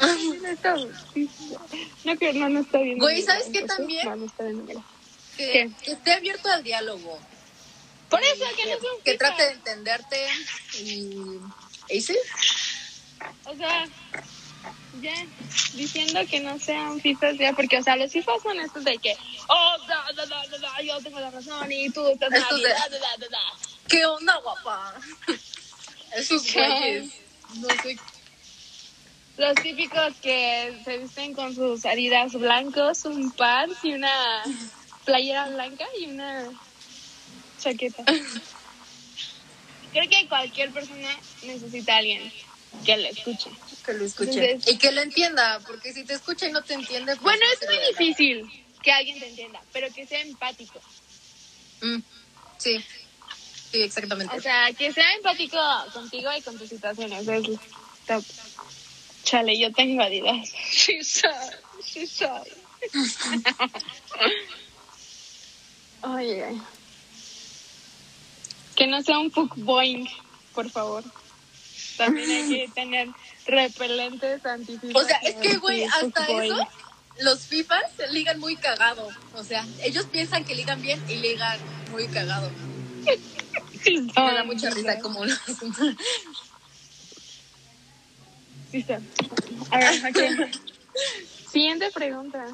No, 0.01 0.47
está- 0.49 0.75
no, 2.03 2.17
que 2.17 2.33
no, 2.33 2.49
no 2.49 2.59
está 2.59 2.79
bien. 2.79 2.97
Güey, 2.97 3.21
¿sabes 3.21 3.47
qué 3.53 3.61
también? 3.63 4.05
No, 4.05 4.15
no 4.17 4.25
está 4.25 4.43
bien. 4.43 4.65
mira. 4.65 4.81
Que, 5.37 5.51
¿Qué? 5.51 5.71
que 5.85 5.91
esté 5.93 6.11
abierto 6.13 6.49
al 6.49 6.63
diálogo. 6.63 7.19
Por 8.09 8.21
eso, 8.21 8.43
que 8.57 8.65
no 8.65 8.79
sea 8.81 8.91
un 8.97 9.03
que 9.05 9.17
trate 9.17 9.43
de 9.43 9.51
entenderte 9.51 10.17
y... 10.79 11.09
¿Y 11.89 12.01
sí? 12.01 12.17
O 13.45 13.55
sea, 13.55 13.87
ya 15.01 15.13
diciendo 15.73 16.19
que 16.29 16.39
no 16.41 16.59
sean 16.59 16.99
FIFAs 16.99 17.37
ya, 17.37 17.53
porque, 17.53 17.77
o 17.77 17.83
sea, 17.83 17.95
los 17.95 18.11
FIFAs 18.11 18.43
son 18.43 18.59
estos 18.59 18.83
de 18.83 18.97
que, 18.97 19.15
oh, 19.47 19.75
da, 19.87 20.03
da, 20.15 20.25
da, 20.25 20.47
da, 20.47 20.57
da, 20.57 20.81
yo 20.81 20.99
tengo 21.01 21.19
la 21.19 21.31
razón 21.31 21.71
y 21.71 21.89
tú 21.89 22.07
estás 22.07 22.29
mal, 22.29 22.61
de- 22.61 22.69
da, 22.69 22.75
da, 22.89 22.89
da, 22.89 23.17
da, 23.17 23.27
da. 23.29 23.39
¿Qué 23.87 24.05
onda, 24.05 24.37
guapa? 24.37 24.93
Esos 26.15 26.53
güeyes. 26.53 27.11
No 27.55 27.67
sé. 27.81 27.97
Los 29.37 29.55
típicos 29.55 30.13
que 30.21 30.77
se 30.83 30.97
visten 30.97 31.33
con 31.33 31.55
sus 31.55 31.85
adidas 31.85 32.33
blancos, 32.33 33.05
un 33.05 33.31
pants 33.31 33.77
y 33.83 33.93
una 33.93 34.43
playera 35.05 35.47
blanca 35.49 35.85
y 35.99 36.05
una 36.11 36.49
chaqueta. 37.59 38.03
Creo 39.93 40.09
que 40.09 40.27
cualquier 40.27 40.71
persona 40.71 41.09
necesita 41.43 41.95
a 41.95 41.97
alguien 41.97 42.31
que 42.85 42.97
le 42.97 43.09
escuche. 43.09 43.49
Que 43.85 43.93
lo 43.93 44.05
escuche. 44.05 44.51
Entonces- 44.51 44.73
y 44.73 44.77
que 44.77 44.91
lo 44.91 45.01
entienda, 45.01 45.59
porque 45.65 45.93
si 45.93 46.03
te 46.03 46.13
escucha 46.13 46.47
y 46.47 46.51
no 46.51 46.63
te 46.63 46.73
entiende... 46.73 47.13
pues 47.15 47.21
Bueno, 47.21 47.41
no 47.45 47.53
es 47.53 47.67
muy 47.67 47.87
difícil 47.89 48.65
que 48.81 48.91
alguien 48.91 49.19
te 49.19 49.27
entienda, 49.27 49.61
pero 49.71 49.91
que 49.93 50.05
sea 50.07 50.21
empático. 50.21 50.81
Mm, 51.81 51.99
sí. 52.57 52.83
Sí, 53.71 53.81
exactamente. 53.81 54.35
O 54.35 54.41
sea, 54.41 54.71
que 54.73 54.91
sea 54.91 55.13
empático 55.13 55.57
contigo 55.93 56.29
y 56.37 56.41
con 56.41 56.57
tus 56.57 56.67
situaciones. 56.69 57.27
Es 57.27 57.43
top. 58.07 58.23
Chale, 59.23 59.57
yo 59.57 59.71
tengo 59.71 60.01
Adidas. 60.03 60.49
Sí 60.71 61.03
soy, 61.03 61.31
sí 61.83 62.07
soy. 62.07 62.51
Oye. 66.01 66.59
Que 68.75 68.87
no 68.87 69.01
sea 69.03 69.19
un 69.19 69.31
fuckboing, 69.31 70.09
por 70.53 70.69
favor. 70.69 71.03
También 72.05 72.31
hay 72.31 72.49
que 72.49 72.67
tener 72.73 73.09
repelentes 73.45 74.45
antififas. 74.45 75.03
O 75.03 75.07
sea, 75.07 75.17
es 75.17 75.35
que, 75.35 75.57
güey, 75.57 75.83
hasta 75.85 76.25
eso, 76.25 76.67
los 77.19 77.45
FIFAs 77.45 77.91
ligan 78.09 78.39
muy 78.39 78.55
cagado. 78.55 79.07
O 79.35 79.43
sea, 79.43 79.67
ellos 79.83 80.05
piensan 80.05 80.43
que 80.43 80.55
ligan 80.55 80.81
bien 80.81 80.99
y 81.07 81.17
ligan 81.17 81.59
muy 81.91 82.07
cagado. 82.07 82.49
Me 83.85 84.33
da 84.33 84.43
mucha 84.43 84.69
risa 84.71 84.99
como 84.99 85.25
los... 85.25 85.39
A 89.69 89.77
ver, 89.77 90.05
ok. 90.05 90.19
Siguiente 91.51 91.91
pregunta. 91.91 92.45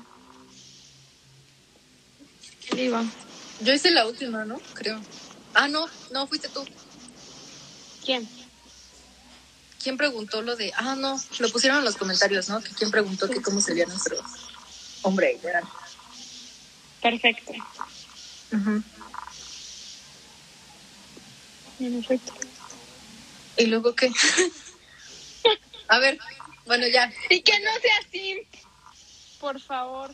Yo 3.62 3.74
hice 3.74 3.92
la 3.92 4.08
última, 4.08 4.44
¿no? 4.44 4.60
Creo. 4.74 5.00
Ah, 5.54 5.68
no, 5.68 5.88
no, 6.12 6.28
fuiste 6.28 6.50
tú. 6.50 6.66
¿Quién? 8.04 8.28
¿Quién 9.82 9.98
preguntó 9.98 10.42
lo 10.42 10.56
de...? 10.56 10.72
Ah, 10.76 10.96
no, 10.96 11.22
lo 11.40 11.50
pusieron 11.50 11.80
en 11.80 11.86
los 11.86 11.96
comentarios, 11.96 12.50
¿no? 12.50 12.62
Que 12.62 12.70
¿Quién 12.72 12.92
preguntó 12.92 13.30
que 13.30 13.42
cómo 13.42 13.62
sería 13.62 13.86
nuestro 13.86 14.18
hombre 15.04 15.34
ideal? 15.42 15.64
Perfecto. 17.02 17.54
Perfecto. 21.80 22.34
¿Y 23.58 23.66
luego 23.68 23.96
qué? 23.96 24.12
A 25.88 26.00
ver, 26.00 26.20
bueno, 26.66 26.88
ya. 26.88 27.12
Y 27.30 27.42
que 27.42 27.60
no 27.60 27.72
sea 27.82 27.98
así. 28.06 28.48
Por 29.40 29.60
favor. 29.62 30.14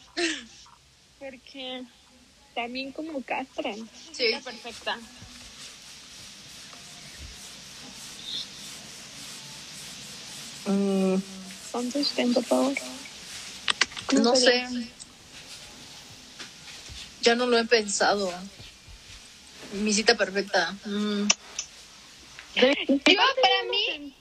Porque 1.19 1.83
también 2.53 2.91
como 2.91 3.23
castran. 3.23 3.89
Sí. 4.11 4.25
Está 4.25 4.51
perfecta. 4.51 4.99
Mm, 10.65 11.15
Contesten, 11.71 12.33
por 12.33 12.43
favor. 12.43 12.73
no 14.13 14.35
sé. 14.35 14.65
Ya 17.21 17.35
no 17.35 17.47
lo 17.47 17.57
he 17.57 17.65
pensado. 17.65 18.31
Mi 19.73 19.93
cita 19.93 20.15
perfecta. 20.15 20.75
Mm, 20.85 21.27
Yo, 22.55 22.67
para 23.07 23.63
mí, 23.71 24.13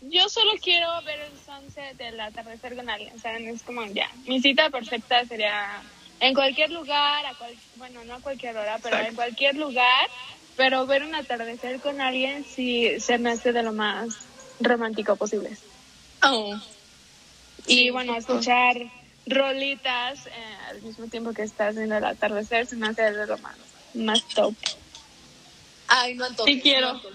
yo 0.00 0.28
solo 0.28 0.52
quiero 0.60 0.88
ver 1.02 1.20
el 1.20 1.32
sunset, 1.46 2.00
el 2.00 2.18
atardecer 2.18 2.74
con 2.74 2.90
alguien. 2.90 3.18
¿saben? 3.20 3.48
Es 3.48 3.62
como 3.62 3.84
ya. 3.86 4.10
Mi 4.26 4.40
cita 4.42 4.70
perfecta 4.70 5.24
sería 5.26 5.80
en 6.20 6.34
cualquier 6.34 6.70
lugar, 6.70 7.24
a 7.26 7.34
cual, 7.34 7.54
bueno, 7.76 8.04
no 8.04 8.14
a 8.14 8.20
cualquier 8.20 8.56
hora, 8.56 8.78
pero 8.82 8.98
en 8.98 9.14
cualquier 9.14 9.54
lugar. 9.56 10.08
Pero 10.56 10.86
ver 10.86 11.02
un 11.02 11.14
atardecer 11.14 11.80
con 11.80 12.00
alguien 12.00 12.44
sí 12.44 13.00
se 13.00 13.16
me 13.18 13.30
hace 13.30 13.52
de 13.52 13.62
lo 13.62 13.72
más 13.72 14.08
romántico 14.64 15.16
posible. 15.16 15.56
oh, 16.22 16.58
Y 17.66 17.90
bueno, 17.90 18.16
escuchar 18.16 18.76
rolitas 19.26 20.26
eh, 20.26 20.30
al 20.68 20.82
mismo 20.82 21.06
tiempo 21.06 21.32
que 21.32 21.42
estás 21.42 21.76
viendo 21.76 21.96
el 21.96 22.04
atardecer 22.04 22.66
se 22.66 22.76
me 22.76 22.88
hace 22.88 23.02
de 23.02 23.26
lo 23.26 23.38
más, 23.38 23.56
más 23.94 24.22
top. 24.28 24.54
Ay, 25.88 26.14
no 26.14 26.24
antojes. 26.24 26.54
Sí 26.54 26.60
quiero. 26.60 26.94
no. 26.94 27.02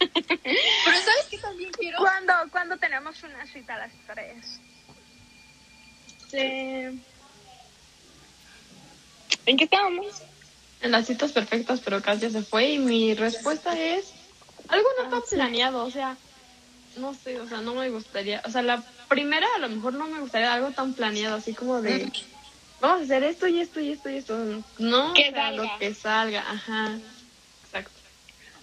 Pero 0.00 0.96
¿sabes 0.96 1.26
qué 1.30 1.38
también 1.38 1.70
quiero? 1.70 1.98
¿Cuándo, 1.98 2.32
¿Cuándo 2.50 2.76
tenemos 2.76 3.22
una 3.22 3.46
cita 3.46 3.74
a 3.74 3.78
las 3.78 3.92
tres? 4.06 4.60
Sí. 6.30 7.00
¿En 9.46 9.56
qué 9.56 9.64
estábamos? 9.64 10.22
En 10.80 10.90
las 10.92 11.06
citas 11.06 11.32
perfectas, 11.32 11.80
pero 11.80 12.00
casi 12.02 12.22
ya 12.22 12.30
se 12.30 12.42
fue. 12.42 12.70
Y 12.70 12.78
mi 12.78 13.14
respuesta 13.14 13.78
es 13.78 14.12
algo 14.70 14.88
no 15.02 15.10
tan 15.10 15.22
planeado. 15.30 15.84
O 15.84 15.90
sea, 15.90 16.16
no 16.96 17.14
sé, 17.14 17.40
o 17.40 17.48
sea, 17.48 17.60
no 17.60 17.74
me 17.74 17.88
gustaría. 17.90 18.42
O 18.46 18.50
sea, 18.50 18.62
la 18.62 18.82
primera 19.08 19.46
a 19.56 19.58
lo 19.58 19.68
mejor 19.68 19.94
no 19.94 20.06
me 20.06 20.20
gustaría 20.20 20.52
algo 20.52 20.70
tan 20.70 20.94
planeado, 20.94 21.36
así 21.36 21.54
como 21.54 21.80
de. 21.82 22.10
Vamos 22.80 23.02
a 23.02 23.04
hacer 23.04 23.22
esto 23.24 23.46
y 23.46 23.60
esto 23.60 23.78
y 23.80 23.90
esto 23.92 24.08
y 24.10 24.16
esto. 24.16 24.38
No, 24.78 25.12
Que 25.14 25.28
o 25.28 25.32
sea, 25.32 25.42
salga. 25.50 25.62
lo 25.72 25.78
que 25.78 25.94
salga. 25.94 26.50
Ajá. 26.50 26.98
Exacto. 27.66 27.90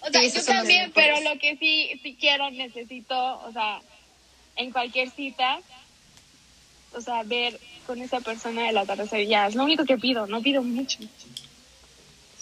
O 0.00 0.10
sea, 0.10 0.22
Sí, 0.22 0.30
yo 0.34 0.44
también, 0.44 0.92
pero 0.92 1.16
mejores. 1.16 1.34
lo 1.34 1.40
que 1.40 1.56
sí, 1.56 2.00
sí 2.02 2.16
quiero, 2.18 2.50
necesito, 2.50 3.16
o 3.40 3.52
sea, 3.52 3.80
en 4.56 4.72
cualquier 4.72 5.10
cita, 5.10 5.60
o 6.94 7.00
sea, 7.00 7.22
ver 7.22 7.60
con 7.86 8.00
esa 8.02 8.20
persona 8.20 8.68
el 8.68 8.76
atardecer, 8.76 9.26
ya, 9.26 9.46
es 9.46 9.54
lo 9.54 9.62
único 9.64 9.84
que 9.84 9.96
pido, 9.98 10.26
no 10.26 10.42
pido 10.42 10.62
mucho. 10.62 10.98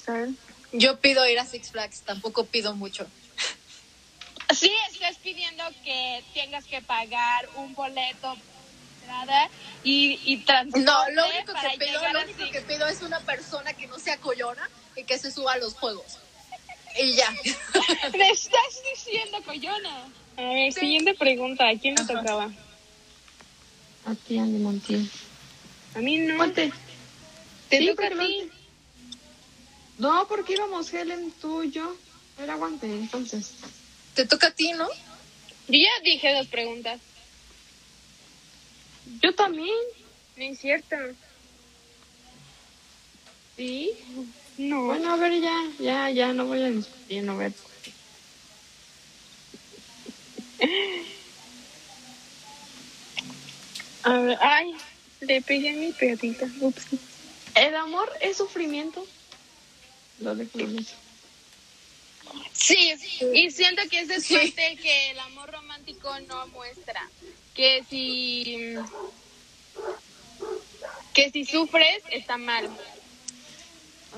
¿Saben? 0.05 0.37
Yo 0.73 0.99
pido 0.99 1.29
ir 1.29 1.39
a 1.39 1.45
Six 1.45 1.71
Flags, 1.73 2.01
tampoco 2.03 2.45
pido 2.47 2.75
mucho. 2.75 3.07
Sí, 4.55 4.73
estás 4.93 5.17
pidiendo 5.17 5.65
que 5.85 6.23
tengas 6.35 6.65
que 6.65 6.81
pagar 6.83 7.49
un 7.57 7.75
boleto 7.75 8.37
entrada 9.01 9.49
y, 9.85 10.19
y 10.25 10.39
transporte 10.39 10.85
No, 10.85 11.11
lo 11.11 11.27
único 11.29 11.53
para 11.53 11.71
que 11.71 11.79
pido, 11.79 11.93
llegar 11.93 12.13
lo 12.13 12.21
a 12.21 12.25
único 12.25 12.51
que 12.51 12.61
pido 12.63 12.87
es 12.89 13.03
una 13.03 13.21
persona 13.21 13.73
que 13.73 13.87
no 13.87 13.99
sea 13.99 14.17
collona 14.19 14.69
y 14.97 15.05
que 15.05 15.19
se 15.19 15.31
suba 15.31 15.55
a 15.55 15.59
los 15.59 15.75
juegos. 15.75 16.19
Y 16.99 17.13
ya. 17.15 17.31
Me 18.19 18.31
estás 18.31 18.83
diciendo, 18.95 19.39
coyona. 19.45 20.05
A 20.37 20.43
ver, 20.43 20.73
siguiente 20.73 21.15
pregunta. 21.15 21.69
¿A 21.69 21.79
quién 21.79 21.95
me 21.95 22.05
tocaba? 22.05 22.51
A 24.07 24.15
ti, 24.15 24.39
Andy 24.39 24.59
Montiel. 24.59 25.11
A 25.95 25.99
mí 25.99 26.19
no. 26.19 26.37
Ponte. 26.39 26.73
Te 27.69 27.79
Sí, 27.79 27.87
toca 27.89 28.07
a 28.07 28.11
ti. 28.11 28.51
No, 29.99 30.27
porque 30.29 30.55
íbamos 30.55 30.93
Helen, 30.93 31.33
tú 31.41 31.63
y 31.63 31.71
yo. 31.71 31.97
Era 32.39 32.55
aguante, 32.55 32.87
entonces. 32.87 33.53
Te 34.17 34.27
toca 34.27 34.49
a 34.49 34.51
ti, 34.51 34.73
¿no? 34.73 34.89
Yo 35.69 35.79
ya 35.79 36.03
dije 36.03 36.33
dos 36.33 36.47
preguntas. 36.47 36.99
Yo 39.23 39.35
también. 39.35 39.77
No 40.37 40.43
es 40.43 40.59
cierto. 40.59 40.97
Sí. 43.57 43.93
No. 44.57 44.87
Bueno, 44.87 45.13
a 45.13 45.17
ver, 45.17 45.41
ya, 45.41 45.71
ya, 45.79 46.11
ya, 46.11 46.33
no 46.33 46.47
voy 46.47 46.63
a 46.63 46.71
discutir, 46.71 47.23
no 47.25 47.35
voy 47.35 47.45
a 47.45 47.49
discutir. 47.49 47.95
A 54.03 54.19
ver, 54.19 54.39
ay, 54.41 54.73
le 55.21 55.43
pegué 55.43 55.71
a 55.71 55.75
mi 55.75 55.93
perrita. 55.93 56.49
Ups. 56.61 56.87
¿El 57.55 57.75
amor 57.75 58.11
es 58.21 58.39
sufrimiento? 58.39 59.07
Lo 60.21 60.33
en 60.33 60.79
eso. 60.79 60.95
Sí, 62.53 62.95
y 63.35 63.51
siento 63.51 63.83
que 63.91 64.01
ese 64.01 64.17
es 64.17 64.29
parte 64.29 64.77
que 64.77 65.11
el 65.11 65.19
amor 65.21 65.51
romántico 65.51 66.19
no 66.21 66.47
muestra. 66.49 67.09
Que 67.55 67.85
si 67.89 68.77
que 71.15 71.31
si 71.31 71.45
sufres 71.45 72.03
está 72.11 72.37
mal. 72.37 72.69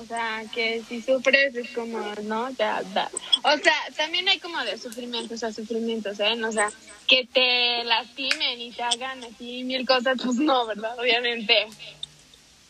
O 0.01 0.05
sea, 0.05 0.43
que 0.53 0.81
si 0.87 1.01
sufres 1.01 1.55
es 1.55 1.69
como, 1.71 1.99
no, 2.23 2.49
ya, 2.51 2.81
da. 2.93 3.09
O 3.43 3.57
sea, 3.57 3.75
también 3.97 4.27
hay 4.29 4.39
como 4.39 4.63
de 4.63 4.77
sufrimientos 4.77 5.43
a 5.43 5.51
sufrimientos, 5.51 6.19
¿eh? 6.19 6.41
O 6.43 6.51
sea, 6.51 6.71
que 7.05 7.25
te 7.25 7.83
lastimen 7.83 8.61
y 8.61 8.71
te 8.71 8.83
hagan 8.83 9.23
así 9.25 9.63
mil 9.63 9.85
cosas, 9.85 10.17
pues 10.23 10.35
no, 10.37 10.65
¿verdad? 10.65 10.97
Obviamente. 10.97 11.67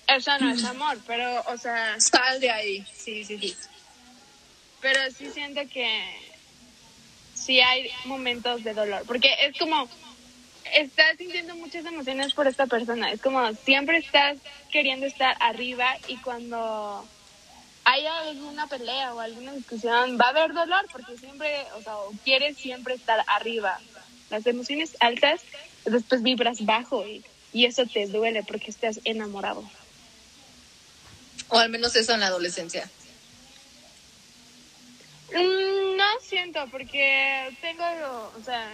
Eso 0.08 0.32
no 0.40 0.52
es 0.52 0.64
amor, 0.64 0.98
pero, 1.06 1.44
o 1.48 1.58
sea, 1.58 2.00
Sal 2.00 2.40
de 2.40 2.50
ahí. 2.50 2.86
Sí, 2.96 3.24
sí, 3.24 3.38
sí. 3.38 3.56
Pero 4.82 5.00
sí 5.12 5.30
siento 5.32 5.62
que 5.72 6.04
sí 7.34 7.60
hay 7.60 7.90
momentos 8.06 8.64
de 8.64 8.74
dolor, 8.74 9.04
porque 9.06 9.30
es 9.46 9.58
como 9.58 9.90
estás 10.76 11.18
sintiendo 11.18 11.56
muchas 11.56 11.86
emociones 11.86 12.34
por 12.34 12.48
esta 12.48 12.68
persona, 12.68 13.12
es 13.12 13.22
como 13.22 13.54
siempre 13.54 13.98
estás 13.98 14.38
queriendo 14.72 15.06
estar 15.06 15.36
arriba 15.40 15.98
y 16.08 16.18
cuando 16.18 17.06
hay 17.86 18.06
alguna 18.06 18.68
pelea 18.68 19.14
o 19.14 19.20
alguna 19.20 19.54
discusión 19.54 20.18
va 20.20 20.26
a 20.26 20.30
haber 20.30 20.54
dolor 20.54 20.86
porque 20.92 21.18
siempre, 21.18 21.66
o 21.76 21.82
sea, 21.82 21.94
quieres 22.24 22.58
siempre 22.58 22.94
estar 22.94 23.24
arriba. 23.28 23.80
Las 24.30 24.46
emociones 24.46 24.96
altas, 25.00 25.42
después 25.86 26.22
vibras 26.22 26.64
bajo 26.66 27.08
y, 27.08 27.26
y 27.52 27.66
eso 27.66 27.86
te 27.92 28.06
duele 28.06 28.44
porque 28.44 28.70
estás 28.70 29.00
enamorado. 29.06 29.68
O 31.48 31.58
al 31.58 31.70
menos 31.70 31.96
eso 31.96 32.14
en 32.14 32.20
la 32.20 32.28
adolescencia. 32.28 32.92
Mm, 35.34 35.98
No 35.98 36.06
siento, 36.22 36.66
porque 36.72 37.50
tengo, 37.62 37.84
o 38.38 38.44
sea, 38.44 38.72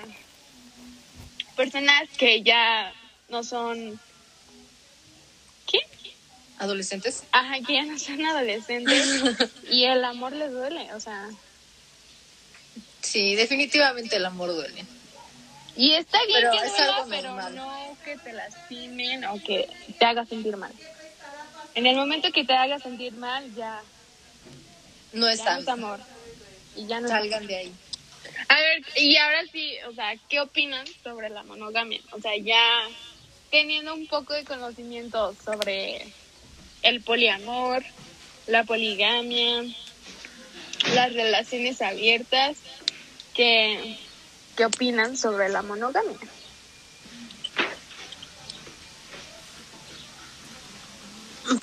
personas 1.55 2.03
que 2.17 2.43
ya 2.43 2.93
no 3.29 3.43
son, 3.43 3.99
¿qué? 5.67 5.79
¿Adolescentes? 6.59 7.23
Ajá, 7.31 7.55
que 7.65 7.73
ya 7.73 7.83
no 7.83 7.97
son 7.99 8.23
adolescentes 8.25 9.05
y 9.69 9.85
el 9.85 10.03
amor 10.05 10.33
les 10.33 10.51
duele, 10.51 10.93
o 10.93 10.99
sea, 10.99 11.29
Sí, 13.01 13.35
definitivamente 13.35 14.15
el 14.15 14.25
amor 14.25 14.49
duele. 14.53 14.83
y 15.75 15.93
está 15.93 16.17
bien 16.25 16.39
Pero 16.41 16.51
que 16.51 16.57
es 16.65 16.75
duela, 16.75 16.95
algo 16.97 17.09
pero 17.09 17.29
normal. 17.33 17.55
no 17.55 17.97
que 18.03 18.17
te 18.17 18.33
lastimen 18.33 19.25
o 19.25 19.41
que 19.43 19.67
te 19.99 20.05
haga 20.05 20.25
sentir 20.25 20.57
mal. 20.57 20.71
En 21.75 21.85
el 21.85 21.95
momento 21.97 22.31
que 22.31 22.45
te 22.45 22.53
haga 22.53 22.79
sentir 22.79 23.13
mal, 23.13 23.53
ya, 23.55 23.81
No 25.13 25.27
ya 25.27 25.33
es 25.33 25.39
no 25.43 25.51
es 25.59 25.67
amor. 25.67 25.99
Y 26.75 26.87
ya 26.87 26.99
no 26.99 27.07
Salgan 27.07 27.47
de 27.47 27.55
ahí. 27.55 27.73
A 28.47 28.55
ver, 28.59 28.83
y 28.97 29.17
ahora 29.17 29.43
sí, 29.51 29.75
o 29.87 29.93
sea, 29.93 30.15
¿qué 30.29 30.39
opinan 30.39 30.85
sobre 31.03 31.29
la 31.29 31.43
monogamia? 31.43 32.01
O 32.11 32.19
sea, 32.19 32.35
ya 32.37 32.63
teniendo 33.49 33.93
un 33.93 34.07
poco 34.07 34.33
de 34.33 34.43
conocimiento 34.43 35.35
sobre 35.43 36.05
el 36.81 37.01
poliamor, 37.01 37.83
la 38.47 38.63
poligamia, 38.63 39.63
las 40.93 41.13
relaciones 41.13 41.81
abiertas, 41.81 42.57
¿qué, 43.33 43.97
qué 44.55 44.65
opinan 44.65 45.17
sobre 45.17 45.49
la 45.49 45.61
monogamia? 45.61 46.17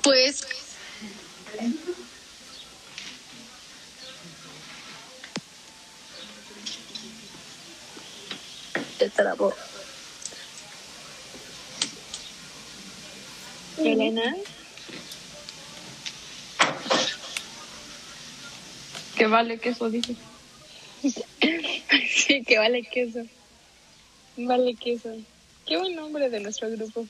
Pues 0.01 0.47
te 8.97 9.09
trabó. 9.09 9.53
Elena. 13.77 14.35
Que 19.15 19.27
vale 19.27 19.59
que 19.59 19.69
eso 19.69 19.89
dice. 19.89 20.15
Sí, 22.09 22.43
que 22.43 22.57
vale 22.57 22.83
queso. 22.83 23.19
Vale 24.37 24.75
queso. 24.75 25.09
Qué 25.65 25.77
buen 25.77 25.95
nombre 25.95 26.29
de 26.29 26.39
nuestro 26.39 26.69
grupo. 26.69 27.07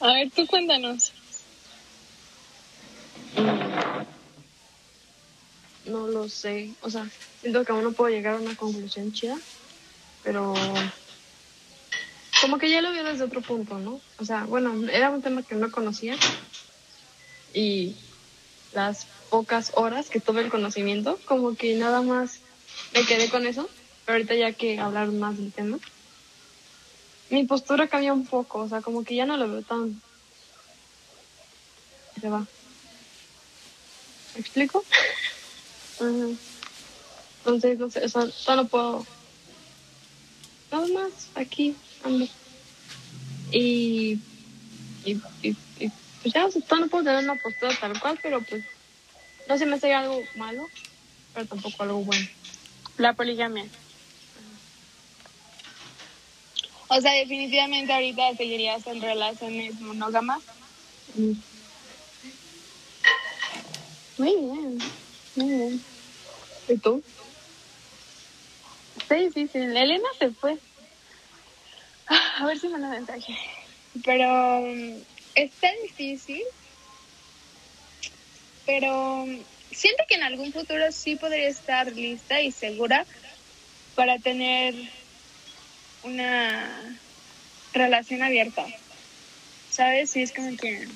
A 0.00 0.12
ver, 0.12 0.30
tú 0.30 0.46
cuéntanos. 0.46 1.12
No 5.86 6.06
lo 6.06 6.28
sé. 6.28 6.72
O 6.80 6.90
sea, 6.90 7.08
siento 7.40 7.64
que 7.64 7.72
aún 7.72 7.84
no 7.84 7.92
puedo 7.92 8.14
llegar 8.14 8.34
a 8.34 8.40
una 8.40 8.56
conclusión 8.56 9.12
chida. 9.12 9.38
Pero. 10.22 10.54
Como 12.40 12.58
que 12.58 12.70
ya 12.70 12.82
lo 12.82 12.92
veo 12.92 13.04
desde 13.04 13.24
otro 13.24 13.40
punto, 13.40 13.78
¿no? 13.78 14.00
O 14.18 14.24
sea, 14.24 14.44
bueno, 14.44 14.88
era 14.88 15.10
un 15.10 15.22
tema 15.22 15.42
que 15.42 15.54
no 15.54 15.70
conocía. 15.70 16.16
Y 17.52 17.96
las 18.72 19.06
pocas 19.30 19.72
horas 19.74 20.10
que 20.10 20.20
tuve 20.20 20.42
el 20.42 20.50
conocimiento, 20.50 21.18
como 21.24 21.54
que 21.56 21.74
nada 21.74 22.02
más 22.02 22.40
me 22.92 23.04
quedé 23.04 23.28
con 23.30 23.46
eso. 23.46 23.68
Pero 24.04 24.16
ahorita 24.16 24.34
ya 24.34 24.52
que 24.52 24.78
hablar 24.78 25.08
más 25.08 25.38
del 25.38 25.52
tema, 25.52 25.78
mi 27.30 27.44
postura 27.44 27.88
cambia 27.88 28.12
un 28.12 28.26
poco. 28.26 28.60
O 28.60 28.68
sea, 28.68 28.82
como 28.82 29.04
que 29.04 29.14
ya 29.14 29.26
no 29.26 29.36
lo 29.36 29.50
veo 29.50 29.62
tan. 29.62 30.00
Se 32.20 32.28
va. 32.28 32.46
¿Me 34.34 34.40
explico? 34.40 34.84
Ajá. 36.00 36.36
Entonces, 37.38 37.78
no 37.78 37.90
sé, 37.90 38.04
o 38.04 38.08
sea, 38.08 38.56
no 38.56 38.66
puedo. 38.66 39.06
Nada 40.72 40.86
más, 40.88 41.12
aquí 41.34 41.76
ando. 42.02 42.26
Y. 43.52 44.18
Y, 45.04 45.12
y, 45.42 45.56
y, 45.78 45.90
pues 46.22 46.34
ya, 46.34 46.46
o 46.46 46.50
sea, 46.50 46.62
no 46.78 46.88
puedo 46.88 47.04
tener 47.04 47.22
una 47.22 47.36
postura 47.36 47.76
tal 47.78 48.00
cual, 48.00 48.18
pero 48.22 48.40
pues. 48.42 48.64
No 49.46 49.58
se 49.58 49.66
me 49.66 49.76
hace 49.76 49.92
algo 49.92 50.22
malo, 50.36 50.66
pero 51.34 51.46
tampoco 51.46 51.82
algo 51.82 51.98
bueno. 52.02 52.26
La 52.96 53.12
poligamia. 53.12 53.66
O 56.88 57.00
sea, 57.00 57.12
definitivamente 57.12 57.92
ahorita 57.92 58.36
seguirías 58.36 58.86
en 58.86 59.02
relaciones 59.02 59.78
monógamas. 59.80 60.42
Mm. 61.14 61.32
Muy 64.16 64.36
bien, 64.36 64.78
muy 65.36 65.48
bien. 65.48 65.84
¿Y 66.68 66.78
tú? 66.78 67.02
Está 68.96 69.16
difícil. 69.16 69.76
Elena 69.76 70.08
se 70.18 70.30
fue. 70.30 70.58
Ah, 72.06 72.36
A 72.40 72.46
ver 72.46 72.58
si 72.58 72.68
me 72.68 72.78
da 72.80 72.88
mensaje. 72.88 73.36
Pero 74.04 74.60
mm, 74.62 74.96
está 75.34 75.68
difícil. 75.82 76.42
Pero 78.66 79.26
mm, 79.26 79.38
siento 79.72 80.04
que 80.08 80.14
en 80.14 80.22
algún 80.22 80.52
futuro 80.52 80.90
sí 80.92 81.16
podría 81.16 81.48
estar 81.48 81.92
lista 81.92 82.40
y 82.40 82.50
segura 82.52 83.06
para 83.94 84.18
tener 84.18 84.74
una 86.02 86.98
relación 87.72 88.22
abierta. 88.22 88.66
¿Sabes? 89.70 90.10
Si 90.10 90.22
es 90.22 90.32
como 90.32 90.56
que 90.56 90.86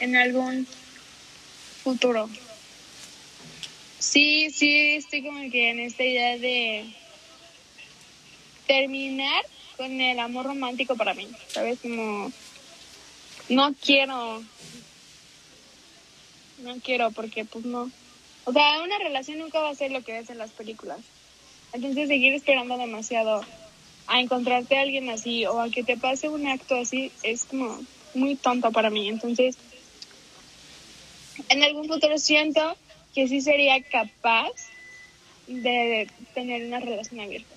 en 0.00 0.16
algún 0.16 0.66
futuro. 1.82 2.28
Sí, 4.04 4.50
sí, 4.50 4.96
estoy 4.96 5.22
como 5.22 5.50
que 5.50 5.70
en 5.70 5.80
esta 5.80 6.04
idea 6.04 6.36
de 6.36 6.84
terminar 8.66 9.44
con 9.78 9.98
el 9.98 10.18
amor 10.18 10.44
romántico 10.44 10.94
para 10.94 11.14
mí, 11.14 11.26
¿sabes? 11.48 11.78
Como 11.80 12.30
no 13.48 13.74
quiero, 13.74 14.42
no 16.58 16.76
quiero 16.84 17.10
porque 17.12 17.46
pues 17.46 17.64
no. 17.64 17.90
O 18.44 18.52
sea, 18.52 18.82
una 18.82 18.98
relación 18.98 19.38
nunca 19.38 19.60
va 19.60 19.70
a 19.70 19.74
ser 19.74 19.90
lo 19.90 20.04
que 20.04 20.12
ves 20.12 20.28
en 20.28 20.38
las 20.38 20.50
películas. 20.50 20.98
Entonces 21.72 22.06
seguir 22.06 22.34
esperando 22.34 22.76
demasiado 22.76 23.42
a 24.06 24.20
encontrarte 24.20 24.76
a 24.76 24.82
alguien 24.82 25.08
así 25.08 25.46
o 25.46 25.60
a 25.60 25.70
que 25.70 25.82
te 25.82 25.96
pase 25.96 26.28
un 26.28 26.46
acto 26.46 26.76
así 26.76 27.10
es 27.22 27.46
como 27.46 27.80
muy 28.12 28.36
tonto 28.36 28.70
para 28.70 28.90
mí. 28.90 29.08
Entonces, 29.08 29.56
en 31.48 31.62
algún 31.64 31.88
futuro 31.88 32.18
siento 32.18 32.76
que 33.14 33.28
sí 33.28 33.40
sería 33.40 33.82
capaz 33.82 34.52
de 35.46 36.08
tener 36.34 36.64
una 36.66 36.80
relación 36.80 37.20
abierta. 37.20 37.54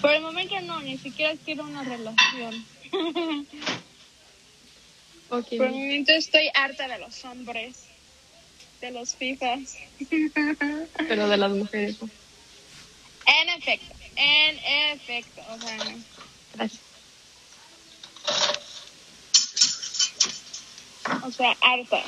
Por 0.00 0.12
el 0.12 0.22
momento 0.22 0.60
no, 0.62 0.80
ni 0.80 0.98
siquiera 0.98 1.34
quiero 1.44 1.64
una 1.64 1.82
relación. 1.84 2.64
Por 5.28 5.44
el 5.50 5.72
momento 5.72 6.12
estoy 6.12 6.48
harta 6.54 6.86
de 6.86 6.98
los 6.98 7.24
hombres, 7.24 7.86
de 8.80 8.90
los 8.92 9.16
fifas. 9.16 9.76
Pero 11.08 11.28
de 11.28 11.36
las 11.36 11.50
mujeres. 11.50 11.96
En 13.26 13.48
efecto, 13.48 13.94
en 14.16 14.58
efecto. 14.92 15.42
O 15.50 15.58
sea, 15.58 15.78
Gracias. 16.54 16.80
o 21.24 21.30
sea, 21.30 21.56
harta. 21.60 22.02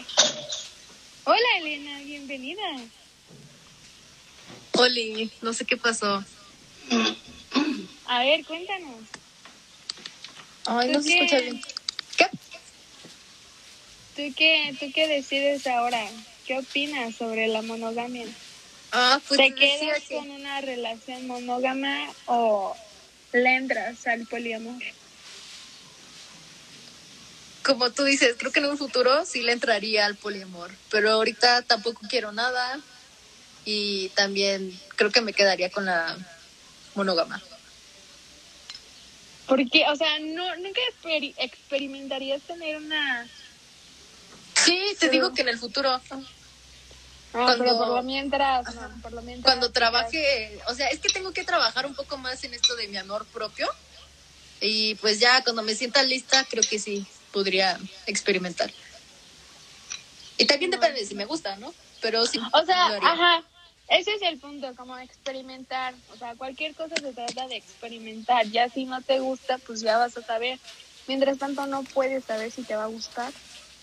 Hola 1.26 1.46
Elena, 1.58 1.98
bienvenida. 2.00 2.62
Oli, 4.74 5.30
no 5.42 5.52
sé 5.52 5.64
qué 5.64 5.76
pasó. 5.76 6.22
A 8.06 8.20
ver, 8.20 8.44
cuéntanos. 8.44 9.00
Ay, 10.66 10.88
no 10.92 10.98
¿Tú 10.98 11.02
se 11.02 11.08
qué? 11.08 11.14
escucha 11.24 11.40
bien. 11.40 11.62
¿Qué? 12.16 12.26
¿Tú 14.14 14.34
qué, 14.36 14.76
¿Tú 14.78 14.86
qué 14.94 15.08
decides 15.08 15.66
ahora? 15.66 16.08
¿Qué 16.46 16.58
opinas 16.58 17.16
sobre 17.16 17.48
la 17.48 17.62
monogamia? 17.62 18.26
Ah, 18.92 19.20
pues 19.26 19.38
¿Te 19.38 19.50
decía 19.50 19.78
quedas 19.80 20.02
que- 20.04 20.16
con 20.16 20.30
una 20.30 20.60
relación 20.60 21.26
monógama 21.26 22.12
o 22.26 22.76
le 23.32 23.56
entras 23.56 24.06
al 24.06 24.26
poliamor? 24.26 24.80
Como 27.66 27.90
tú 27.90 28.04
dices, 28.04 28.36
creo 28.38 28.52
que 28.52 28.60
en 28.60 28.66
un 28.66 28.78
futuro 28.78 29.24
sí 29.26 29.42
le 29.42 29.50
entraría 29.50 30.06
al 30.06 30.14
poliamor, 30.14 30.70
pero 30.88 31.10
ahorita 31.10 31.62
tampoco 31.62 32.00
quiero 32.08 32.30
nada 32.30 32.78
y 33.64 34.08
también 34.10 34.78
creo 34.94 35.10
que 35.10 35.20
me 35.20 35.32
quedaría 35.32 35.68
con 35.70 35.84
la 35.84 36.16
monógama. 36.94 37.42
Porque, 39.48 39.84
o 39.88 39.96
sea, 39.96 40.18
no, 40.20 40.56
nunca 40.56 40.80
experi- 40.92 41.34
experimentarías 41.38 42.42
tener 42.42 42.76
una... 42.76 43.28
Sí, 44.64 44.78
te 44.92 44.96
Pero- 45.08 45.12
digo 45.12 45.34
que 45.34 45.42
en 45.42 45.48
el 45.48 45.58
futuro, 45.58 46.00
No, 46.10 46.24
Cuando- 47.32 47.64
pero 47.64 47.76
por 47.78 47.88
lo 47.88 48.02
mientras, 48.02 48.74
no, 48.74 49.02
por 49.02 49.12
lo 49.12 49.22
mientras. 49.22 49.44
cuando 49.44 49.70
trabaje, 49.72 50.58
o 50.68 50.74
sea, 50.74 50.86
es 50.88 51.00
que 51.00 51.08
tengo 51.10 51.32
que 51.32 51.44
trabajar 51.44 51.84
un 51.84 51.94
poco 51.94 52.16
más 52.16 52.42
en 52.44 52.54
esto 52.54 52.74
de 52.76 52.88
mi 52.88 52.96
amor 52.96 53.26
propio 53.26 53.68
y 54.60 54.94
pues 54.96 55.18
ya 55.20 55.42
cuando 55.44 55.62
me 55.62 55.74
sienta 55.74 56.02
lista 56.02 56.46
creo 56.48 56.62
que 56.62 56.78
sí 56.78 57.06
podría 57.36 57.78
experimentar. 58.06 58.72
Y 60.38 60.46
también 60.46 60.70
depende 60.70 61.00
de 61.00 61.06
si 61.06 61.14
me 61.14 61.26
gusta, 61.26 61.54
¿no? 61.56 61.74
Pero 62.00 62.24
sí. 62.24 62.40
O 62.50 62.64
sea, 62.64 62.86
ajá, 62.96 63.44
ese 63.88 64.14
es 64.14 64.22
el 64.22 64.38
punto, 64.38 64.74
como 64.74 64.96
experimentar. 64.96 65.92
O 66.14 66.16
sea, 66.16 66.34
cualquier 66.34 66.74
cosa 66.74 66.96
se 66.96 67.12
trata 67.12 67.46
de 67.46 67.56
experimentar. 67.56 68.46
Ya 68.46 68.70
si 68.70 68.86
no 68.86 69.02
te 69.02 69.18
gusta, 69.18 69.58
pues 69.58 69.82
ya 69.82 69.98
vas 69.98 70.16
a 70.16 70.22
saber. 70.22 70.58
Mientras 71.08 71.36
tanto, 71.36 71.66
no 71.66 71.82
puedes 71.82 72.24
saber 72.24 72.50
si 72.50 72.62
te 72.62 72.74
va 72.74 72.84
a 72.84 72.86
gustar 72.86 73.30